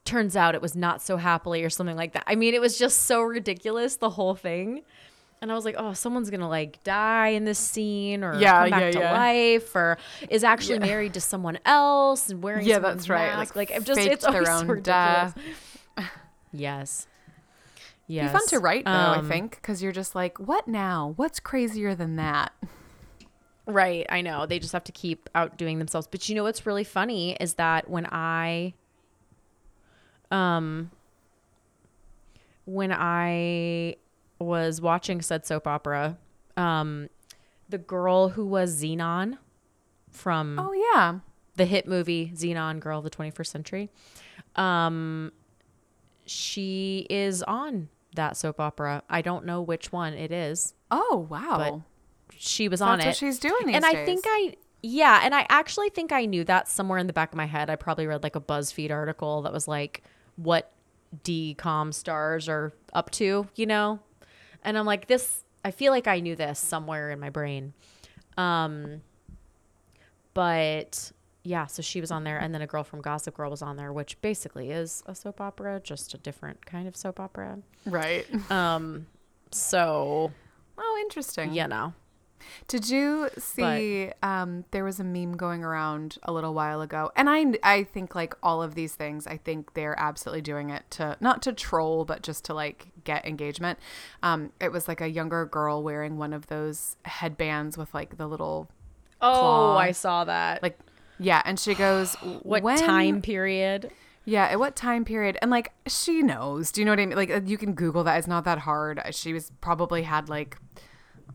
turns 0.04 0.36
out 0.36 0.54
it 0.54 0.62
was 0.62 0.76
not 0.76 1.00
so 1.02 1.16
happily 1.16 1.62
or 1.64 1.70
something 1.70 1.96
like 1.96 2.12
that 2.12 2.24
i 2.26 2.34
mean 2.34 2.54
it 2.54 2.60
was 2.60 2.78
just 2.78 3.02
so 3.02 3.22
ridiculous 3.22 3.96
the 3.96 4.10
whole 4.10 4.34
thing 4.34 4.82
and 5.40 5.50
i 5.50 5.54
was 5.54 5.64
like 5.64 5.74
oh 5.78 5.92
someone's 5.92 6.30
gonna 6.30 6.48
like 6.48 6.82
die 6.84 7.28
in 7.28 7.44
this 7.44 7.58
scene 7.58 8.22
or 8.22 8.38
Yeah, 8.38 8.62
come 8.62 8.70
back 8.70 8.80
yeah, 8.82 8.90
to 8.92 8.98
yeah. 8.98 9.12
life 9.12 9.74
or 9.74 9.96
is 10.28 10.44
actually 10.44 10.78
married 10.80 11.14
to 11.14 11.20
someone 11.20 11.58
else 11.64 12.28
and 12.30 12.42
wearing 12.42 12.66
Yeah, 12.66 12.78
that's 12.80 13.08
right. 13.08 13.34
mask. 13.34 13.56
Like, 13.56 13.70
like, 13.70 13.78
i'm 13.78 13.84
just 13.84 14.00
it's 14.00 14.26
their 14.26 14.44
so 14.44 14.52
own 14.52 14.68
ridiculous. 14.68 15.32
death. 15.34 15.38
yes 16.52 17.06
Be 18.08 18.18
fun 18.28 18.46
to 18.48 18.58
write 18.58 18.84
though, 18.84 18.90
I 18.90 19.18
Um, 19.18 19.28
think, 19.28 19.52
because 19.56 19.82
you're 19.82 19.92
just 19.92 20.14
like, 20.14 20.38
what 20.38 20.68
now? 20.68 21.14
What's 21.16 21.40
crazier 21.40 21.94
than 21.94 22.16
that? 22.16 22.52
Right, 23.66 24.04
I 24.10 24.20
know. 24.20 24.44
They 24.44 24.58
just 24.58 24.74
have 24.74 24.84
to 24.84 24.92
keep 24.92 25.30
outdoing 25.34 25.78
themselves. 25.78 26.06
But 26.10 26.28
you 26.28 26.34
know 26.34 26.42
what's 26.42 26.66
really 26.66 26.84
funny 26.84 27.32
is 27.40 27.54
that 27.54 27.88
when 27.88 28.06
I 28.12 28.74
um 30.35 30.90
when 32.66 32.92
I 32.92 33.97
was 34.38 34.81
watching 34.81 35.20
said 35.23 35.47
soap 35.47 35.66
opera, 35.66 36.18
um 36.57 37.09
the 37.68 37.79
girl 37.79 38.31
who 38.31 38.47
was 38.47 38.83
Zenon 38.83 39.38
from 40.11 40.59
Oh 40.59 40.73
yeah. 40.73 41.20
the 41.57 41.64
hit 41.64 41.87
movie 41.87 42.33
Zenon 42.35 42.81
Girl 42.81 42.99
of 42.99 43.05
the 43.05 43.11
21st 43.11 43.47
Century, 43.47 43.90
um 44.57 45.33
she 46.27 47.07
is 47.11 47.42
on 47.42 47.88
that 48.16 48.37
soap 48.37 48.61
opera. 48.61 49.03
I 49.11 49.20
don't 49.23 49.44
know 49.44 49.61
which 49.61 49.92
one 49.92 50.14
it 50.14 50.31
is. 50.33 50.75
Oh 50.90 51.27
wow. 51.29 51.83
She 52.37 52.68
was 52.68 52.81
That's 52.81 52.88
on 52.90 52.99
what 53.01 53.09
it. 53.09 53.16
she's 53.16 53.38
doing 53.38 53.66
these 53.66 53.77
and 53.77 53.85
I 53.85 54.05
think. 54.05 54.25
I 54.27 54.55
yeah, 54.87 55.20
and 55.25 55.35
I 55.35 55.47
actually 55.49 55.88
think 55.88 56.12
I 56.12 56.27
knew 56.27 56.44
that 56.44 56.68
somewhere 56.68 56.99
in 56.99 57.07
the 57.07 57.12
back 57.14 57.33
of 57.33 57.37
my 57.37 57.47
head. 57.47 57.70
I 57.70 57.77
probably 57.77 58.07
read 58.07 58.23
like 58.23 58.37
a 58.37 58.40
BuzzFeed 58.40 58.90
article 58.90 59.40
that 59.42 59.53
was 59.53 59.66
like 59.66 60.03
what 60.37 60.70
DCOM 61.25 61.92
stars 61.94 62.49
are 62.49 62.73
up 62.92 63.11
to, 63.12 63.47
you 63.55 63.66
know? 63.66 64.01
And 64.62 64.77
I'm 64.79 64.87
like 64.87 65.07
this 65.07 65.44
I 65.64 65.70
feel 65.70 65.92
like 65.92 66.07
I 66.07 66.20
knew 66.20 66.37
this 66.37 66.59
somewhere 66.59 67.11
in 67.11 67.20
my 67.20 67.31
brain. 67.31 67.73
Um 68.37 69.03
but 70.35 71.12
yeah, 71.42 71.66
so 71.66 71.83
she 71.83 72.01
was 72.01 72.11
on 72.11 72.25
there 72.25 72.38
and 72.38 72.55
then 72.55 72.62
a 72.62 72.66
girl 72.66 72.85
from 72.85 73.01
Gossip 73.03 73.37
Girl 73.37 73.51
was 73.51 73.62
on 73.62 73.77
there, 73.77 73.92
which 73.92 74.20
basically 74.23 74.70
is 74.70 75.03
a 75.07 75.14
soap 75.14 75.40
opera, 75.40 75.81
just 75.83 76.14
a 76.14 76.18
different 76.18 76.64
kind 76.66 76.88
of 76.88 76.97
soap 76.97 77.20
opera. 77.20 77.59
Right. 77.87 78.27
Um 78.51 79.07
so, 79.51 80.33
Oh, 80.77 80.99
interesting. 81.03 81.55
you 81.55 81.68
know. 81.68 81.92
Did 82.68 82.88
you 82.88 83.28
see? 83.38 84.11
um, 84.22 84.64
there 84.70 84.85
was 84.85 85.00
a 85.00 85.04
meme 85.04 85.37
going 85.37 85.62
around 85.64 86.18
a 86.22 86.32
little 86.32 86.55
while 86.55 86.80
ago, 86.80 87.11
and 87.16 87.28
I 87.30 87.55
I 87.62 87.84
think 87.84 88.14
like 88.14 88.34
all 88.42 88.62
of 88.62 88.74
these 88.74 88.95
things, 88.95 89.26
I 89.26 89.36
think 89.36 89.74
they're 89.74 89.99
absolutely 89.99 90.42
doing 90.42 90.70
it 90.70 90.82
to 90.92 91.16
not 91.20 91.42
to 91.42 91.53
troll, 91.53 92.05
but 92.05 92.22
just 92.22 92.45
to 92.47 92.55
like 92.55 92.88
get 93.05 93.26
engagement. 93.26 93.78
Um, 94.22 94.53
it 94.61 94.72
was 94.72 94.88
like 94.88 95.01
a 95.01 95.09
younger 95.09 95.45
girl 95.47 95.82
wearing 95.82 96.16
one 96.18 96.32
of 96.32 96.47
those 96.49 96.97
headbands 97.05 97.76
with 97.76 97.92
like 97.95 98.16
the 98.16 98.26
little 98.26 98.68
Oh, 99.20 99.32
Claw. 99.32 99.76
I 99.78 99.92
saw 99.92 100.24
that. 100.24 100.62
like 100.62 100.78
yeah, 101.18 101.40
and 101.45 101.59
she 101.59 101.74
goes, 101.74 102.14
what 102.42 102.62
when, 102.62 102.78
time 102.78 103.22
period? 103.22 103.90
Yeah, 104.26 104.45
at 104.47 104.59
what 104.59 104.74
time 104.74 105.05
period? 105.05 105.38
And 105.42 105.51
like 105.51 105.72
she 105.86 106.22
knows. 106.22 106.72
Do 106.72 106.80
you 106.80 106.84
know 106.84 106.92
what 106.92 107.01
I 107.01 107.07
mean? 107.07 107.16
Like 107.16 107.30
uh, 107.30 107.40
you 107.45 107.59
can 107.59 107.74
Google 107.74 108.05
that. 108.05 108.16
It's 108.18 108.26
not 108.26 108.45
that 108.45 108.59
hard. 108.61 109.01
She 109.12 109.32
was 109.32 109.53
probably 109.61 110.03
had 110.03 110.28
like, 110.28 110.57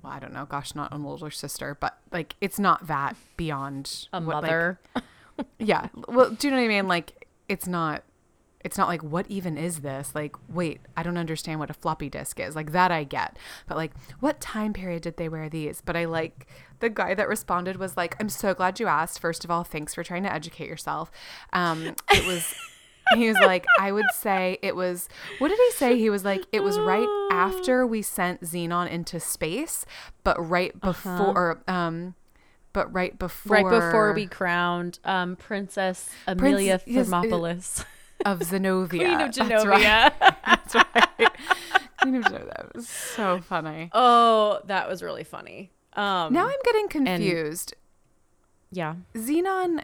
well, 0.04 0.14
I 0.14 0.20
don't 0.20 0.34
know. 0.34 0.46
Gosh, 0.46 0.76
not 0.76 0.92
an 0.94 1.06
older 1.06 1.32
sister, 1.32 1.78
but 1.80 1.98
like 2.12 2.36
it's 2.42 2.60
not 2.60 2.88
that 2.88 3.16
beyond 3.38 4.08
A 4.14 4.20
what, 4.22 4.36
like- 4.36 4.44
mother. 4.44 4.80
yeah. 5.60 5.88
Well, 6.08 6.30
do 6.32 6.48
you 6.48 6.52
know 6.52 6.58
what 6.60 6.66
I 6.66 6.68
mean? 6.68 6.88
Like 6.88 7.28
it's 7.48 7.68
not. 7.68 8.04
It's 8.62 8.78
not 8.78 8.90
like 8.90 9.02
what 9.02 9.26
even 9.30 9.58
is 9.58 9.80
this? 9.80 10.14
Like, 10.14 10.36
wait, 10.50 10.82
I 10.98 11.02
don't 11.02 11.18
understand 11.18 11.62
what 11.62 11.70
a 11.70 11.74
floppy 11.74 12.10
disk 12.10 12.42
is. 12.42 12.58
Like 12.58 12.74
that 12.74 12.92
I 12.92 13.06
get. 13.06 13.38
But 13.68 13.78
like 13.78 13.94
what 14.20 14.42
time 14.42 14.74
period 14.74 15.04
did 15.04 15.16
they 15.16 15.30
wear 15.30 15.48
these? 15.48 15.82
But 15.82 15.96
I 15.96 16.04
like 16.06 16.46
the 16.82 16.90
guy 16.90 17.14
that 17.14 17.30
responded 17.30 17.78
was 17.78 17.96
like, 17.96 18.18
"I'm 18.20 18.28
so 18.28 18.54
glad 18.54 18.78
you 18.80 18.88
asked. 18.88 19.20
First 19.20 19.46
of 19.46 19.52
all, 19.52 19.64
thanks 19.64 19.94
for 19.94 20.04
trying 20.04 20.24
to 20.24 20.34
educate 20.34 20.68
yourself." 20.68 21.10
Um 21.54 21.96
it 22.12 22.26
was 22.28 22.54
he 23.16 23.28
was 23.28 23.38
like, 23.38 23.66
I 23.80 23.91
would 23.91 24.05
say 24.14 24.57
it 24.62 24.76
was, 24.76 25.10
what 25.39 25.49
did 25.49 25.57
he 25.57 25.72
say? 25.72 25.97
He 25.97 26.10
was 26.10 26.24
like, 26.26 26.41
it 26.51 26.62
was 26.64 26.78
right 26.80 27.07
after 27.32 27.86
we 27.86 28.01
sent 28.01 28.41
Zenon 28.41 28.89
into 28.89 29.20
space, 29.20 29.86
but 30.24 30.36
right 30.49 30.80
before, 30.80 31.62
um, 31.68 32.16
but 32.74 32.93
right 32.93 33.18
before 33.18 33.55
right 33.57 33.64
before 33.70 34.14
we 34.14 34.28
crowned 34.28 34.99
um, 35.03 35.36
Princess 35.36 36.10
Amelia 36.28 36.80
yes, 36.86 37.07
it- 37.07 37.10
Thermopolis. 37.12 37.84
of 38.26 38.43
Zenobia. 38.51 38.99
Queen 39.05 39.22
of 39.22 39.34
That's 39.34 39.66
right. 39.66 40.14
Genovia. 40.14 40.36
That's 40.45 40.76
right. 40.76 41.32
Queen 42.01 42.16
of 42.16 42.24
Genovia. 42.26 42.47
That 42.55 42.76
was 42.76 42.88
so 42.88 43.39
funny. 43.41 43.89
oh, 43.93 44.60
that 44.66 44.88
was 44.88 45.01
really 45.01 45.24
funny. 45.24 45.72
Um, 45.93 46.32
Now 46.34 46.45
I'm 46.47 46.53
getting 46.64 46.88
confused. 46.89 47.74
yeah. 48.72 48.95
Zenon, 49.16 49.84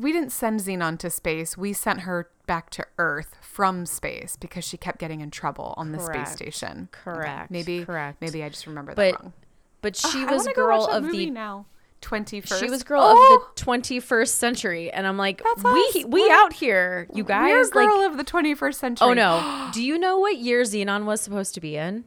we 0.00 0.12
didn't 0.12 0.32
send 0.32 0.60
Zenon 0.60 0.98
to 1.00 1.10
space. 1.10 1.56
We 1.56 1.72
sent 1.72 2.00
her 2.00 2.28
back 2.46 2.70
to 2.70 2.86
Earth 2.98 3.36
from 3.40 3.86
space 3.86 4.36
because 4.36 4.64
she 4.64 4.76
kept 4.76 4.98
getting 4.98 5.20
in 5.20 5.30
trouble 5.30 5.74
on 5.76 5.92
the 5.92 5.98
space 6.00 6.30
station. 6.32 6.88
Okay, 6.94 7.02
Correct. 7.02 7.50
Maybe 7.50 7.84
Correct. 7.84 8.20
Maybe 8.20 8.42
I 8.42 8.48
just 8.48 8.66
remember 8.66 8.94
But 8.94 9.12
that 9.12 9.22
wrong. 9.22 9.32
but 9.80 9.96
she 9.96 10.24
was 10.24 10.46
girl 10.48 10.86
of 10.86 11.10
the 11.10 11.30
now. 11.30 11.66
21st. 12.02 12.58
she 12.58 12.68
was 12.68 12.82
girl 12.82 13.00
Oh, 13.04 13.46
of 13.48 13.54
the 13.56 13.62
21st 13.64 14.28
century 14.28 14.90
and 14.90 15.06
I'm 15.06 15.16
like 15.16 15.40
That's 15.44 15.62
we 15.62 15.70
us. 15.70 15.94
we 15.94 16.04
We're- 16.22 16.32
out 16.32 16.52
here 16.52 17.06
you 17.14 17.22
guys. 17.22 17.70
We're 17.72 17.86
girl 17.86 18.00
like 18.00 18.10
of 18.10 18.16
the 18.16 18.24
21st 18.24 18.74
century. 18.74 19.06
Oh 19.08 19.12
no. 19.12 19.70
Do 19.72 19.80
you 19.82 19.96
know 19.98 20.18
what 20.18 20.36
year 20.38 20.62
Zenon 20.62 21.04
was 21.04 21.20
supposed 21.20 21.54
to 21.54 21.60
be 21.60 21.76
in? 21.76 22.04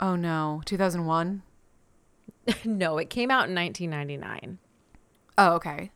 Oh 0.00 0.16
no. 0.16 0.60
2001. 0.66 1.42
no, 2.66 2.98
it 2.98 3.08
came 3.08 3.30
out 3.30 3.48
in 3.48 3.54
1999. 3.54 4.58
Oh, 5.38 5.54
okay. 5.54 5.90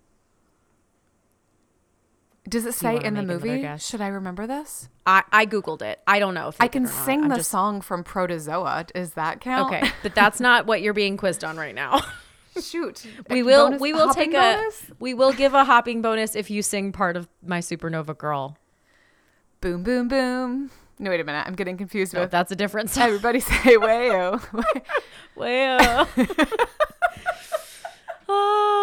Does 2.48 2.64
it 2.66 2.72
say 2.74 2.98
in 3.02 3.14
the 3.14 3.22
movie? 3.22 3.68
Should 3.78 4.00
I 4.00 4.08
remember 4.08 4.46
this? 4.46 4.88
I, 5.06 5.22
I 5.32 5.44
googled 5.46 5.82
it. 5.82 6.00
I 6.06 6.18
don't 6.18 6.34
know 6.34 6.48
if 6.48 6.56
I 6.60 6.68
can 6.68 6.84
not. 6.84 6.92
sing 7.04 7.24
I'm 7.24 7.28
the 7.28 7.36
just- 7.36 7.50
song 7.50 7.80
from 7.80 8.04
Protozoa. 8.04 8.86
Does 8.94 9.12
that 9.14 9.40
count? 9.40 9.72
Okay, 9.74 9.90
but 10.02 10.14
that's 10.14 10.40
not 10.40 10.66
what 10.66 10.80
you're 10.82 10.94
being 10.94 11.16
quizzed 11.16 11.44
on 11.44 11.56
right 11.56 11.74
now. 11.74 12.00
Shoot. 12.60 13.06
we 13.30 13.42
will 13.44 13.66
bonus- 13.66 13.80
we 13.80 13.92
will 13.92 14.12
take 14.12 14.34
a 14.34 14.60
we 14.98 15.14
will 15.14 15.32
give 15.32 15.54
a 15.54 15.64
hopping 15.64 16.02
bonus 16.02 16.34
if 16.34 16.50
you 16.50 16.62
sing 16.62 16.90
part 16.90 17.16
of 17.16 17.28
my 17.44 17.58
Supernova 17.60 18.16
Girl. 18.18 18.56
boom 19.60 19.82
boom 19.84 20.08
boom. 20.08 20.70
No, 20.98 21.10
wait 21.10 21.20
a 21.20 21.24
minute. 21.24 21.44
I'm 21.46 21.54
getting 21.54 21.76
confused 21.76 22.10
So 22.12 22.20
with 22.22 22.30
that's 22.32 22.50
a 22.50 22.56
different 22.56 22.90
song. 22.90 23.04
everybody 23.04 23.38
say 23.38 23.54
wayo. 23.76 24.42
Well. 25.36 26.08
oh, 28.28 28.28
ah. 28.28 28.77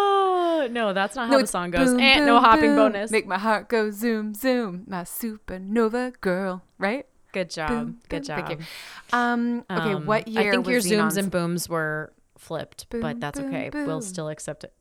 no, 0.70 0.92
that's 0.92 1.16
not 1.16 1.28
how 1.28 1.40
the 1.40 1.46
song 1.46 1.70
goes. 1.70 1.90
boom, 1.90 2.00
and 2.00 2.26
no 2.26 2.40
hopping 2.40 2.70
boom. 2.74 2.92
bonus. 2.92 3.10
Make 3.10 3.26
my 3.26 3.38
heart 3.38 3.68
go 3.68 3.90
zoom 3.90 4.34
zoom. 4.34 4.84
My 4.86 5.02
supernova 5.02 6.20
girl. 6.20 6.62
Right? 6.78 7.06
Good 7.32 7.50
job. 7.50 7.68
Boom, 7.68 7.98
Good 8.08 8.24
job. 8.24 8.46
Thank 8.46 8.60
you. 8.60 8.66
Um. 9.12 9.64
Okay. 9.70 9.92
Um, 9.92 10.06
what 10.06 10.26
year? 10.28 10.48
I 10.48 10.50
think 10.52 10.66
your 10.66 10.76
was 10.76 10.86
zooms 10.86 10.90
Zenon's- 10.90 11.16
and 11.18 11.30
booms 11.30 11.68
were 11.68 12.12
flipped, 12.38 12.88
Boom, 12.90 13.00
but 13.02 13.20
that's 13.20 13.38
boom, 13.38 13.48
okay. 13.48 13.70
We'll 13.72 14.00
still 14.00 14.28
accept 14.28 14.64
it. 14.64 14.72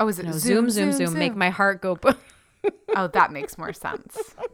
Oh, 0.00 0.08
is 0.08 0.18
it 0.18 0.26
No, 0.26 0.32
zoom 0.32 0.70
zoom, 0.70 0.92
zoom, 0.92 1.08
zoom. 1.08 1.18
Make 1.18 1.34
my 1.36 1.50
heart 1.50 1.80
go 1.82 1.96
boom. 1.96 2.14
Oh, 2.96 3.06
that 3.08 3.32
makes 3.32 3.56
more 3.58 3.72
sense. 3.72 4.16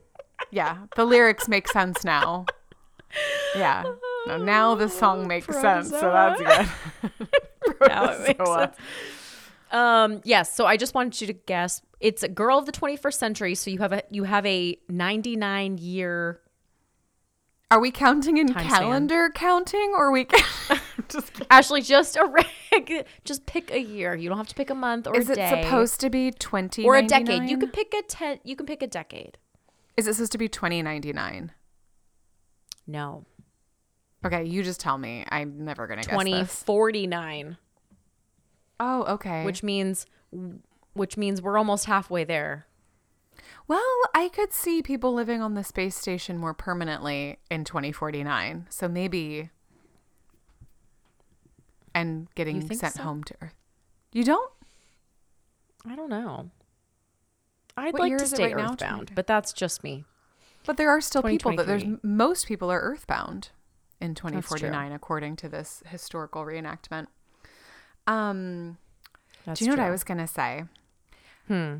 Yeah, 0.50 0.78
the 0.94 1.04
lyrics 1.04 1.48
make 1.48 1.68
sense 1.68 2.04
now. 2.04 2.44
Yeah. 3.56 3.82
No, 4.26 4.36
now 4.44 4.74
the 4.74 4.88
song 4.88 5.26
makes 5.26 5.46
sense, 5.46 5.88
so 5.90 6.00
that's 6.12 6.40
good. 6.40 6.68
now 7.88 8.10
it 8.12 8.20
makes 8.20 8.50
sense. 8.50 8.76
Um, 9.74 10.20
yes. 10.24 10.54
So 10.54 10.66
I 10.66 10.76
just 10.76 10.94
wanted 10.94 11.20
you 11.20 11.26
to 11.26 11.32
guess. 11.32 11.82
It's 12.00 12.22
a 12.22 12.28
girl 12.28 12.58
of 12.58 12.66
the 12.66 12.72
21st 12.72 13.14
century. 13.14 13.54
So 13.54 13.70
you 13.70 13.78
have 13.78 13.92
a 13.92 14.02
you 14.10 14.24
have 14.24 14.46
a 14.46 14.78
99 14.88 15.78
year. 15.78 16.40
Are 17.70 17.80
we 17.80 17.90
counting 17.90 18.36
in 18.36 18.46
Time 18.48 18.68
span. 18.68 18.80
calendar 18.82 19.30
counting, 19.34 19.92
or 19.96 20.06
are 20.06 20.12
we 20.12 20.26
just? 21.08 21.32
Actually, 21.50 21.82
just 21.82 22.16
a 22.16 22.24
reg. 22.24 23.04
Just 23.24 23.46
pick 23.46 23.72
a 23.72 23.80
year. 23.80 24.14
You 24.14 24.28
don't 24.28 24.38
have 24.38 24.48
to 24.48 24.54
pick 24.54 24.70
a 24.70 24.74
month 24.76 25.08
or 25.08 25.14
day. 25.14 25.18
Is 25.18 25.30
a 25.30 25.32
it 25.32 25.64
supposed 25.64 26.00
to 26.00 26.10
be 26.10 26.30
twenty 26.30 26.84
or 26.84 26.94
a 26.94 27.02
decade. 27.02 27.50
You 27.50 27.58
can 27.58 27.70
pick 27.70 27.92
a 27.94 28.02
ten. 28.02 28.38
You 28.44 28.54
can 28.54 28.66
pick 28.66 28.80
a 28.82 28.86
decade. 28.86 29.38
Is 29.96 30.06
it 30.06 30.14
supposed 30.14 30.32
to 30.32 30.38
be 30.38 30.48
twenty 30.48 30.82
ninety 30.82 31.12
nine? 31.12 31.52
No, 32.86 33.24
Okay, 34.24 34.44
you 34.44 34.62
just 34.62 34.80
tell 34.80 34.96
me. 34.96 35.24
I'm 35.28 35.64
never 35.64 35.86
gonna 35.86 36.02
guess 36.02 36.12
twenty 36.12 36.32
this. 36.32 36.62
forty 36.62 37.06
nine, 37.06 37.56
Oh, 38.80 39.04
okay. 39.04 39.44
which 39.44 39.62
means 39.62 40.06
which 40.94 41.16
means 41.16 41.40
we're 41.42 41.58
almost 41.58 41.86
halfway 41.86 42.24
there. 42.24 42.66
well, 43.66 43.82
I 44.14 44.28
could 44.28 44.52
see 44.52 44.82
people 44.82 45.12
living 45.14 45.40
on 45.42 45.54
the 45.54 45.64
space 45.64 45.96
station 45.96 46.38
more 46.38 46.54
permanently 46.54 47.38
in 47.50 47.64
2049. 47.64 48.66
So 48.70 48.88
maybe, 48.88 49.50
and 51.94 52.28
getting 52.34 52.60
sent 52.74 52.94
so? 52.94 53.02
home 53.02 53.24
to 53.24 53.34
Earth. 53.40 53.54
You 54.12 54.24
don't? 54.24 54.50
I 55.86 55.94
don't 55.96 56.10
know. 56.10 56.50
I'd 57.76 57.92
What 57.92 58.02
like 58.02 58.18
to 58.18 58.26
stay 58.26 58.54
right 58.54 58.56
now? 58.56 58.72
earthbound, 58.72 59.08
20. 59.08 59.14
but 59.14 59.26
that's 59.26 59.52
just 59.52 59.82
me. 59.82 60.04
But 60.66 60.76
there 60.76 60.88
are 60.90 61.00
still 61.00 61.22
people 61.22 61.54
that 61.56 61.66
there's 61.66 61.84
most 62.02 62.46
people 62.46 62.70
are 62.70 62.80
earthbound 62.80 63.50
in 64.00 64.14
2049 64.14 64.92
according 64.92 65.36
to 65.36 65.48
this 65.48 65.82
historical 65.86 66.44
reenactment. 66.44 67.06
Um, 68.06 68.78
That's 69.46 69.58
do 69.58 69.64
you 69.64 69.70
know 69.70 69.76
what 69.82 69.86
I 69.86 69.90
was 69.90 70.04
going 70.04 70.18
to 70.18 70.26
say? 70.26 70.64
Hmm. 71.48 71.76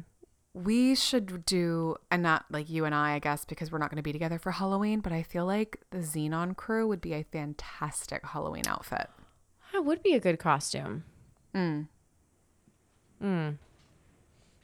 We 0.52 0.94
should 0.94 1.44
do 1.44 1.96
and 2.10 2.22
not 2.22 2.44
like 2.50 2.70
you 2.70 2.84
and 2.84 2.94
I, 2.94 3.14
I 3.14 3.18
guess, 3.18 3.44
because 3.44 3.72
we're 3.72 3.78
not 3.78 3.90
going 3.90 3.96
to 3.96 4.02
be 4.04 4.12
together 4.12 4.38
for 4.38 4.52
Halloween, 4.52 5.00
but 5.00 5.12
I 5.12 5.22
feel 5.22 5.46
like 5.46 5.80
the 5.90 5.98
Zenon 5.98 6.56
crew 6.56 6.86
would 6.86 7.00
be 7.00 7.12
a 7.12 7.24
fantastic 7.24 8.24
Halloween 8.26 8.62
outfit. 8.68 9.08
That 9.72 9.84
would 9.84 10.02
be 10.02 10.14
a 10.14 10.20
good 10.20 10.38
costume. 10.38 11.02
Mm. 11.54 11.88
Mm. 13.20 13.58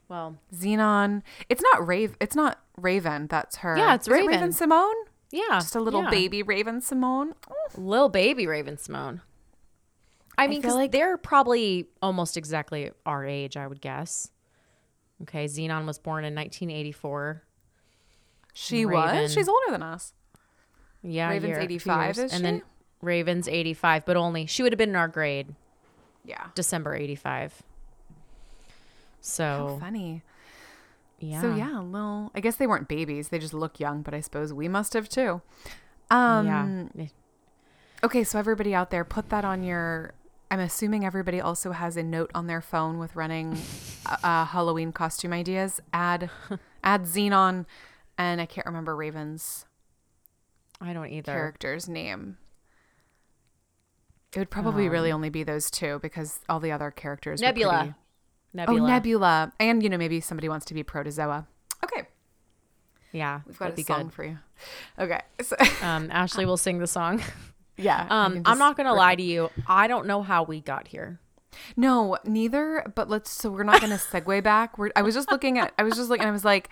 Well, 0.09 0.37
Zenon, 0.55 1.23
it's 1.49 1.63
not 1.63 1.85
Rave, 1.87 2.17
it's 2.21 2.37
not 2.37 2.61
Raven, 2.77 3.27
that's 3.27 3.57
her. 3.57 3.77
Yeah, 3.77 3.95
it's 3.95 4.07
it 4.07 4.13
Raven 4.13 4.29
Raven. 4.29 4.53
Simone. 4.53 4.95
yeah, 5.33 5.43
Just 5.55 5.75
a 5.75 5.81
little 5.81 6.05
yeah. 6.05 6.11
baby 6.11 6.43
Raven-Symoné. 6.45 7.33
Little 7.77 8.09
baby 8.09 8.47
Raven-Symoné. 8.47 9.23
I 10.41 10.49
mean, 10.49 10.61
because 10.61 10.74
like- 10.74 10.91
they're 10.93 11.16
probably 11.16 11.88
almost 12.03 12.36
exactly 12.36 12.91
our 13.07 13.24
age, 13.24 13.57
I 13.57 13.66
would 13.66 13.80
guess. 13.80 14.30
Okay, 15.22 15.45
Zenon 15.45 15.86
was 15.86 15.99
born 15.99 16.24
in 16.24 16.34
1984. 16.34 17.43
She 18.55 18.84
Raven. 18.86 19.22
was. 19.22 19.32
She's 19.32 19.49
older 19.49 19.70
than 19.70 19.82
us. 19.82 20.12
Yeah, 21.03 21.28
Raven's 21.30 21.51
year, 21.51 21.61
85, 21.61 22.11
is 22.11 22.18
and 22.18 22.30
she? 22.32 22.43
then 22.43 22.62
Raven's 23.01 23.49
85, 23.49 24.05
but 24.05 24.16
only 24.16 24.47
she 24.47 24.62
would 24.62 24.72
have 24.72 24.78
been 24.78 24.91
in 24.91 24.97
our 24.97 25.09
grade, 25.09 25.55
Yeah. 26.24 26.49
December 26.55 26.95
85. 26.95 27.53
How 27.53 28.14
So 29.20 29.76
funny. 29.80 30.22
yeah, 31.18 31.41
So 31.43 31.55
yeah, 31.55 31.78
little. 31.80 32.30
I 32.34 32.41
guess 32.41 32.57
they 32.57 32.66
weren't 32.66 32.88
babies. 32.88 33.28
They 33.28 33.38
just 33.38 33.55
look 33.55 33.78
young, 33.78 34.03
but 34.03 34.14
I 34.14 34.20
suppose 34.20 34.53
we 34.53 34.68
must 34.68 34.95
have 34.95 35.09
too. 35.09 35.43
Um, 36.11 36.91
yeah. 36.95 37.07
Okay, 38.03 38.24
so 38.24 38.38
everybody 38.38 38.74
out 38.74 38.91
there, 38.91 39.05
put 39.05 39.28
that 39.28 39.45
on 39.45 39.62
your. 39.62 40.12
I'm 40.51 40.61
assuming 40.61 41.05
everybody 41.07 41.40
also 41.40 41.70
has 41.72 41.96
a 41.96 42.03
note 42.03 42.30
on 42.34 42.46
their 42.48 42.61
phone 42.61 42.98
with 42.98 43.14
running 43.14 43.57
uh, 44.24 44.44
Halloween 44.46 44.90
costume 44.92 45.32
ideas. 45.32 45.80
Add, 45.92 46.28
add 46.84 47.05
Zenon, 47.05 47.66
and 48.18 48.40
I 48.40 48.46
can't 48.46 48.66
remember 48.66 48.96
Raven's 48.96 49.64
I 50.80 50.92
don't 50.92 51.09
either. 51.09 51.30
character's 51.32 51.88
name. 51.88 52.38
It 54.34 54.38
would 54.38 54.51
probably 54.51 54.88
really 54.88 55.11
only 55.12 55.28
be 55.28 55.42
those 55.42 55.70
two 55.70 55.98
because 56.01 56.40
all 56.48 56.61
the 56.61 56.72
other 56.72 56.90
characters. 56.90 57.40
Um, 57.42 57.46
Nebula. 57.46 57.78
pretty- 57.78 57.94
Nebula. 58.53 58.80
Oh, 58.82 58.86
Nebula, 58.86 59.53
and 59.61 59.82
you 59.82 59.88
know 59.88 59.96
maybe 59.98 60.20
somebody 60.20 60.48
wants 60.48 60.66
to 60.66 60.74
be 60.74 60.82
Protozoa. 60.82 61.46
Okay, 61.84 62.09
Yeah, 63.12 63.40
we've 63.46 63.57
got 63.59 63.70
a 63.70 63.74
be 63.74 63.82
song 63.84 64.05
good. 64.05 64.12
for 64.12 64.24
you. 64.24 64.38
Okay, 64.98 65.20
so, 65.40 65.55
Um, 65.82 66.09
Ashley 66.11 66.44
will 66.46 66.57
sing 66.57 66.78
the 66.78 66.86
song. 66.88 67.22
Yeah. 67.81 68.07
Um, 68.11 68.43
I'm 68.45 68.59
not 68.59 68.76
gonna 68.76 68.95
lie 68.95 69.14
to 69.14 69.22
you. 69.22 69.51
I 69.66 69.87
don't 69.87 70.07
know 70.07 70.22
how 70.22 70.43
we 70.43 70.61
got 70.61 70.89
here. 70.89 71.20
No, 71.76 72.16
neither. 72.24 72.85
But 72.95 73.09
let's. 73.09 73.31
So 73.31 73.51
we're 73.51 73.64
not 73.64 73.81
going 73.81 73.91
to 73.99 73.99
segue 73.99 74.43
back. 74.43 74.78
We're. 74.78 74.91
I 74.97 75.03
was 75.03 75.14
just 75.14 75.31
looking 75.31 75.59
at. 75.59 75.72
I 75.78 75.83
was 75.83 75.95
just 75.95 76.09
looking. 76.09 76.26
I 76.26 76.31
was 76.31 76.45
like, 76.45 76.68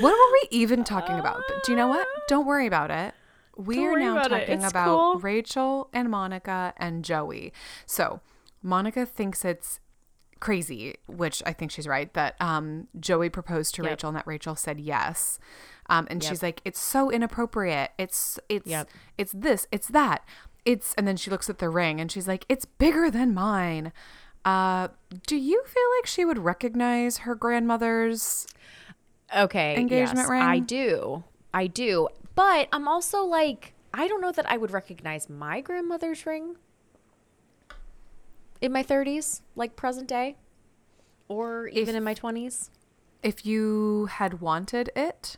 what 0.00 0.12
were 0.12 0.32
we 0.42 0.48
even 0.50 0.84
talking 0.84 1.18
about? 1.18 1.42
But 1.48 1.64
do 1.64 1.72
you 1.72 1.76
know 1.76 1.88
what? 1.88 2.06
Don't 2.28 2.46
worry 2.46 2.66
about 2.66 2.90
it. 2.90 3.14
We 3.56 3.84
are 3.86 3.98
now 3.98 4.16
about 4.16 4.30
talking 4.30 4.64
about 4.64 4.86
cool. 4.86 5.14
Rachel 5.20 5.90
and 5.92 6.08
Monica 6.08 6.72
and 6.78 7.04
Joey. 7.04 7.52
So 7.84 8.20
Monica 8.62 9.04
thinks 9.04 9.44
it's 9.44 9.80
crazy, 10.40 10.96
which 11.06 11.42
I 11.46 11.52
think 11.52 11.70
she's 11.70 11.86
right, 11.86 12.12
that 12.14 12.34
um, 12.40 12.88
Joey 12.98 13.28
proposed 13.30 13.74
to 13.76 13.82
Yep. 13.82 13.90
Rachel 13.90 14.08
and 14.08 14.16
that 14.16 14.26
Rachel 14.26 14.56
said 14.56 14.80
yes. 14.80 15.38
Um, 15.88 16.06
and 16.10 16.22
Yep. 16.22 16.30
she's 16.30 16.42
like, 16.42 16.60
it's 16.64 16.80
so 16.80 17.10
inappropriate. 17.10 17.90
It's 17.98 18.38
it's 18.48 18.66
Yep. 18.66 18.88
it's 19.18 19.32
this, 19.32 19.66
it's 19.70 19.88
that. 19.88 20.24
It's 20.64 20.94
and 20.94 21.06
then 21.06 21.16
she 21.16 21.30
looks 21.30 21.48
at 21.48 21.58
the 21.58 21.68
ring 21.68 22.00
and 22.00 22.10
she's 22.10 22.28
like, 22.28 22.44
it's 22.48 22.64
bigger 22.64 23.10
than 23.10 23.32
mine. 23.34 23.92
Uh, 24.44 24.88
do 25.26 25.36
you 25.36 25.62
feel 25.66 25.82
like 25.98 26.06
she 26.06 26.24
would 26.24 26.38
recognize 26.38 27.18
her 27.18 27.34
grandmother's? 27.34 28.46
Okay. 29.36 29.76
Engagement 29.76 30.18
yes, 30.20 30.28
ring? 30.30 30.42
I 30.42 30.58
do. 30.58 31.24
I 31.52 31.66
do. 31.66 32.08
But 32.34 32.68
I'm 32.72 32.88
also 32.88 33.22
like, 33.24 33.74
I 33.92 34.08
don't 34.08 34.20
know 34.20 34.32
that 34.32 34.50
I 34.50 34.56
would 34.56 34.70
recognize 34.70 35.28
my 35.28 35.60
grandmother's 35.60 36.24
ring. 36.24 36.56
In 38.60 38.72
my 38.72 38.82
30s, 38.82 39.42
like 39.56 39.76
present 39.76 40.08
day, 40.08 40.36
or 41.28 41.68
even 41.68 41.90
If- 41.90 41.96
in 41.96 42.04
my 42.04 42.14
20s. 42.14 42.70
If 43.22 43.44
you 43.44 44.06
had 44.06 44.40
wanted 44.40 44.90
it, 44.96 45.36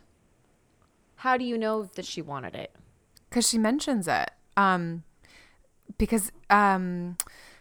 How 1.17 1.37
do 1.37 1.43
you 1.43 1.57
know 1.57 1.83
that 1.95 2.05
she 2.05 2.21
wanted 2.21 2.55
it? 2.55 2.75
because 3.29 3.47
she 3.49 3.57
mentions 3.57 4.07
it. 4.07 4.29
Um, 4.55 5.03
because 5.97 6.31
um, 6.49 7.17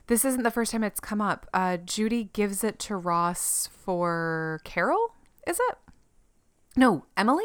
this 0.07 0.25
isn't 0.25 0.43
the 0.43 0.51
first 0.51 0.71
time 0.73 0.85
it's 0.85 1.01
come 1.01 1.21
up. 1.21 1.49
Uh, 1.55 1.77
Judy 1.79 2.25
gives 2.33 2.63
it 2.63 2.79
to 2.81 2.97
Ross 2.97 3.69
for 3.73 4.61
Carol. 4.65 5.15
Is 5.47 5.59
it? 5.71 5.79
No, 6.77 7.07
Emily. 7.17 7.45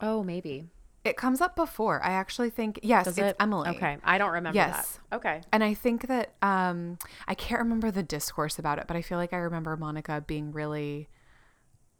Oh, 0.00 0.22
maybe. 0.22 0.68
It 1.06 1.16
comes 1.16 1.40
up 1.40 1.54
before. 1.56 2.02
I 2.02 2.10
actually 2.10 2.50
think 2.50 2.80
yes, 2.82 3.04
Does 3.04 3.18
it's 3.18 3.30
it? 3.30 3.36
Emily. 3.40 3.70
Okay, 3.70 3.96
I 4.04 4.18
don't 4.18 4.32
remember 4.32 4.56
Yes. 4.56 4.98
that. 5.10 5.16
Okay. 5.16 5.40
And 5.52 5.62
I 5.62 5.72
think 5.74 6.08
that 6.08 6.34
um, 6.42 6.98
I 7.28 7.34
can't 7.34 7.60
remember 7.60 7.90
the 7.90 8.02
discourse 8.02 8.58
about 8.58 8.78
it, 8.78 8.86
but 8.86 8.96
I 8.96 9.02
feel 9.02 9.18
like 9.18 9.32
I 9.32 9.38
remember 9.38 9.76
Monica 9.76 10.22
being 10.26 10.52
really 10.52 11.08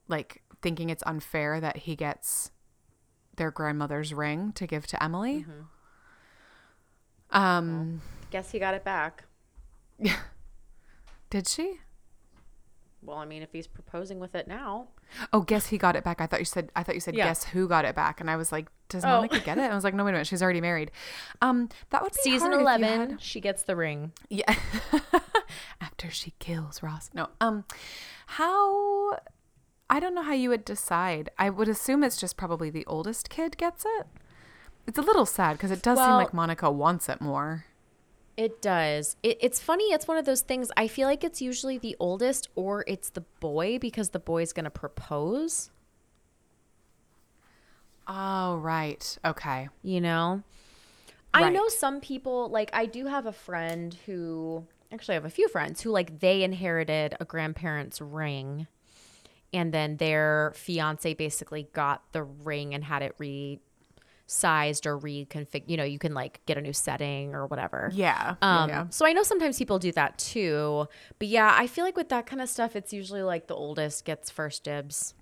like 0.09 0.43
thinking 0.63 0.91
it's 0.91 1.03
unfair 1.07 1.61
that 1.61 1.79
he 1.79 1.97
gets 1.97 2.51
their 3.37 3.51
grandmother's 3.51 4.13
ring 4.13 4.53
to 4.53 4.67
give 4.67 4.87
to 4.89 5.03
Emily. 5.03 5.47
Um, 7.31 8.01
Guess 8.31 8.51
he 8.51 8.59
got 8.59 8.75
it 8.75 8.85
back. 8.85 9.25
did 11.31 11.47
she? 11.49 11.81
Well, 13.07 13.19
I 13.19 13.25
mean, 13.25 13.43
if 13.43 13.53
he's 13.53 13.67
proposing 13.67 14.19
with 14.19 14.35
it 14.35 14.47
now, 14.49 14.89
Oh, 15.33 15.41
guess 15.43 15.69
he 15.69 15.79
got 15.79 15.95
it 15.95 16.03
back. 16.03 16.21
I 16.21 16.27
thought 16.27 16.41
you 16.41 16.45
said 16.45 16.71
I 16.75 16.83
thought 16.83 16.97
you 16.97 17.01
said 17.01 17.15
Yeah. 17.15 17.27
guess 17.29 17.45
who 17.45 17.69
got 17.69 17.85
it 17.85 17.95
back, 17.95 18.21
and 18.21 18.29
I 18.29 18.37
was 18.37 18.51
like, 18.53 18.67
does 18.89 19.05
Oh. 19.05 19.09
Monica 19.09 19.39
get 19.41 19.57
it? 19.59 19.63
And 19.63 19.73
I 19.73 19.75
was 19.77 19.85
like, 19.85 19.95
no, 19.95 20.05
wait 20.05 20.11
a 20.11 20.15
minute, 20.15 20.27
she's 20.27 20.43
already 20.43 20.61
married. 20.61 20.91
Um, 21.41 21.69
that 21.91 22.03
would 22.03 22.13
be 22.13 22.19
season 22.23 22.53
hard 22.53 22.55
if 22.55 22.59
you 22.81 22.87
11, 22.87 23.11
had- 23.11 23.23
she 23.23 23.41
gets 23.41 23.63
the 23.63 23.77
ring. 23.77 24.13
Yeah. 24.29 24.53
After 25.81 26.11
she 26.11 26.33
kills 26.39 26.83
Ross. 26.83 27.11
No. 27.15 27.29
Um 27.41 27.65
how 28.27 29.19
I 29.89 30.01
don't 30.01 30.15
know 30.15 30.23
how 30.23 30.33
you 30.33 30.49
would 30.51 30.65
decide. 30.65 31.31
I 31.39 31.49
would 31.51 31.69
assume 31.69 32.03
it's 32.03 32.17
just 32.17 32.37
probably 32.37 32.71
the 32.71 32.85
oldest 32.87 33.31
kid 33.31 33.57
gets 33.57 33.85
it. 33.99 34.07
It's 34.87 34.99
a 34.99 35.03
little 35.03 35.27
sad 35.27 35.53
because 35.53 35.71
it 35.71 35.83
does 35.83 35.99
seem 35.99 36.09
like 36.11 36.35
Monica 36.35 36.71
wants 36.71 37.09
it 37.09 37.21
more. 37.21 37.65
It 38.37 38.61
does. 38.61 39.17
It, 39.23 39.39
it's 39.41 39.61
funny. 39.61 39.85
It's 39.93 40.07
one 40.07 40.19
of 40.19 40.27
those 40.27 40.43
things. 40.43 40.71
I 40.77 40.89
feel 40.89 41.09
like 41.09 41.25
it's 41.25 41.41
usually 41.41 41.79
the 41.79 41.97
oldest 41.99 42.49
or 42.55 42.85
it's 42.87 43.09
the 43.09 43.23
boy 43.41 43.79
because 43.79 44.11
the 44.11 44.19
boy's 44.19 44.53
going 44.53 44.65
to 44.65 44.71
propose, 44.71 45.71
Oh, 48.09 48.57
right. 48.59 49.19
Okay. 49.25 49.69
you 49.83 50.01
know? 50.01 50.43
I 51.35 51.51
know 51.51 51.69
some 51.69 52.01
people, 52.01 52.49
like, 52.49 52.71
I 52.73 52.87
do 52.87 53.07
have 53.07 53.27
a 53.27 53.33
friend 53.33 53.95
who, 54.07 54.65
actually, 54.91 55.15
I 55.15 55.17
have 55.17 55.27
a 55.27 55.31
few 55.31 55.49
friends 55.49 55.83
who, 55.83 55.91
like, 55.91 56.21
they 56.21 56.43
inherited 56.43 57.15
a 57.21 57.27
grandparent's 57.27 58.01
ring 58.01 58.67
and 59.53 59.73
then 59.73 59.99
their 59.99 60.53
fiance 60.55 61.13
basically 61.15 61.69
got 61.75 62.03
the 62.13 62.23
ring 62.23 62.75
and 62.75 62.85
had 62.85 63.03
it 63.03 63.15
resized 64.29 64.87
or 64.87 64.99
reconfigured. 64.99 65.65
You 65.67 65.77
know, 65.77 65.85
you 65.85 65.99
can, 65.99 66.15
like, 66.15 66.41
get 66.47 66.59
a 66.59 66.61
new 66.61 66.73
setting 66.73 67.35
or 67.35 67.47
whatever. 67.47 67.91
Yeah. 67.93 68.37
Um, 68.43 68.69
yeah. 68.69 68.87
So 68.91 69.07
I 69.07 69.13
know 69.13 69.23
sometimes 69.23 69.59
people 69.59 69.79
do 69.79 69.93
that 69.93 70.19
too. 70.19 70.89
But 71.19 71.29
yeah, 71.29 71.55
I 71.57 71.67
feel 71.67 71.85
like 71.85 71.97
with 71.97 72.09
that 72.11 72.27
kind 72.27 72.41
of 72.43 72.49
stuff, 72.49 72.77
it's 72.77 72.93
usually 72.93 73.23
like 73.23 73.47
the 73.47 73.55
oldest 73.55 74.05
gets 74.05 74.31
first 74.31 74.65
dibs. 74.65 75.15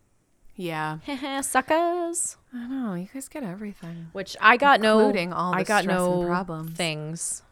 Yeah. 0.56 0.98
Suckers. 1.42 2.36
I 2.52 2.66
know. 2.68 2.94
You 2.94 3.08
guys 3.12 3.28
get 3.28 3.42
everything. 3.42 4.08
Which 4.12 4.36
I 4.40 4.56
got 4.56 4.80
no. 4.80 5.00
Including 5.00 5.32
all 5.32 5.54
I 5.54 5.58
the 5.64 5.68
got 5.68 5.84
no 5.84 6.24
problems. 6.24 6.72
things. 6.76 7.42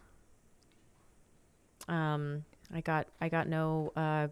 Um, 1.89 2.45
I 2.73 2.81
got 2.81 3.09
I 3.21 3.29
got 3.29 3.49
no 3.49 3.93
uh 3.97 4.29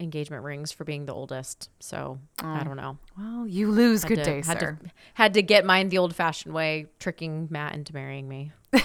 engagement 0.00 0.42
rings 0.42 0.72
for 0.72 0.84
being 0.84 1.06
the 1.06 1.12
oldest. 1.14 1.68
So 1.78 2.18
I 2.42 2.64
don't 2.64 2.76
know. 2.76 2.98
Well, 3.18 3.46
you 3.46 3.70
lose. 3.70 4.02
Had 4.02 4.08
Good 4.08 4.16
to- 4.18 4.24
day, 4.24 4.36
had 4.44 4.60
sir. 4.60 4.78
To, 4.82 4.90
had 5.14 5.34
to 5.34 5.42
get 5.42 5.64
mine 5.64 5.88
the 5.90 5.98
old-fashioned 5.98 6.54
way, 6.54 6.86
tricking 6.98 7.48
Matt 7.50 7.74
into 7.74 7.92
marrying 7.94 8.28
me. 8.28 8.52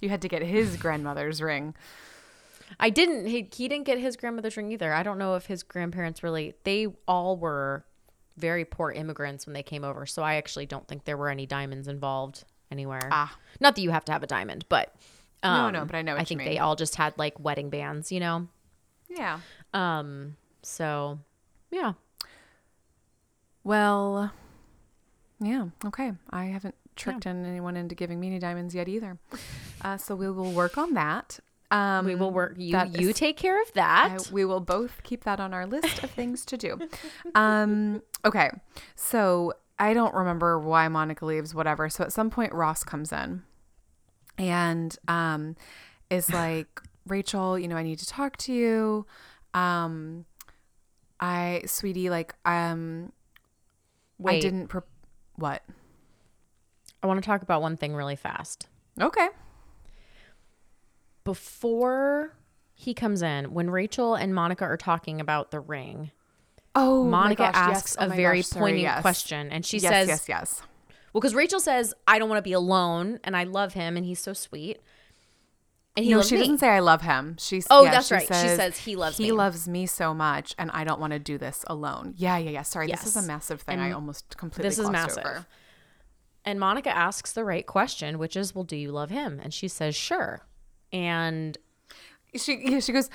You 0.00 0.08
had 0.08 0.22
to 0.22 0.28
get 0.28 0.42
his 0.42 0.76
grandmother's 0.76 1.40
ring. 1.40 1.74
I 2.80 2.90
didn't. 2.90 3.26
He, 3.26 3.48
he 3.54 3.68
didn't 3.68 3.84
get 3.84 3.98
his 3.98 4.16
grandmother's 4.16 4.56
ring 4.56 4.70
either. 4.72 4.92
I 4.92 5.02
don't 5.02 5.18
know 5.18 5.34
if 5.36 5.46
his 5.46 5.62
grandparents 5.62 6.22
really. 6.22 6.54
They 6.64 6.88
all 7.06 7.36
were 7.36 7.84
very 8.36 8.64
poor 8.64 8.90
immigrants 8.90 9.46
when 9.46 9.54
they 9.54 9.62
came 9.62 9.84
over. 9.84 10.04
So 10.06 10.22
I 10.22 10.34
actually 10.36 10.66
don't 10.66 10.86
think 10.88 11.04
there 11.04 11.16
were 11.16 11.28
any 11.28 11.46
diamonds 11.46 11.86
involved 11.88 12.44
anywhere. 12.70 13.08
Ah. 13.12 13.36
Not 13.60 13.76
that 13.76 13.82
you 13.82 13.90
have 13.90 14.04
to 14.06 14.12
have 14.12 14.22
a 14.22 14.26
diamond, 14.26 14.64
but 14.68 14.94
um, 15.42 15.72
No, 15.72 15.80
no, 15.80 15.84
but 15.86 15.94
I 15.96 16.02
know 16.02 16.16
I 16.16 16.24
think 16.24 16.38
mean. 16.40 16.48
they 16.48 16.58
all 16.58 16.74
just 16.76 16.96
had 16.96 17.16
like 17.16 17.38
wedding 17.38 17.70
bands, 17.70 18.10
you 18.10 18.20
know. 18.20 18.48
Yeah. 19.08 19.40
Um. 19.74 20.36
So, 20.62 21.18
yeah. 21.70 21.92
Well, 23.64 24.32
yeah, 25.40 25.66
okay. 25.84 26.12
I 26.30 26.46
haven't 26.46 26.74
tricked 26.96 27.26
in 27.26 27.44
anyone 27.46 27.76
into 27.76 27.94
giving 27.94 28.18
me 28.20 28.26
any 28.28 28.38
diamonds 28.38 28.74
yet 28.74 28.88
either. 28.88 29.18
Uh, 29.80 29.96
so 29.96 30.14
we 30.14 30.30
will 30.30 30.52
work 30.52 30.76
on 30.78 30.94
that. 30.94 31.38
Um, 31.70 32.04
We 32.04 32.14
will 32.14 32.30
work. 32.30 32.54
You 32.58 32.78
you 32.92 33.10
is- 33.10 33.16
take 33.16 33.36
care 33.36 33.60
of 33.60 33.68
I- 33.68 33.72
that. 33.74 34.30
we 34.30 34.44
will 34.44 34.60
both 34.60 35.02
keep 35.04 35.24
that 35.24 35.40
on 35.40 35.54
our 35.54 35.66
list 35.66 36.02
of 36.02 36.10
things 36.10 36.44
to 36.46 36.56
do. 36.58 36.78
Um, 37.34 38.02
okay, 38.24 38.50
so 38.94 39.54
I 39.78 39.94
don't 39.94 40.14
remember 40.14 40.58
why 40.58 40.86
Monica 40.88 41.24
leaves, 41.24 41.54
whatever. 41.54 41.88
So 41.88 42.04
at 42.04 42.12
some 42.12 42.30
point, 42.30 42.52
Ross 42.52 42.84
comes 42.84 43.10
in 43.12 43.42
and 44.36 44.96
um, 45.08 45.56
is 46.10 46.30
like, 46.30 46.82
Rachel, 47.06 47.58
you 47.58 47.68
know, 47.68 47.76
I 47.76 47.82
need 47.82 47.98
to 48.00 48.06
talk 48.06 48.36
to 48.38 48.52
you. 48.52 49.06
Um, 49.54 50.24
I, 51.20 51.62
sweetie, 51.66 52.10
like, 52.10 52.34
um, 52.44 53.12
I 54.24 54.38
didn't. 54.38 54.68
Pro- 54.68 54.82
what? 55.36 55.62
I 57.02 57.06
want 57.06 57.22
to 57.22 57.26
talk 57.26 57.42
about 57.42 57.62
one 57.62 57.76
thing 57.76 57.94
really 57.94 58.16
fast. 58.16 58.68
Okay. 59.00 59.28
Before 61.24 62.34
he 62.74 62.94
comes 62.94 63.22
in, 63.22 63.52
when 63.52 63.70
Rachel 63.70 64.14
and 64.14 64.34
Monica 64.34 64.64
are 64.64 64.76
talking 64.76 65.20
about 65.20 65.50
the 65.50 65.60
ring, 65.60 66.10
Oh, 66.74 67.04
Monica 67.04 67.42
gosh, 67.44 67.54
asks 67.54 67.96
yes. 67.98 68.08
Oh 68.08 68.12
a 68.12 68.16
very 68.16 68.38
gosh, 68.38 68.46
sorry, 68.46 68.60
poignant 68.62 68.82
yes. 68.82 69.02
question, 69.02 69.50
and 69.50 69.64
she 69.64 69.78
yes, 69.78 69.92
says, 69.92 70.08
yes, 70.08 70.28
yes. 70.28 70.62
"Well, 71.12 71.20
because 71.20 71.34
Rachel 71.34 71.60
says 71.60 71.92
I 72.08 72.18
don't 72.18 72.28
want 72.28 72.38
to 72.38 72.42
be 72.42 72.54
alone, 72.54 73.20
and 73.24 73.36
I 73.36 73.44
love 73.44 73.74
him, 73.74 73.96
and 73.96 74.06
he's 74.06 74.20
so 74.20 74.32
sweet, 74.32 74.80
and 75.96 76.04
he 76.04 76.12
no, 76.12 76.22
she 76.22 76.34
me." 76.34 76.40
doesn't 76.40 76.58
say 76.58 76.68
I 76.68 76.80
love 76.80 77.02
him. 77.02 77.36
She's 77.38 77.66
Oh, 77.70 77.84
yeah, 77.84 77.90
that's 77.90 78.10
right. 78.10 78.26
She 78.26 78.48
says 78.48 78.78
he 78.78 78.96
loves 78.96 79.18
me. 79.18 79.26
he 79.26 79.30
me. 79.30 79.36
loves 79.36 79.68
me 79.68 79.86
so 79.86 80.14
much, 80.14 80.54
and 80.58 80.70
I 80.70 80.84
don't 80.84 81.00
want 81.00 81.12
to 81.12 81.18
do 81.18 81.38
this 81.38 81.64
alone. 81.66 82.14
Yeah, 82.16 82.38
yeah, 82.38 82.50
yeah. 82.50 82.62
Sorry, 82.62 82.86
this 82.86 83.06
is 83.06 83.16
a 83.16 83.22
massive 83.22 83.60
thing. 83.62 83.78
I 83.78 83.92
almost 83.92 84.36
completely 84.36 84.68
this 84.68 84.78
is 84.78 84.88
massive. 84.90 85.24
over. 85.24 85.46
And 86.44 86.58
Monica 86.58 86.94
asks 86.94 87.32
the 87.32 87.44
right 87.44 87.66
question, 87.66 88.18
which 88.18 88.36
is, 88.36 88.54
"Well, 88.54 88.64
do 88.64 88.76
you 88.76 88.90
love 88.90 89.10
him?" 89.10 89.40
And 89.42 89.52
she 89.54 89.68
says, 89.68 89.94
"Sure." 89.94 90.42
And 90.92 91.56
She 92.34 92.60
yeah, 92.64 92.80
she 92.80 92.92
goes, 92.92 93.08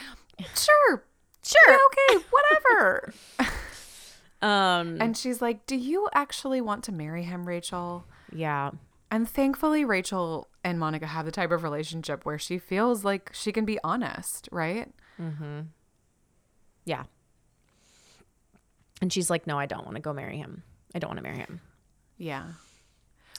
sure, 0.55 1.03
sure, 1.43 1.71
yeah, 1.71 1.78
okay, 2.15 2.25
whatever. 2.32 3.13
um, 4.41 4.97
and 5.01 5.17
she's 5.17 5.41
like, 5.41 5.65
"Do 5.65 5.75
you 5.75 6.07
actually 6.13 6.61
want 6.61 6.84
to 6.86 6.91
marry 6.91 7.23
him, 7.23 7.47
Rachel?" 7.47 8.05
yeah, 8.32 8.71
And 9.10 9.28
thankfully, 9.28 9.86
Rachel 9.86 10.49
and 10.64 10.80
Monica 10.80 11.08
have 11.08 11.26
the 11.26 11.32
type 11.32 11.51
of 11.51 11.64
relationship 11.64 12.26
where 12.26 12.38
she 12.38 12.58
feels 12.58 13.05
like 13.05 13.30
she 13.34 13.51
can 13.51 13.64
be 13.66 13.80
honest, 13.84 14.49
right? 14.51 14.91
Mm-hmm. 15.22 15.62
Yeah. 16.86 17.03
And 19.01 19.14
she's 19.14 19.30
like, 19.30 19.47
"No, 19.47 19.58
I 19.58 19.66
don't 19.66 19.86
want 19.86 19.95
to 19.95 20.01
go 20.01 20.12
marry 20.14 20.38
him. 20.38 20.64
I 20.95 20.99
don't 20.99 21.10
want 21.10 21.20
to 21.20 21.24
marry 21.24 21.38
him." 21.38 21.62
Yeah. 22.18 22.45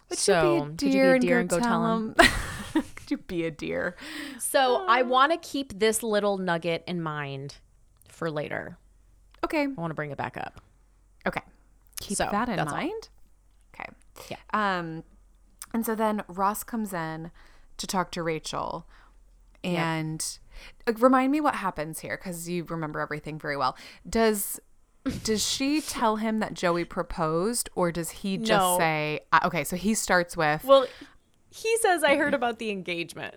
Would 0.09 0.19
So, 0.19 0.55
you 0.55 0.62
could 0.64 0.77
be 0.79 0.87
you 0.87 0.91
a 0.91 0.93
be 0.93 0.93
dear, 0.93 1.14
a 1.16 1.21
deer 1.21 1.41
and 1.41 1.49
go, 1.51 1.61
tell 1.61 1.93
him? 1.97 2.14
could 2.73 3.11
you 3.11 3.19
be 3.19 3.45
a 3.45 3.51
deer? 3.51 3.97
So 4.39 4.87
I 4.89 5.03
want 5.03 5.33
to 5.33 5.39
keep 5.47 5.79
this 5.79 6.03
little 6.03 6.39
nugget 6.39 6.83
in 6.87 7.03
mind 7.03 7.57
for 8.09 8.31
later. 8.31 8.79
Okay. 9.45 9.64
I 9.64 9.66
want 9.66 9.91
to 9.91 9.95
bring 9.95 10.11
it 10.11 10.16
back 10.16 10.37
up. 10.39 10.62
Okay. 11.27 11.43
Keep 12.01 12.16
So, 12.16 12.29
that 12.31 12.49
in 12.49 12.57
that's 12.57 12.73
all. 12.73 12.79
mind. 12.79 13.09
Okay. 13.75 13.91
Yeah. 14.31 14.37
Um, 14.79 15.03
and 15.75 15.85
so 15.85 15.95
then 15.95 16.23
Ross 16.29 16.62
comes 16.64 16.93
in 16.93 17.31
to 17.77 17.87
talk 17.87 18.11
to 18.12 18.23
Rachel, 18.23 18.87
and 19.64 20.39
uh, 20.87 20.93
remind 20.99 21.33
me 21.33 21.41
what 21.41 21.57
happens 21.57 22.01
here 22.01 22.16
because 22.16 22.49
you 22.49 22.64
remember 22.64 23.01
everything 23.01 23.39
very 23.39 23.57
well. 23.57 23.77
Does 24.09 24.61
does 25.23 25.47
she 25.47 25.81
tell 25.81 26.16
him 26.16 26.39
that 26.41 26.55
Joey 26.55 26.85
proposed, 26.85 27.71
or 27.75 27.91
does 27.93 28.11
he 28.11 28.37
just 28.37 28.51
No. 28.51 28.77
say, 28.79 29.21
"Okay"? 29.45 29.64
So 29.64 29.77
he 29.77 29.95
starts 29.95 30.37
with, 30.37 30.64
Well, 30.64 30.87
he 31.51 31.77
says 31.79 32.05
I 32.05 32.16
heard 32.16 32.35
about 32.35 32.59
the 32.59 32.71
engagement. 32.71 33.37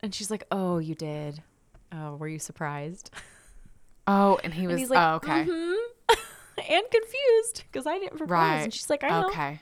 And 0.00 0.14
she's 0.14 0.30
like, 0.30 0.44
"Oh, 0.50 0.78
you 0.78 0.94
did. 0.94 1.42
Oh, 1.92 2.16
were 2.16 2.28
you 2.28 2.38
surprised?" 2.38 3.10
"Oh," 4.06 4.38
and 4.44 4.52
he 4.52 4.66
was, 4.66 4.78
he's 4.78 4.90
like, 4.90 4.98
"Oh, 4.98 5.14
okay, 5.16 5.40
and 6.70 6.84
confused 6.90 7.64
because 7.72 7.86
I 7.86 7.98
didn't 7.98 8.18
propose. 8.18 8.30
right." 8.30 8.60
And 8.64 8.74
she's 8.74 8.90
like, 8.90 9.02
"I 9.04 9.08
know." 9.08 9.28
okay. 9.28 9.60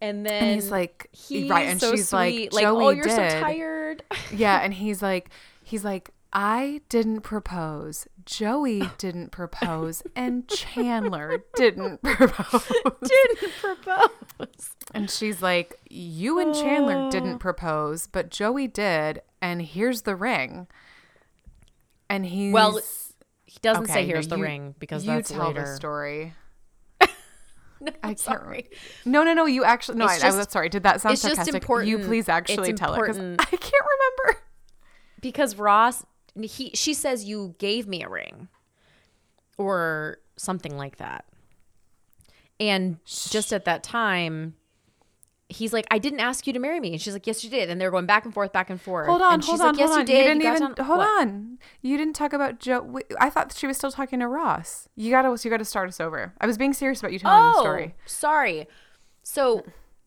And 0.00 0.24
then 0.24 0.42
And 0.44 0.54
he's 0.54 0.70
like, 0.70 1.08
he's 1.12 1.50
right, 1.50 1.68
and 1.68 1.80
so 1.80 1.90
she's 1.90 2.12
like, 2.12 2.32
sweet, 2.32 2.52
like, 2.54 2.64
oh, 2.64 2.74
Joey 2.78 2.84
oh, 2.84 2.90
you're 2.90 3.04
did. 3.04 3.16
so 3.32 3.40
tired. 3.40 4.02
yeah, 4.34 4.58
and 4.60 4.72
he's 4.72 5.02
like, 5.02 5.28
he's 5.62 5.84
like, 5.84 6.10
I 6.32 6.80
didn't 6.88 7.20
propose. 7.20 8.06
Joey 8.24 8.88
didn't 8.98 9.30
propose, 9.30 10.02
and 10.16 10.48
Chandler 10.48 11.44
didn't 11.54 12.02
propose. 12.02 12.70
Didn't 13.02 13.52
propose. 13.60 14.70
And 14.94 15.10
she's 15.10 15.42
like, 15.42 15.78
You 15.90 16.38
and 16.38 16.54
Chandler 16.54 17.10
didn't 17.10 17.34
oh. 17.34 17.38
propose, 17.38 18.06
but 18.06 18.30
Joey 18.30 18.68
did, 18.68 19.20
and 19.42 19.60
here's 19.60 20.02
the 20.02 20.16
ring. 20.16 20.66
And 22.08 22.24
he's 22.26 22.52
Well, 22.54 22.80
He 23.44 23.58
doesn't 23.60 23.86
say 23.86 23.92
Okay, 23.92 24.02
no, 24.06 24.06
here's 24.14 24.28
the 24.28 24.36
you- 24.36 24.42
ring 24.44 24.74
because 24.78 25.04
you 25.04 25.12
that's 25.12 25.30
tell 25.30 25.48
later. 25.48 25.62
the 25.62 25.76
story. 25.76 26.32
No, 27.86 27.92
I 28.02 28.08
can't 28.08 28.20
sorry. 28.20 28.68
No, 29.06 29.24
no, 29.24 29.32
no. 29.32 29.46
You 29.46 29.64
actually 29.64 29.98
no. 29.98 30.04
I, 30.04 30.18
I 30.22 30.36
was 30.36 30.50
sorry. 30.50 30.68
Did 30.68 30.82
that 30.82 31.00
sound 31.00 31.14
it's 31.14 31.22
just 31.22 31.36
sarcastic? 31.36 31.62
You 31.86 31.98
please 31.98 32.28
actually 32.28 32.70
it's 32.70 32.80
tell 32.80 32.92
it 32.92 33.00
because. 33.00 33.16
I 33.38 33.56
can't 33.56 33.84
remember. 34.26 34.42
because 35.22 35.56
Ross 35.56 36.04
he 36.38 36.70
she 36.74 36.94
says 36.94 37.24
you 37.24 37.54
gave 37.58 37.86
me 37.86 38.02
a 38.02 38.08
ring 38.08 38.48
or 39.58 40.18
something 40.36 40.76
like 40.76 40.96
that. 40.98 41.24
And 42.58 42.98
just 43.06 43.52
at 43.52 43.64
that 43.64 43.82
time 43.82 44.54
he's 45.50 45.72
like 45.72 45.86
I 45.90 45.98
didn't 45.98 46.20
ask 46.20 46.46
you 46.46 46.52
to 46.52 46.58
marry 46.58 46.80
me 46.80 46.92
and 46.92 47.00
she's 47.00 47.12
like 47.12 47.26
yes 47.26 47.42
you 47.44 47.50
did 47.50 47.68
and 47.70 47.80
they're 47.80 47.90
going 47.90 48.06
back 48.06 48.24
and 48.24 48.32
forth 48.32 48.52
back 48.52 48.70
and 48.70 48.80
forth. 48.80 49.06
Hold 49.08 49.22
on, 49.22 49.34
and 49.34 49.44
she's 49.44 49.50
hold 49.50 49.60
on, 49.62 49.66
like 49.68 49.78
yes 49.78 49.88
hold 49.88 50.00
on. 50.00 50.06
you 50.06 50.06
did. 50.06 50.24
didn't 50.24 50.42
got 50.42 50.56
even 50.56 50.74
down- 50.74 50.86
hold 50.86 50.98
What? 50.98 51.20
on. 51.22 51.58
You 51.82 51.96
didn't 51.96 52.14
talk 52.14 52.32
about 52.32 52.58
Joe. 52.60 52.98
I 53.18 53.30
thought 53.30 53.52
she 53.56 53.66
was 53.66 53.76
still 53.76 53.90
talking 53.90 54.20
to 54.20 54.28
Ross. 54.28 54.88
You 54.96 55.10
gotta, 55.10 55.36
you 55.44 55.50
gotta 55.50 55.64
start 55.64 55.88
us 55.88 56.00
over. 56.00 56.32
I 56.40 56.46
was 56.46 56.56
being 56.56 56.72
serious 56.72 57.00
about 57.00 57.12
you 57.12 57.18
telling 57.18 57.42
the 57.52 57.58
Oh, 57.58 57.60
story. 57.60 57.94
sorry. 58.06 58.68
So, 59.22 59.64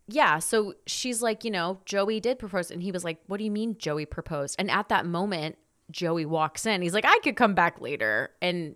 yeah, 0.08 0.40
so 0.40 0.74
she's 0.86 1.22
like, 1.22 1.44
you 1.44 1.52
know, 1.52 1.80
Joey 1.86 2.20
did 2.20 2.40
propose. 2.40 2.72
And 2.72 2.82
he 2.84 2.92
was 2.92 3.04
like, 3.04 3.20
what 3.28 3.38
do 3.38 3.44
you 3.44 3.52
mean 3.52 3.76
Joey 3.78 4.06
proposed? 4.06 4.56
And 4.60 4.70
at 4.72 4.90
that 4.90 5.06
moment, 5.06 5.58
Joey 5.92 6.26
walks 6.26 6.66
in. 6.66 6.82
He's 6.82 6.94
like, 6.94 7.06
I 7.06 7.20
could 7.24 7.36
come 7.36 7.54
back 7.54 7.80
later. 7.80 8.32
And 8.42 8.76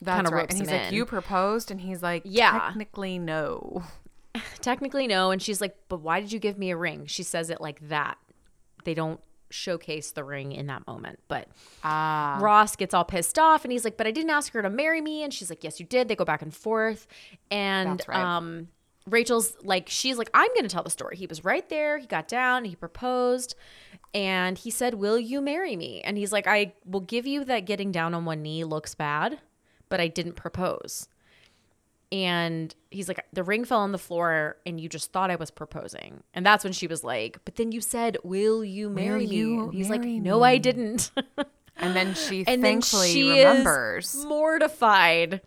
That's 0.00 0.30
right. 0.30 0.48
And 0.48 0.58
he's 0.58 0.70
like, 0.70 0.88
in. 0.88 0.94
you 0.94 1.04
proposed, 1.04 1.70
and 1.70 1.80
he's 1.80 2.02
like, 2.02 2.22
Yeah. 2.24 2.52
technically 2.52 3.18
no. 3.18 3.82
Technically, 4.60 5.06
no. 5.06 5.30
And 5.30 5.40
she's 5.40 5.60
like, 5.60 5.76
but 5.88 6.00
why 6.00 6.20
did 6.20 6.32
you 6.32 6.38
give 6.38 6.58
me 6.58 6.70
a 6.70 6.76
ring? 6.76 7.06
She 7.06 7.22
says 7.22 7.50
it 7.50 7.60
like 7.60 7.88
that. 7.88 8.18
They 8.84 8.94
don't 8.94 9.20
showcase 9.50 10.12
the 10.12 10.24
ring 10.24 10.52
in 10.52 10.66
that 10.66 10.86
moment. 10.86 11.20
But 11.28 11.48
Ah, 11.84 12.38
Ross 12.40 12.76
gets 12.76 12.94
all 12.94 13.04
pissed 13.04 13.38
off 13.38 13.64
and 13.64 13.72
he's 13.72 13.84
like, 13.84 13.96
But 13.96 14.06
I 14.06 14.10
didn't 14.10 14.30
ask 14.30 14.52
her 14.52 14.62
to 14.62 14.70
marry 14.70 15.00
me. 15.00 15.22
And 15.22 15.32
she's 15.32 15.50
like, 15.50 15.64
Yes, 15.64 15.80
you 15.80 15.86
did. 15.86 16.08
They 16.08 16.16
go 16.16 16.24
back 16.24 16.42
and 16.42 16.54
forth. 16.54 17.06
And 17.50 18.02
right. 18.08 18.18
um 18.18 18.68
Rachel's 19.08 19.56
like, 19.62 19.88
she's 19.88 20.18
like, 20.18 20.30
I'm 20.34 20.50
gonna 20.56 20.68
tell 20.68 20.82
the 20.82 20.90
story. 20.90 21.16
He 21.16 21.26
was 21.26 21.44
right 21.44 21.68
there, 21.68 21.98
he 21.98 22.06
got 22.06 22.26
down, 22.26 22.64
he 22.64 22.74
proposed, 22.74 23.54
and 24.14 24.58
he 24.58 24.70
said, 24.70 24.94
Will 24.94 25.18
you 25.18 25.40
marry 25.40 25.76
me? 25.76 26.00
And 26.02 26.18
he's 26.18 26.32
like, 26.32 26.46
I 26.46 26.74
will 26.84 27.00
give 27.00 27.26
you 27.26 27.44
that 27.44 27.60
getting 27.66 27.92
down 27.92 28.14
on 28.14 28.24
one 28.24 28.42
knee 28.42 28.64
looks 28.64 28.94
bad, 28.94 29.38
but 29.88 30.00
I 30.00 30.08
didn't 30.08 30.34
propose. 30.34 31.08
And 32.12 32.72
he's 32.90 33.08
like, 33.08 33.24
the 33.32 33.42
ring 33.42 33.64
fell 33.64 33.80
on 33.80 33.90
the 33.92 33.98
floor, 33.98 34.56
and 34.64 34.80
you 34.80 34.88
just 34.88 35.12
thought 35.12 35.30
I 35.30 35.34
was 35.36 35.50
proposing. 35.50 36.22
And 36.34 36.46
that's 36.46 36.62
when 36.62 36.72
she 36.72 36.86
was 36.86 37.02
like, 37.02 37.38
But 37.44 37.56
then 37.56 37.72
you 37.72 37.80
said, 37.80 38.16
Will 38.22 38.64
you 38.64 38.88
marry 38.88 39.26
me? 39.26 39.36
you 39.36 39.64
And 39.64 39.74
he's 39.74 39.90
like, 39.90 40.00
marry 40.02 40.20
No, 40.20 40.42
I 40.42 40.58
didn't. 40.58 41.10
and 41.76 41.96
then 41.96 42.14
she 42.14 42.46
and 42.46 42.62
then 42.64 42.74
thankfully 42.80 43.12
she 43.12 43.28
remembers. 43.30 44.14
is 44.14 44.24
mortified 44.24 45.40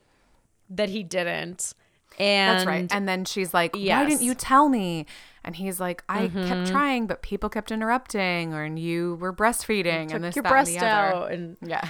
that 0.70 0.90
he 0.90 1.02
didn't. 1.04 1.74
And 2.20 2.58
That's 2.60 2.66
right. 2.66 2.88
And 2.92 3.08
then 3.08 3.24
she's 3.24 3.54
like, 3.54 3.74
"Why 3.76 4.06
didn't 4.06 4.24
you 4.24 4.36
tell 4.36 4.68
me?" 4.68 5.06
And 5.46 5.56
he's 5.56 5.80
like, 5.80 6.04
"I 6.10 6.28
Mm-hmm. 6.28 6.48
kept 6.50 6.68
trying, 6.68 7.08
but 7.08 7.22
people 7.22 7.48
kept 7.48 7.72
interrupting, 7.72 8.54
or 8.54 8.64
and 8.64 8.78
you 8.78 9.16
were 9.22 9.32
breastfeeding, 9.32 10.08
took 10.08 10.16
and 10.16 10.24
this, 10.26 10.36
your 10.36 10.44
that, 10.44 10.50
breast 10.50 10.72
and 10.72 10.82
the 10.82 10.86
other." 10.86 11.16
out, 11.16 11.32
and 11.32 11.56
Yeah. 11.66 11.88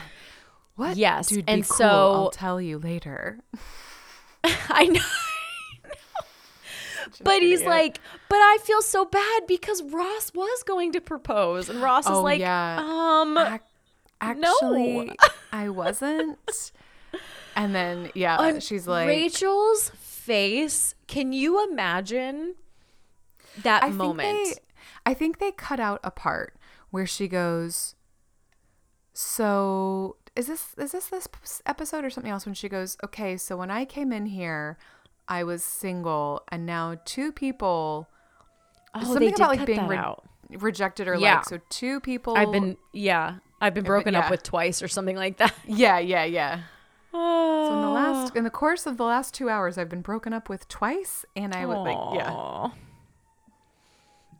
What? 0.76 0.98
Yes, 0.98 1.30
Dude, 1.30 1.48
be 1.48 1.52
and 1.54 1.68
cool. 1.68 1.76
so- 1.78 1.88
I'll 2.14 2.30
tell 2.30 2.62
you 2.62 2.78
later. 2.78 3.40
I 4.70 4.86
know. 4.86 5.02
But 7.24 7.42
he's 7.42 7.64
like, 7.64 8.00
but 8.30 8.36
I 8.38 8.58
feel 8.64 8.82
so 8.82 9.04
bad 9.06 9.48
because 9.48 9.82
Ross 9.84 10.32
was 10.34 10.64
going 10.64 10.92
to 10.94 11.02
propose, 11.02 11.68
and 11.70 11.82
Ross 11.82 12.06
is 12.06 12.12
Oh, 12.12 12.22
like, 12.22 12.40
yeah. 12.40 12.78
um, 12.80 13.38
Ac- 13.38 13.60
no. 14.40 14.54
Actually, 14.62 15.18
I 15.52 15.70
wasn't. 15.70 16.38
And 17.56 17.74
then 17.74 18.12
yeah, 18.16 18.38
And 18.42 18.62
she's 18.64 18.88
like, 18.88 19.08
Rachel's 19.08 19.90
face. 19.96 20.94
Can 21.08 21.34
you 21.34 21.68
imagine 21.72 22.56
that 23.64 23.84
I 23.84 23.90
moment? 23.90 24.22
Think 24.30 24.56
they, 24.56 24.62
I 25.06 25.14
think 25.14 25.40
they 25.40 25.52
cut 25.52 25.80
out 25.80 26.00
a 26.04 26.12
part 26.12 26.56
where 26.92 27.08
she 27.08 27.28
goes. 27.28 27.96
So 29.14 30.16
is 30.40 30.48
this 30.48 30.74
is 30.78 30.92
this 30.94 31.08
this 31.08 31.28
episode 31.66 32.06
or 32.06 32.10
something 32.10 32.32
else? 32.32 32.46
When 32.46 32.56
she 32.56 32.70
goes, 32.70 32.98
okay, 33.04 33.36
so 33.38 33.58
when 33.58 33.70
I 33.70 33.84
came 33.86 34.14
in 34.14 34.26
here, 34.26 34.78
I 35.28 35.44
was 35.44 35.64
single, 35.64 36.44
and 36.50 36.66
now 36.66 36.96
two 37.06 37.32
people. 37.32 38.08
oh, 38.96 39.04
something 39.04 39.34
about 39.34 39.50
like 39.50 39.66
being 39.66 39.86
re- 39.88 40.16
rejected 40.58 41.08
or 41.08 41.16
Yeah. 41.16 41.36
like 41.36 41.46
so 41.46 41.60
two 41.70 42.00
people. 42.00 42.38
I've 42.38 42.52
been, 42.52 42.78
yeah, 42.94 43.36
I've 43.60 43.74
been 43.74 43.84
broken 43.84 44.14
yeah. 44.14 44.22
up 44.22 44.32
with 44.32 44.42
twice 44.44 44.82
or 44.82 44.88
something 44.88 45.18
like 45.18 45.38
that. 45.38 45.54
yeah 45.68 46.00
yeah 46.00 46.24
yeah. 46.24 46.62
Oh, 47.14 47.68
So 47.68 47.76
in 47.76 47.82
the 47.82 47.90
last 47.90 48.32
ah. 48.34 48.38
in 48.38 48.44
the 48.46 48.50
course 48.50 48.86
of 48.86 48.96
the 48.98 49.04
last 49.04 49.34
two 49.34 49.50
hours, 49.50 49.78
I've 49.78 49.90
been 49.90 50.02
broken 50.02 50.32
up 50.32 50.48
with 50.48 50.68
twice, 50.70 51.26
and 51.36 51.54
I 51.54 51.66
would 51.66 51.80
like 51.80 51.98
yeah. 52.16 52.70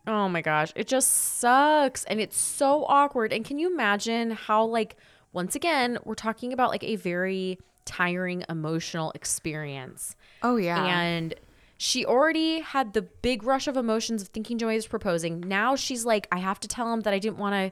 Oh 0.08 0.30
my 0.30 0.42
gosh, 0.42 0.72
it 0.76 0.88
just 0.88 1.12
sucks 1.12 2.04
and 2.06 2.20
it's 2.20 2.38
so 2.40 2.86
awkward. 2.86 3.34
And 3.34 3.44
can 3.46 3.60
you 3.60 3.72
imagine 3.72 4.32
how 4.32 4.64
like 4.64 4.96
once 5.34 5.56
again, 5.56 5.98
we're 6.06 6.16
talking 6.16 6.54
about 6.54 6.70
like 6.70 6.84
a 6.84 6.96
very 6.96 7.60
tiring 7.86 8.44
emotional 8.50 9.12
experience. 9.16 10.16
Oh 10.44 10.58
yeah. 10.58 10.86
And 10.86 11.34
she 11.78 12.06
already 12.06 12.60
had 12.60 12.94
the 12.94 13.02
big 13.02 13.44
rush 13.44 13.68
of 13.68 13.78
emotions 13.78 14.22
of 14.22 14.28
thinking 14.30 14.58
Joey 14.58 14.76
was 14.76 14.86
proposing. 14.88 15.40
Now 15.42 15.76
she's 15.76 16.06
like, 16.06 16.28
I 16.32 16.40
have 16.40 16.60
to 16.62 16.68
tell 16.68 16.92
him 16.94 17.02
that 17.02 17.14
I 17.14 17.20
didn't 17.20 17.38
want 17.38 17.54
to 17.54 17.72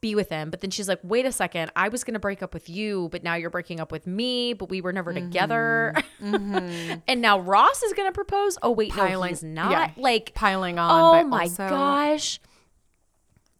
be 0.00 0.14
with 0.14 0.30
him. 0.30 0.48
But 0.48 0.62
then 0.62 0.70
she's 0.70 0.88
like, 0.88 1.00
wait 1.02 1.26
a 1.26 1.32
second, 1.32 1.70
I 1.76 1.90
was 1.90 2.02
going 2.04 2.14
to 2.14 2.20
break 2.20 2.42
up 2.42 2.54
with 2.54 2.70
you, 2.70 3.10
but 3.12 3.22
now 3.22 3.34
you're 3.34 3.50
breaking 3.50 3.78
up 3.80 3.92
with 3.92 4.06
me, 4.06 4.54
but 4.54 4.70
we 4.70 4.80
were 4.80 4.92
never 4.94 5.12
together. 5.12 5.92
Mm-hmm. 5.96 6.06
Mm-hmm. 6.20 6.98
and 7.08 7.20
now 7.22 7.40
Ross 7.40 7.82
is 7.82 7.92
going 7.94 8.08
to 8.08 8.12
propose. 8.12 8.56
Oh, 8.62 8.70
wait, 8.70 8.94
no, 8.94 9.06
Piling- 9.06 9.28
he's 9.30 9.42
not. 9.42 9.70
yeah, 9.70 9.90
Like, 9.96 10.32
piling 10.34 10.78
on. 10.78 10.90
oh 10.90 11.12
but 11.22 11.28
my 11.28 11.42
also- 11.42 11.68
gosh. 11.68 12.40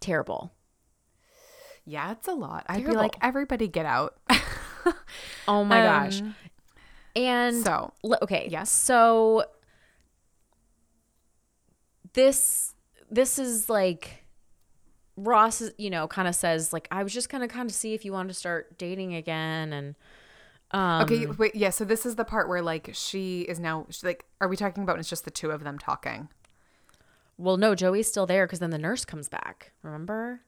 Terrible. 0.00 0.52
Yeah, 1.86 2.12
it's 2.12 2.28
a 2.28 2.32
lot. 2.34 2.64
I'd 2.68 2.78
be 2.84 2.92
like, 2.96 3.16
everybody 3.22 3.68
get 3.68 3.86
out. 3.86 4.16
Oh 5.46 5.64
my 5.64 5.78
gosh. 5.80 6.20
Um, 6.20 6.34
And 7.16 7.56
so 7.64 7.92
okay. 8.22 8.48
Yes. 8.50 8.70
So 8.70 9.44
this 12.12 12.74
this 13.10 13.38
is 13.38 13.68
like 13.68 14.24
Ross 15.16 15.62
you 15.76 15.90
know, 15.90 16.08
kind 16.08 16.28
of 16.28 16.34
says 16.34 16.72
like 16.72 16.88
I 16.90 17.02
was 17.02 17.12
just 17.12 17.28
going 17.28 17.42
to 17.42 17.48
kind 17.48 17.68
of 17.68 17.74
see 17.74 17.92
if 17.94 18.04
you 18.04 18.12
wanted 18.12 18.28
to 18.28 18.34
start 18.34 18.78
dating 18.78 19.14
again 19.14 19.72
and 19.72 19.94
um 20.70 21.02
okay, 21.02 21.26
wait, 21.26 21.54
yeah. 21.54 21.70
So 21.70 21.84
this 21.84 22.06
is 22.06 22.14
the 22.16 22.24
part 22.24 22.48
where 22.48 22.62
like 22.62 22.90
she 22.94 23.42
is 23.42 23.58
now 23.60 23.86
like, 24.02 24.24
are 24.40 24.48
we 24.48 24.56
talking 24.56 24.82
about? 24.82 24.98
It's 24.98 25.08
just 25.10 25.24
the 25.24 25.30
two 25.30 25.50
of 25.50 25.62
them 25.64 25.78
talking. 25.78 26.28
well 27.36 27.56
no, 27.56 27.74
Joey's 27.74 28.08
still 28.08 28.26
there 28.26 28.46
cuz 28.46 28.60
then 28.60 28.70
the 28.70 28.78
nurse 28.78 29.04
comes 29.04 29.28
back. 29.28 29.72
Remember? 29.82 30.40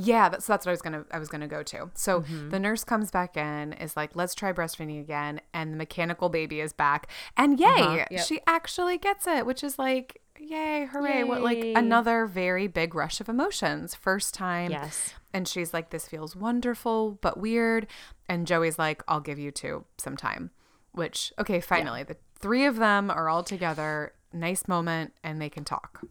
Yeah, 0.00 0.28
that's 0.28 0.46
that's 0.46 0.64
what 0.64 0.70
I 0.70 0.72
was 0.74 0.80
gonna 0.82 1.04
I 1.10 1.18
was 1.18 1.28
gonna 1.28 1.48
go 1.48 1.64
to. 1.64 1.90
So 1.94 2.20
Mm-hmm. 2.20 2.50
the 2.50 2.60
nurse 2.60 2.84
comes 2.84 3.10
back 3.10 3.36
in, 3.36 3.72
is 3.74 3.96
like, 3.96 4.14
let's 4.14 4.32
try 4.34 4.52
breastfeeding 4.52 5.00
again, 5.00 5.40
and 5.52 5.72
the 5.72 5.76
mechanical 5.76 6.28
baby 6.28 6.60
is 6.60 6.72
back, 6.72 7.10
and 7.36 7.58
yay, 7.58 7.66
Uh-huh, 7.66 8.04
yep. 8.10 8.24
she 8.24 8.40
actually 8.46 8.96
gets 8.98 9.26
it, 9.26 9.44
which 9.44 9.64
is 9.64 9.76
like, 9.76 10.22
yay, 10.38 10.86
hooray! 10.86 11.24
What 11.24 11.42
like 11.42 11.64
another 11.74 12.26
very 12.26 12.68
big 12.68 12.94
rush 12.94 13.20
of 13.20 13.28
emotions, 13.28 13.96
first 13.96 14.34
time. 14.34 14.70
Yes. 14.70 15.14
And 15.34 15.48
she's 15.48 15.74
like, 15.74 15.90
this 15.90 16.06
feels 16.08 16.36
wonderful 16.36 17.18
but 17.20 17.36
weird, 17.38 17.88
and 18.28 18.46
Joey's 18.46 18.78
like, 18.78 19.02
I'll 19.08 19.20
give 19.20 19.38
you 19.40 19.50
two 19.50 19.84
sometime. 19.98 20.52
Which 20.92 21.32
okay, 21.40 21.60
finally 21.60 22.04
the 22.04 22.16
three 22.38 22.64
of 22.66 22.76
them 22.76 23.10
are 23.10 23.28
all 23.28 23.42
together. 23.42 24.12
Nice 24.32 24.68
moment, 24.68 25.12
and 25.24 25.40
they 25.42 25.48
can 25.50 25.64
talk. 25.64 26.02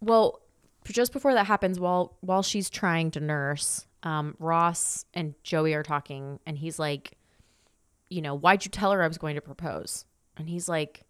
Well, 0.00 0.40
just 0.92 1.12
before 1.12 1.34
that 1.34 1.46
happens, 1.46 1.78
while 1.80 2.16
while 2.20 2.42
she's 2.42 2.68
trying 2.70 3.10
to 3.12 3.20
nurse, 3.20 3.86
um, 4.02 4.36
Ross 4.38 5.04
and 5.14 5.34
Joey 5.42 5.74
are 5.74 5.82
talking, 5.82 6.38
and 6.46 6.56
he's 6.58 6.78
like, 6.78 7.12
"You 8.08 8.22
know, 8.22 8.34
why'd 8.36 8.64
you 8.64 8.70
tell 8.70 8.92
her 8.92 9.02
I 9.02 9.08
was 9.08 9.18
going 9.18 9.34
to 9.36 9.40
propose?" 9.40 10.04
And 10.36 10.48
he's 10.48 10.68
like, 10.68 11.02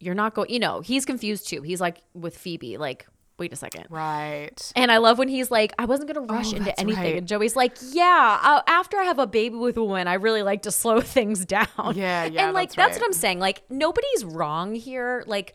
"You're 0.00 0.14
not 0.14 0.34
going." 0.34 0.50
You 0.50 0.58
know, 0.58 0.80
he's 0.80 1.04
confused 1.04 1.48
too. 1.48 1.62
He's 1.62 1.80
like 1.80 2.02
with 2.14 2.36
Phoebe, 2.36 2.76
like, 2.78 3.06
"Wait 3.38 3.52
a 3.52 3.56
second. 3.56 3.86
Right. 3.90 4.72
And 4.74 4.90
I 4.90 4.96
love 4.98 5.18
when 5.18 5.28
he's 5.28 5.50
like, 5.50 5.72
"I 5.78 5.84
wasn't 5.84 6.12
going 6.12 6.26
to 6.26 6.32
rush 6.32 6.52
Oh, 6.52 6.56
into 6.56 6.78
anything," 6.80 7.02
right. 7.04 7.16
and 7.16 7.28
Joey's 7.28 7.56
like, 7.56 7.76
"Yeah, 7.92 8.38
uh, 8.42 8.62
after 8.66 8.96
I 8.98 9.04
have 9.04 9.18
a 9.18 9.26
baby 9.26 9.56
with 9.56 9.76
a 9.76 9.84
woman, 9.84 10.08
I 10.08 10.14
really 10.14 10.42
like 10.42 10.62
to 10.62 10.70
slow 10.82 11.00
things 11.00 11.44
down." 11.46 11.66
Yeah, 11.94 12.24
yeah, 12.24 12.44
And 12.46 12.54
like 12.54 12.68
that's 12.70 12.76
that's 12.76 12.92
right. 12.96 13.00
what 13.00 13.06
I'm 13.06 13.12
saying. 13.14 13.38
Like 13.38 13.62
nobody's 13.70 14.24
wrong 14.24 14.74
here. 14.74 15.22
Like 15.26 15.54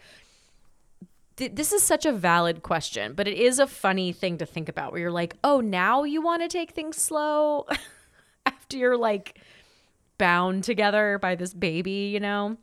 th- 1.37 1.53
this 1.55 1.71
is 1.71 1.83
such 1.83 2.05
a 2.05 2.11
valid 2.11 2.63
question, 2.63 3.13
but 3.13 3.27
it 3.27 3.37
is 3.37 3.59
a 3.59 3.67
funny 3.67 4.11
thing 4.11 4.37
to 4.37 4.45
think 4.45 4.69
about 4.69 4.91
where 4.91 5.01
you're 5.01 5.11
like, 5.11 5.35
oh, 5.43 5.59
now 5.61 6.03
you 6.03 6.21
want 6.21 6.41
to 6.41 6.47
take 6.47 6.71
things 6.71 6.97
slow 6.97 7.65
after 8.45 8.77
you're 8.77 8.97
like 8.97 9.39
bound 10.17 10.63
together 10.63 11.17
by 11.19 11.35
this 11.35 11.53
baby, 11.53 12.11
you 12.13 12.19
know? 12.19 12.57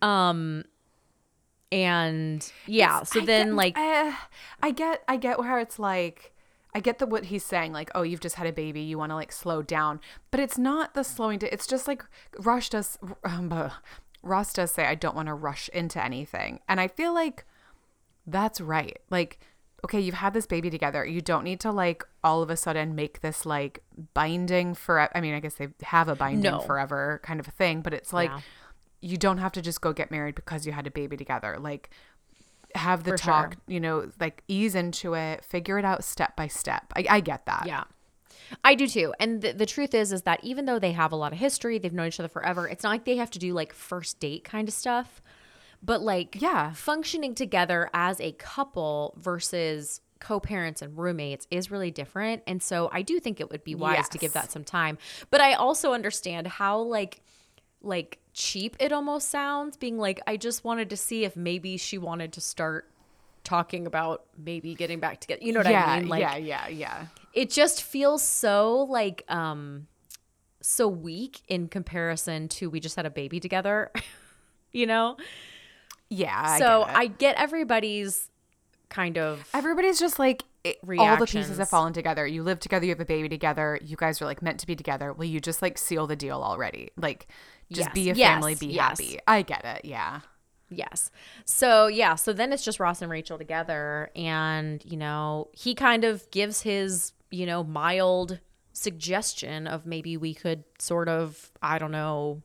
Um, 0.00 0.64
and 1.70 2.50
yeah, 2.66 3.02
so 3.02 3.20
I 3.22 3.24
then 3.24 3.46
get- 3.48 3.54
like, 3.54 3.78
uh, 3.78 4.12
I 4.62 4.70
get 4.72 5.02
I 5.08 5.16
get 5.16 5.38
where 5.38 5.58
it's 5.58 5.78
like 5.78 6.32
I 6.74 6.80
get 6.80 6.98
the 6.98 7.06
what 7.06 7.26
he's 7.26 7.44
saying 7.44 7.72
like 7.72 7.90
oh 7.94 8.02
you've 8.02 8.20
just 8.20 8.36
had 8.36 8.46
a 8.46 8.52
baby 8.52 8.80
you 8.80 8.98
want 8.98 9.10
to 9.10 9.14
like 9.14 9.32
slow 9.32 9.62
down 9.62 10.00
but 10.30 10.40
it's 10.40 10.58
not 10.58 10.94
the 10.94 11.02
slowing 11.02 11.38
down 11.38 11.50
it's 11.52 11.66
just 11.66 11.86
like 11.88 12.04
Rush 12.38 12.68
does 12.70 12.98
um. 13.24 13.70
Ross 14.22 14.52
does 14.52 14.70
say 14.70 14.86
I 14.86 14.94
don't 14.94 15.16
want 15.16 15.26
to 15.28 15.34
rush 15.34 15.68
into 15.70 16.02
anything 16.02 16.60
and 16.68 16.80
I 16.80 16.86
feel 16.88 17.12
like 17.12 17.44
that's 18.26 18.60
right 18.60 18.98
like 19.10 19.38
okay 19.84 19.98
you've 20.00 20.14
had 20.14 20.32
this 20.32 20.46
baby 20.46 20.70
together 20.70 21.04
you 21.04 21.20
don't 21.20 21.42
need 21.44 21.58
to 21.60 21.70
like 21.72 22.04
all 22.22 22.42
of 22.42 22.50
a 22.50 22.56
sudden 22.56 22.94
make 22.94 23.20
this 23.20 23.44
like 23.44 23.82
binding 24.14 24.74
for 24.74 25.08
I 25.16 25.20
mean 25.20 25.34
I 25.34 25.40
guess 25.40 25.54
they 25.54 25.68
have 25.82 26.08
a 26.08 26.14
binding 26.14 26.52
No. 26.52 26.60
forever 26.60 27.20
kind 27.24 27.40
of 27.40 27.48
a 27.48 27.50
thing 27.50 27.80
but 27.82 27.92
it's 27.92 28.12
like 28.12 28.30
Yeah. 28.30 28.40
you 29.00 29.16
don't 29.16 29.38
have 29.38 29.52
to 29.52 29.62
just 29.62 29.80
go 29.80 29.92
get 29.92 30.10
married 30.10 30.34
because 30.36 30.66
you 30.66 30.72
had 30.72 30.86
a 30.86 30.90
baby 30.90 31.16
together 31.16 31.56
like 31.58 31.90
have 32.74 33.04
the 33.04 33.10
For 33.10 33.16
talk, 33.18 33.52
sure. 33.52 33.60
you 33.66 33.80
know, 33.80 34.10
like 34.18 34.42
ease 34.48 34.74
into 34.74 35.12
it, 35.12 35.44
figure 35.44 35.78
it 35.78 35.84
out 35.84 36.02
step 36.04 36.34
by 36.36 36.46
step. 36.46 36.84
I, 36.96 37.04
I 37.10 37.20
get 37.20 37.44
that. 37.44 37.64
Yeah. 37.66 37.84
I 38.64 38.74
do 38.74 38.86
too. 38.86 39.12
And 39.20 39.42
the, 39.42 39.52
the 39.52 39.66
truth 39.66 39.92
is, 39.92 40.10
is 40.10 40.22
that 40.22 40.40
even 40.42 40.64
though 40.64 40.78
they 40.78 40.92
have 40.92 41.12
a 41.12 41.16
lot 41.16 41.32
of 41.34 41.38
history, 41.38 41.78
they've 41.78 41.92
known 41.92 42.06
each 42.08 42.18
other 42.18 42.30
forever, 42.30 42.66
it's 42.66 42.82
not 42.82 42.88
like 42.88 43.04
they 43.04 43.16
have 43.18 43.30
to 43.32 43.38
do 43.38 43.52
like 43.52 43.74
first 43.74 44.20
date 44.20 44.44
kind 44.44 44.68
of 44.68 44.72
stuff. 44.72 45.20
But 45.82 46.02
like 46.02 46.40
Yeah. 46.40 46.72
functioning 46.72 47.34
together 47.34 47.90
as 47.92 48.20
a 48.20 48.32
couple 48.32 49.14
versus 49.18 50.00
co-parents 50.20 50.80
and 50.82 50.96
roommates 50.96 51.48
is 51.50 51.70
really 51.70 51.90
different. 51.90 52.42
And 52.46 52.62
so 52.62 52.88
I 52.92 53.02
do 53.02 53.18
think 53.18 53.40
it 53.40 53.50
would 53.50 53.64
be 53.64 53.74
wise 53.74 54.08
to 54.10 54.18
give 54.18 54.32
that 54.34 54.52
some 54.52 54.62
time. 54.62 54.98
But 55.30 55.40
I 55.40 55.54
also 55.54 55.92
understand 55.92 56.46
how 56.46 56.78
like 56.80 57.20
like 57.82 58.18
cheap 58.32 58.76
it 58.78 58.92
almost 58.92 59.28
sounds 59.28 59.76
being 59.76 59.98
like 59.98 60.20
I 60.26 60.36
just 60.36 60.62
wanted 60.62 60.90
to 60.90 60.96
see 60.96 61.24
if 61.24 61.36
maybe 61.36 61.76
she 61.76 61.98
wanted 61.98 62.32
to 62.34 62.40
start 62.40 62.88
talking 63.42 63.88
about 63.88 64.24
maybe 64.38 64.76
getting 64.76 65.00
back 65.00 65.20
together. 65.20 65.42
You 65.42 65.52
know 65.52 65.58
what 65.60 65.66
yeah, 65.68 65.84
I 65.84 66.00
mean? 66.00 66.08
Like 66.08 66.20
yeah, 66.20 66.36
yeah, 66.36 66.68
yeah. 66.68 67.06
it 67.34 67.50
just 67.50 67.82
feels 67.82 68.22
so 68.22 68.86
like 68.88 69.24
um 69.28 69.88
so 70.60 70.86
weak 70.86 71.40
in 71.48 71.66
comparison 71.66 72.46
to 72.46 72.70
we 72.70 72.78
just 72.78 72.94
had 72.94 73.04
a 73.04 73.10
baby 73.10 73.40
together 73.40 73.90
you 74.72 74.86
know 74.86 75.16
Yeah. 76.12 76.40
I 76.40 76.58
so 76.58 76.84
get 76.84 76.90
it. 76.90 76.96
i 76.98 77.06
get 77.06 77.36
everybody's 77.36 78.28
kind 78.88 79.16
of 79.18 79.48
everybody's 79.54 79.98
just 79.98 80.18
like 80.18 80.44
it, 80.64 80.78
all 80.98 81.16
the 81.16 81.26
pieces 81.26 81.58
have 81.58 81.68
fallen 81.70 81.92
together. 81.92 82.24
You 82.26 82.42
live 82.44 82.60
together, 82.60 82.84
you 82.84 82.90
have 82.92 83.00
a 83.00 83.04
baby 83.04 83.28
together. 83.28 83.78
You 83.82 83.96
guys 83.96 84.22
are 84.22 84.26
like 84.26 84.42
meant 84.42 84.60
to 84.60 84.66
be 84.66 84.76
together. 84.76 85.12
Will 85.12 85.24
you 85.24 85.40
just 85.40 85.60
like 85.62 85.76
seal 85.76 86.06
the 86.06 86.14
deal 86.14 86.40
already? 86.42 86.90
Like 86.96 87.26
just 87.72 87.88
Yes, 87.88 87.94
be 87.94 88.10
a 88.10 88.14
yes, 88.14 88.28
family, 88.34 88.54
be 88.54 88.66
yes. 88.68 89.00
happy. 89.00 89.18
I 89.26 89.42
get 89.42 89.64
it. 89.64 89.84
Yeah. 89.84 90.20
yes 90.70 91.10
so 91.44 91.86
yeah 91.86 92.14
so 92.14 92.32
then 92.32 92.52
it's 92.52 92.64
just 92.64 92.80
ross 92.80 93.02
and 93.02 93.10
rachel 93.10 93.36
together 93.36 94.10
and 94.16 94.82
you 94.86 94.96
know 94.96 95.48
he 95.52 95.74
kind 95.74 96.02
of 96.04 96.30
gives 96.30 96.62
his 96.62 97.12
you 97.30 97.44
know 97.44 97.62
mild 97.64 98.40
suggestion 98.72 99.66
of 99.66 99.84
maybe 99.84 100.16
we 100.16 100.32
could 100.32 100.64
sort 100.78 101.08
of 101.08 101.50
i 101.62 101.78
don't 101.78 101.90
know 101.92 102.40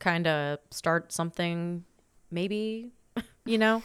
kind 0.00 0.26
of 0.26 0.58
start 0.70 1.12
something 1.12 1.84
maybe 2.30 2.90
you 3.44 3.58
know 3.58 3.82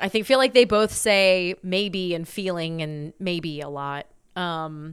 i 0.00 0.08
think 0.08 0.26
feel 0.26 0.38
like 0.38 0.52
they 0.54 0.64
both 0.64 0.92
say 0.92 1.54
maybe 1.62 2.14
and 2.14 2.26
feeling 2.28 2.82
and 2.82 3.12
maybe 3.18 3.60
a 3.60 3.68
lot 3.68 4.06
um 4.36 4.92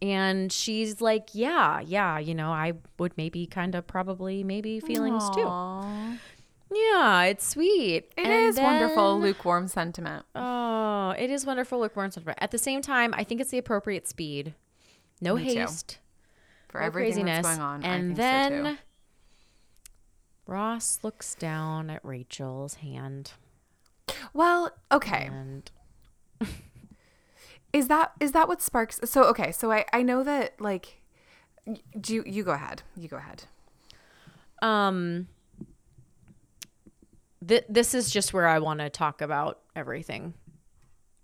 and 0.00 0.50
she's 0.52 1.00
like 1.00 1.28
yeah 1.32 1.80
yeah 1.80 2.18
you 2.18 2.34
know 2.34 2.50
i 2.50 2.72
would 2.98 3.12
maybe 3.16 3.46
kind 3.46 3.74
of 3.74 3.86
probably 3.86 4.42
maybe 4.42 4.80
feelings 4.80 5.28
too 5.30 5.46
yeah 6.74 7.22
it's 7.24 7.46
sweet 7.46 8.10
It 8.16 8.24
And 8.26 8.32
is 8.32 8.58
wonderful, 8.58 9.20
lukewarm 9.20 9.68
sentiment. 9.68 10.24
oh 10.34 11.10
it 11.18 11.30
is 11.30 11.44
wonderful 11.44 11.80
lukewarm 11.80 12.10
sentiment 12.10 12.38
at 12.40 12.50
the 12.50 12.58
same 12.58 12.80
time 12.82 13.12
i 13.16 13.24
think 13.24 13.40
it's 13.40 13.50
the 13.50 13.58
appropriate 13.58 14.08
speed 14.08 14.54
no 15.20 15.36
Me 15.36 15.52
too. 15.52 15.60
haste 15.60 15.98
For 16.68 16.80
no 16.80 16.86
everything 16.86 17.26
craziness. 17.26 17.44
that's 17.46 17.58
going 17.58 17.60
on. 17.60 17.84
I 17.84 17.88
And 17.94 18.06
think 18.08 18.16
then 18.16 18.64
so 18.64 18.70
too. 18.72 18.78
Ross 20.46 20.98
looks 21.02 21.34
down 21.34 21.88
at 21.90 22.04
Rachel's 22.04 22.74
hand 22.74 23.32
Well, 24.32 24.70
okay. 24.90 25.28
and 25.30 25.70
Is 27.72 27.88
that 27.88 28.12
is 28.20 28.32
that 28.32 28.48
what 28.48 28.60
sparks 28.60 29.00
so 29.04 29.24
okay, 29.24 29.50
so 29.52 29.72
I 29.72 29.84
I 29.92 30.02
know 30.02 30.22
that 30.22 30.60
like 30.60 31.00
do 31.98 32.14
you, 32.14 32.24
you 32.26 32.42
go 32.44 32.50
ahead. 32.52 32.82
You 32.96 33.08
go 33.08 33.16
ahead. 33.16 33.44
um 34.60 35.28
th- 37.46 37.64
this 37.68 37.94
is 37.94 38.10
just 38.10 38.34
where 38.34 38.46
I 38.46 38.58
want 38.58 38.80
to 38.80 38.90
talk 38.90 39.20
about 39.22 39.60
everything 39.74 40.34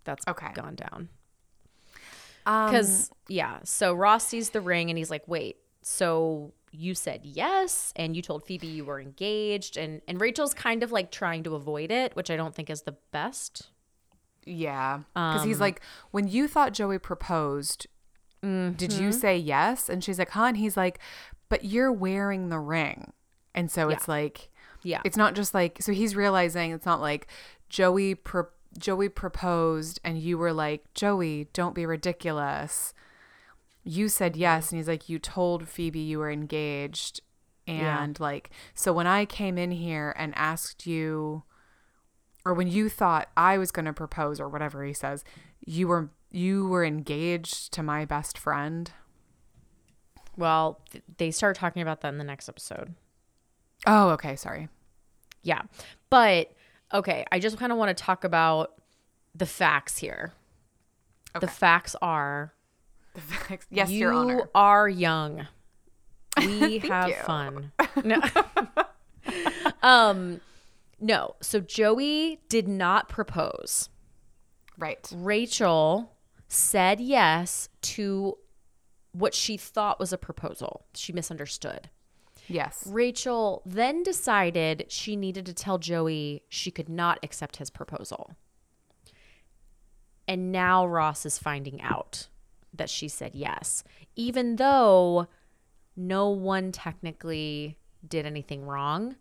that's 0.05 0.27
Okay. 0.27 0.53
gone 0.55 0.77
down. 0.77 1.09
Um 2.47 2.67
Because 2.71 3.11
yeah, 3.29 3.59
so 3.65 3.93
Ross 3.93 4.27
sees 4.27 4.51
the 4.51 4.61
ring 4.63 4.89
and 4.91 4.97
he's 4.97 5.11
like, 5.11 5.27
"Wait, 5.29 5.59
so 5.83 6.53
you 6.71 6.95
said 6.95 7.21
yes, 7.25 7.93
and 7.97 8.15
you 8.17 8.23
told 8.23 8.45
Phoebe 8.45 8.67
you 8.67 8.85
were 8.85 9.01
engaged, 9.01 9.77
and 9.77 10.01
and 10.09 10.21
Rachel's 10.21 10.55
kind 10.55 10.83
of 10.83 10.93
like 10.93 11.11
trying 11.11 11.43
to 11.45 11.55
avoid 11.55 11.91
it, 11.91 12.15
which 12.17 12.31
I 12.31 12.37
don't 12.37 12.55
think 12.55 12.71
is 12.71 12.83
the 12.83 12.97
best. 13.13 13.69
Yeah. 14.45 15.01
Because 15.15 15.43
Um, 15.43 15.49
he's 15.49 15.61
like, 15.61 15.81
when 16.11 16.27
you 16.29 16.49
thought 16.49 16.73
Joey 16.73 16.99
proposed, 16.99 17.87
did 18.43 18.93
you 18.93 19.09
Mm-hmm. 19.09 19.11
say 19.11 19.37
yes? 19.37 19.89
And 19.89 20.03
she's 20.03 20.19
like, 20.19 20.31
huh? 20.31 20.45
And 20.45 20.57
he's 20.57 20.77
like, 20.77 21.01
but 21.49 21.65
you're 21.65 21.93
wearing 21.93 22.49
the 22.49 22.59
ring. 22.59 23.13
And 23.55 23.71
so 23.71 23.89
it's 23.91 24.09
like, 24.09 24.49
Yeah, 24.83 25.01
it's 25.05 25.17
not 25.17 25.35
just 25.35 25.53
like, 25.55 25.83
so 25.83 25.93
he's 25.93 26.15
realizing 26.17 26.71
it's 26.71 26.87
not 26.87 27.01
like 27.01 27.27
Joey, 27.69 28.15
pro- 28.15 28.47
Joey 28.79 29.09
proposed 29.09 29.99
and 30.05 30.19
you 30.19 30.39
were 30.39 30.53
like, 30.53 30.95
Joey, 30.95 31.49
don't 31.53 31.75
be 31.75 31.85
ridiculous. 31.85 32.95
You 33.89 34.11
said 34.11 34.37
yes. 34.37 34.71
And 34.71 34.79
he's 34.79 34.87
like, 34.87 35.09
you 35.09 35.19
told 35.19 35.67
Phoebe 35.67 35.99
you 35.99 36.19
were 36.19 36.31
engaged. 36.31 37.23
Yeah. 37.67 38.03
And 38.05 38.21
like, 38.21 38.51
so 38.75 38.93
when 38.93 39.07
I 39.07 39.25
came 39.25 39.57
in 39.57 39.71
here 39.71 40.15
and 40.19 40.35
asked 40.37 40.87
you, 40.87 41.45
or 42.45 42.53
when 42.53 42.69
you 42.69 42.91
thought 42.91 43.31
I 43.35 43.57
was 43.57 43.71
going 43.71 43.87
to 43.87 43.95
propose 43.95 44.41
or 44.41 44.49
whatever 44.51 44.85
he 44.85 44.93
says, 44.93 45.25
you 45.65 45.89
were 45.89 46.11
you 46.31 46.69
were 46.69 46.85
engaged 46.85 47.73
to 47.73 47.83
my 47.83 48.05
best 48.05 48.37
friend. 48.37 48.91
Well, 50.37 50.83
th- 50.91 51.05
they 51.17 51.31
start 51.31 51.57
talking 51.57 51.81
about 51.81 52.03
that 52.03 52.09
in 52.09 52.19
the 52.19 52.25
next 52.25 52.51
episode. 52.51 52.95
Oh, 53.87 54.11
okay, 54.11 54.37
sorry. 54.37 54.69
Yeah. 55.43 55.63
But 56.11 56.53
okay, 56.93 57.25
I 57.33 57.39
just 57.39 57.57
kind 57.57 57.73
of 57.73 57.79
want 57.79 57.97
to 57.97 58.05
talk 58.05 58.25
about 58.25 58.75
the 59.35 59.47
facts 59.47 59.97
here. 59.97 60.35
The 61.41 61.49
facts 61.49 61.97
are 62.03 62.53
yes, 63.71 63.91
you 63.91 63.99
your 63.99 64.13
honor. 64.13 64.49
are 64.55 64.89
young. 64.89 65.47
We 66.39 66.79
have 66.79 67.15
fun. 67.17 67.73
No. 68.05 68.21
um 69.83 70.41
no. 71.01 71.35
So 71.41 71.61
Joey 71.61 72.41
did 72.49 72.69
not 72.69 73.09
propose. 73.09 73.89
Right. 74.79 75.09
Rachel 75.15 76.13
said 76.49 77.01
yes 77.01 77.69
to 77.83 78.39
what 79.13 79.35
she 79.35 79.57
thought 79.57 79.99
was 79.99 80.13
a 80.13 80.19
proposal. 80.19 80.87
She 80.95 81.13
misunderstood. 81.13 81.91
Yes. 82.47 82.85
Rachel 82.87 83.63
then 83.67 84.03
decided 84.03 84.87
she 84.89 85.17
needed 85.17 85.45
to 85.47 85.53
tell 85.53 85.79
Joey 85.79 86.45
she 86.49 86.71
could 86.71 86.89
not 86.89 87.19
accept 87.23 87.57
his 87.57 87.69
proposal. 87.69 88.37
And 90.27 90.53
now 90.53 90.87
Ross 90.87 91.27
is 91.27 91.39
finding 91.39 91.81
out 91.83 92.29
that 92.75 92.91
she 92.91 93.09
said 93.09 93.35
yes, 93.35 93.85
even 94.17 94.57
though 94.57 95.27
no 95.97 96.31
one 96.31 96.73
technically 96.73 97.77
did 98.07 98.25
anything 98.25 98.65
wrong. 98.65 99.17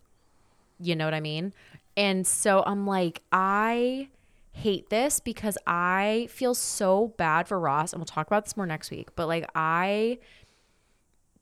You 0.80 0.96
know 0.96 1.06
what 1.06 1.14
I 1.14 1.20
mean? 1.20 1.54
And 1.96 2.28
so 2.28 2.64
I'm 2.66 2.86
like, 2.86 3.24
I 3.32 4.10
hate 4.52 4.90
this 4.90 5.20
because 5.20 5.58
I 5.66 6.28
feel 6.30 6.54
so 6.54 7.14
bad 7.18 7.48
for 7.48 7.60
Ross. 7.60 7.94
And 7.94 8.00
we'll 8.00 8.06
talk 8.06 8.28
about 8.28 8.46
this 8.46 8.56
more 8.56 8.68
next 8.68 8.92
week. 8.92 9.16
But 9.16 9.28
like, 9.28 9.50
I 9.56 10.20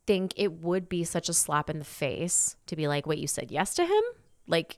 think 0.07 0.33
it 0.37 0.61
would 0.61 0.87
be 0.87 1.03
such 1.03 1.27
a 1.27 1.33
slap 1.33 1.69
in 1.69 1.79
the 1.79 1.85
face 1.85 2.55
to 2.67 2.75
be 2.75 2.87
like, 2.87 3.05
wait, 3.05 3.19
you 3.19 3.27
said 3.27 3.51
yes 3.51 3.73
to 3.75 3.85
him? 3.85 4.03
Like, 4.47 4.77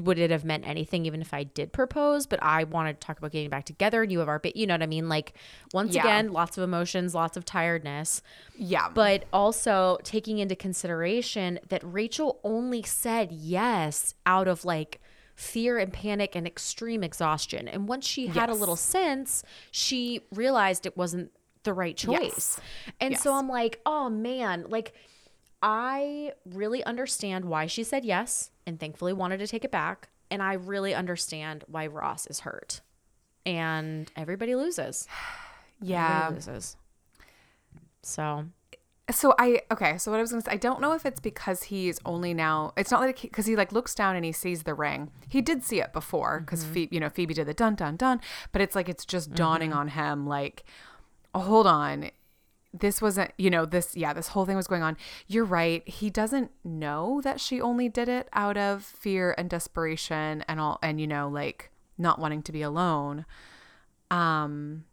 would 0.00 0.18
it 0.18 0.30
have 0.30 0.44
meant 0.44 0.66
anything 0.66 1.06
even 1.06 1.20
if 1.20 1.32
I 1.32 1.44
did 1.44 1.72
propose? 1.72 2.26
But 2.26 2.42
I 2.42 2.64
wanted 2.64 3.00
to 3.00 3.06
talk 3.06 3.18
about 3.18 3.32
getting 3.32 3.50
back 3.50 3.64
together 3.64 4.02
and 4.02 4.10
you 4.10 4.18
have 4.20 4.28
our 4.28 4.38
bit, 4.38 4.56
you 4.56 4.66
know 4.66 4.74
what 4.74 4.82
I 4.82 4.86
mean? 4.86 5.08
Like, 5.08 5.34
once 5.72 5.94
Yeah. 5.94 6.02
again, 6.02 6.32
lots 6.32 6.56
of 6.58 6.64
emotions, 6.64 7.14
lots 7.14 7.36
of 7.36 7.44
tiredness, 7.44 8.22
Yeah. 8.56 8.88
but 8.88 9.24
also 9.32 9.98
taking 10.02 10.38
into 10.38 10.56
consideration 10.56 11.60
that 11.68 11.82
Rachel 11.84 12.40
only 12.42 12.82
said 12.82 13.30
yes 13.32 14.14
out 14.26 14.48
of 14.48 14.64
like 14.64 15.00
fear 15.36 15.78
and 15.78 15.92
panic 15.92 16.34
and 16.34 16.46
extreme 16.46 17.02
exhaustion. 17.04 17.66
And 17.68 17.86
once 17.88 18.06
she 18.06 18.28
had 18.28 18.48
a 18.48 18.54
little 18.54 18.76
sense, 18.76 19.42
she 19.70 20.20
realized 20.32 20.86
it 20.86 20.96
wasn't 20.96 21.30
the 21.64 21.72
right 21.72 21.96
choice. 21.96 22.20
Yes. 22.20 22.60
And 23.00 23.18
so 23.18 23.34
I'm 23.34 23.48
like, 23.48 23.80
oh 23.84 24.08
man, 24.10 24.66
like 24.68 24.92
I 25.62 26.32
really 26.44 26.84
understand 26.84 27.46
why 27.46 27.66
she 27.66 27.82
said 27.84 28.04
yes 28.04 28.50
and 28.66 28.78
thankfully 28.78 29.12
wanted 29.12 29.38
to 29.38 29.46
take 29.46 29.64
it 29.64 29.70
back. 29.70 30.08
And 30.30 30.42
I 30.42 30.54
really 30.54 30.94
understand 30.94 31.64
why 31.66 31.86
Ross 31.86 32.26
is 32.26 32.40
hurt. 32.40 32.80
And 33.46 34.10
everybody 34.16 34.54
loses. 34.54 35.08
Yeah. 35.80 36.28
Everybody 36.28 36.34
loses. 36.36 36.76
So 38.02 38.46
So 39.10 39.34
I 39.38 39.60
okay. 39.70 39.98
So 39.98 40.10
what 40.10 40.18
I 40.18 40.20
was 40.22 40.30
gonna 40.30 40.42
say, 40.42 40.52
I 40.52 40.56
don't 40.56 40.80
know 40.80 40.92
if 40.94 41.04
it's 41.04 41.20
because 41.20 41.64
he's 41.64 42.00
only 42.06 42.32
now. 42.32 42.72
It's 42.76 42.90
not 42.90 43.00
like 43.00 43.20
because 43.20 43.44
he, 43.44 43.54
like 43.54 43.72
looks 43.72 43.94
down 43.94 44.16
and 44.16 44.24
he 44.24 44.32
sees 44.32 44.62
the 44.62 44.72
ring. 44.72 45.10
He 45.28 45.42
did 45.42 45.62
see 45.62 45.80
it 45.80 45.92
before 45.92 46.40
because 46.40 46.64
mm-hmm. 46.64 46.72
Phoebe, 46.72 46.94
you 46.94 47.00
know, 47.00 47.10
Phoebe 47.10 47.34
did 47.34 47.46
the 47.46 47.54
dun 47.54 47.74
dun 47.74 47.96
dun. 47.96 48.20
But 48.52 48.62
it's 48.62 48.74
like 48.74 48.88
it's 48.88 49.04
just 49.04 49.28
mm-hmm. 49.28 49.36
dawning 49.36 49.72
on 49.74 49.88
him. 49.88 50.26
Like, 50.26 50.64
oh, 51.34 51.40
hold 51.40 51.66
on, 51.66 52.10
this 52.78 53.00
wasn't. 53.00 53.30
You 53.38 53.50
know, 53.50 53.64
this 53.64 53.96
yeah, 53.96 54.12
this 54.12 54.28
whole 54.28 54.44
thing 54.44 54.56
was 54.56 54.66
going 54.66 54.82
on. 54.82 54.96
You're 55.26 55.44
right. 55.44 55.86
He 55.88 56.10
doesn't 56.10 56.50
know 56.64 57.20
that 57.22 57.40
she 57.40 57.60
only 57.60 57.88
did 57.88 58.08
it 58.08 58.28
out 58.32 58.56
of 58.56 58.82
fear 58.82 59.34
and 59.38 59.48
desperation 59.48 60.44
and 60.48 60.60
all, 60.60 60.78
and 60.82 61.00
you 61.00 61.06
know, 61.06 61.28
like 61.28 61.70
not 61.96 62.18
wanting 62.18 62.42
to 62.42 62.52
be 62.52 62.62
alone. 62.62 63.24
Um. 64.10 64.84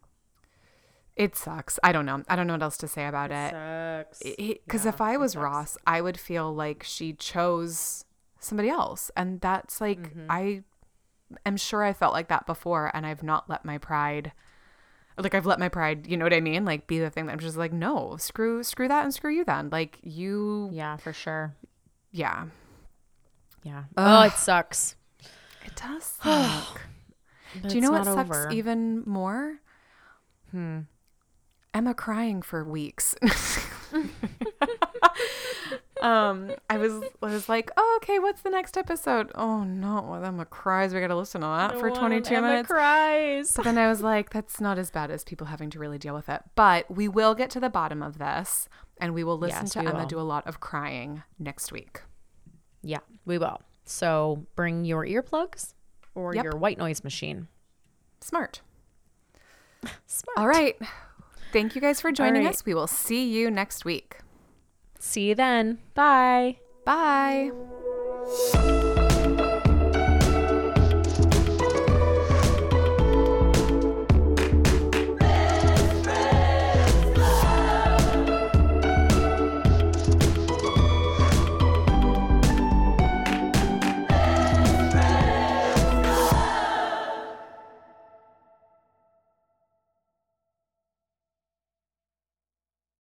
It 1.17 1.36
sucks. 1.36 1.77
I 1.84 1.91
don't 1.91 2.05
know. 2.05 2.23
I 2.29 2.36
don't 2.36 2.47
know 2.47 2.53
what 2.53 2.63
else 2.63 2.77
to 2.77 2.88
say 2.88 3.05
about 3.05 3.32
it 3.32 3.51
sucks. 3.51 4.23
because 4.38 4.86
if 4.86 5.01
I 5.01 5.17
was 5.17 5.36
Ross, 5.36 5.77
I 5.86 6.01
would 6.01 6.17
feel 6.19 6.55
like 6.55 6.84
she 6.84 7.13
chose 7.13 8.05
somebody 8.39 8.69
else, 8.69 9.11
and 9.15 9.41
that's 9.41 9.82
like 9.82 9.99
I 10.29 10.63
am 11.45 11.57
sure 11.57 11.84
I 11.84 11.93
felt 11.93 12.13
like 12.13 12.29
that 12.29 12.45
before, 12.45 12.89
and 12.93 13.05
I've 13.05 13.23
not 13.23 13.49
let 13.49 13.65
my 13.65 13.77
pride, 13.77 14.32
like 15.18 15.36
I've 15.36 15.45
let 15.45 15.59
my 15.59 15.70
pride, 15.70 16.07
you 16.07 16.18
know 16.18 16.26
what 16.26 16.34
I 16.34 16.39
mean, 16.39 16.66
like 16.66 16.88
be 16.88 16.99
the 16.99 17.09
thing 17.09 17.26
that 17.28 17.34
I'm 17.34 17.39
just 17.39 17.57
like, 17.57 17.74
no, 17.74 18.16
screw, 18.18 18.64
screw 18.64 18.88
that, 18.88 19.03
and 19.03 19.14
screw 19.14 19.32
you 19.34 19.43
then, 19.45 19.70
like 19.72 19.97
you, 20.03 20.70
Yeah, 20.72 20.97
for 20.97 21.14
sure. 21.14 21.53
yeah, 22.12 22.45
Yeah. 23.64 23.84
Oh, 23.97 24.24
it 24.24 24.34
sucks. 24.34 24.95
it 25.66 25.76
does 25.76 26.03
suck. 26.24 26.82
Do 27.68 27.76
you 27.76 27.82
know 27.82 27.91
what 27.91 28.05
sucks 28.05 28.20
over. 28.20 28.49
even 28.51 29.03
more? 29.05 29.59
Hmm. 30.51 30.80
Emma 31.74 31.93
crying 31.93 32.41
for 32.41 32.64
weeks. 32.64 33.16
um, 36.02 36.52
I 36.70 36.78
was 36.78 37.04
I 37.22 37.28
was 37.28 37.47
like, 37.49 37.70
oh, 37.78 37.99
okay, 38.02 38.20
what's 38.20 38.41
the 38.41 38.49
next 38.49 38.78
episode? 38.78 39.32
Oh 39.36 39.64
no, 39.64 40.14
Emma 40.14 40.45
cries. 40.45 40.93
We 40.93 40.99
got 40.99 41.08
to 41.08 41.16
listen 41.16 41.41
to 41.41 41.47
that 41.47 41.80
for 41.80 41.89
22 41.91 42.41
minutes. 42.41 42.68
cries. 42.68 43.52
But 43.56 43.64
then 43.66 43.78
I 43.78 43.88
was 43.88 44.02
like, 44.02 44.30
that's 44.32 44.60
not 44.60 44.78
as 44.78 44.89
bad 44.91 45.12
as 45.12 45.24
people 45.24 45.47
having 45.47 45.70
to 45.72 45.80
really 45.80 45.97
deal 45.97 46.14
with 46.16 46.30
it. 46.30 46.41
But 46.56 46.89
we 46.89 47.08
will 47.08 47.36
get 47.36 47.49
to 47.52 47.60
the 47.60 47.70
bottom 47.70 48.02
of 48.02 48.18
this, 48.18 48.68
and 48.99 49.14
we 49.14 49.24
will 49.24 49.38
listen 49.38 49.64
Yes, 49.64 49.74
to 49.74 49.80
Emma 49.80 49.99
will. 49.99 50.06
do 50.06 50.20
a 50.20 50.22
lot 50.22 50.45
of 50.47 50.60
crying 50.60 51.24
next 51.39 51.72
week. 51.72 52.02
Yeah, 52.82 52.99
we 53.26 53.38
will. 53.38 53.62
So 53.86 54.45
bring 54.56 54.86
your 54.86 55.06
earplugs 55.06 55.74
or 56.16 56.34
Yep. 56.34 56.43
your 56.43 56.56
white 56.58 56.78
noise 56.78 57.04
machine. 57.04 57.47
Smart. 58.22 58.62
Smart. 60.08 60.38
All 60.38 60.47
right. 60.47 60.78
Thank 61.54 61.76
you 61.76 61.82
guys 61.82 61.99
for 61.99 62.12
joining 62.12 62.45
right. 62.45 62.54
us. 62.54 62.66
We 62.66 62.74
will 62.74 62.88
see 62.88 63.28
you 63.30 63.52
next 63.52 63.84
week. 63.86 64.18
See 65.02 65.30
you 65.30 65.36
then. 65.36 65.80
Bye. 65.95 66.58
Bye. 66.86 67.52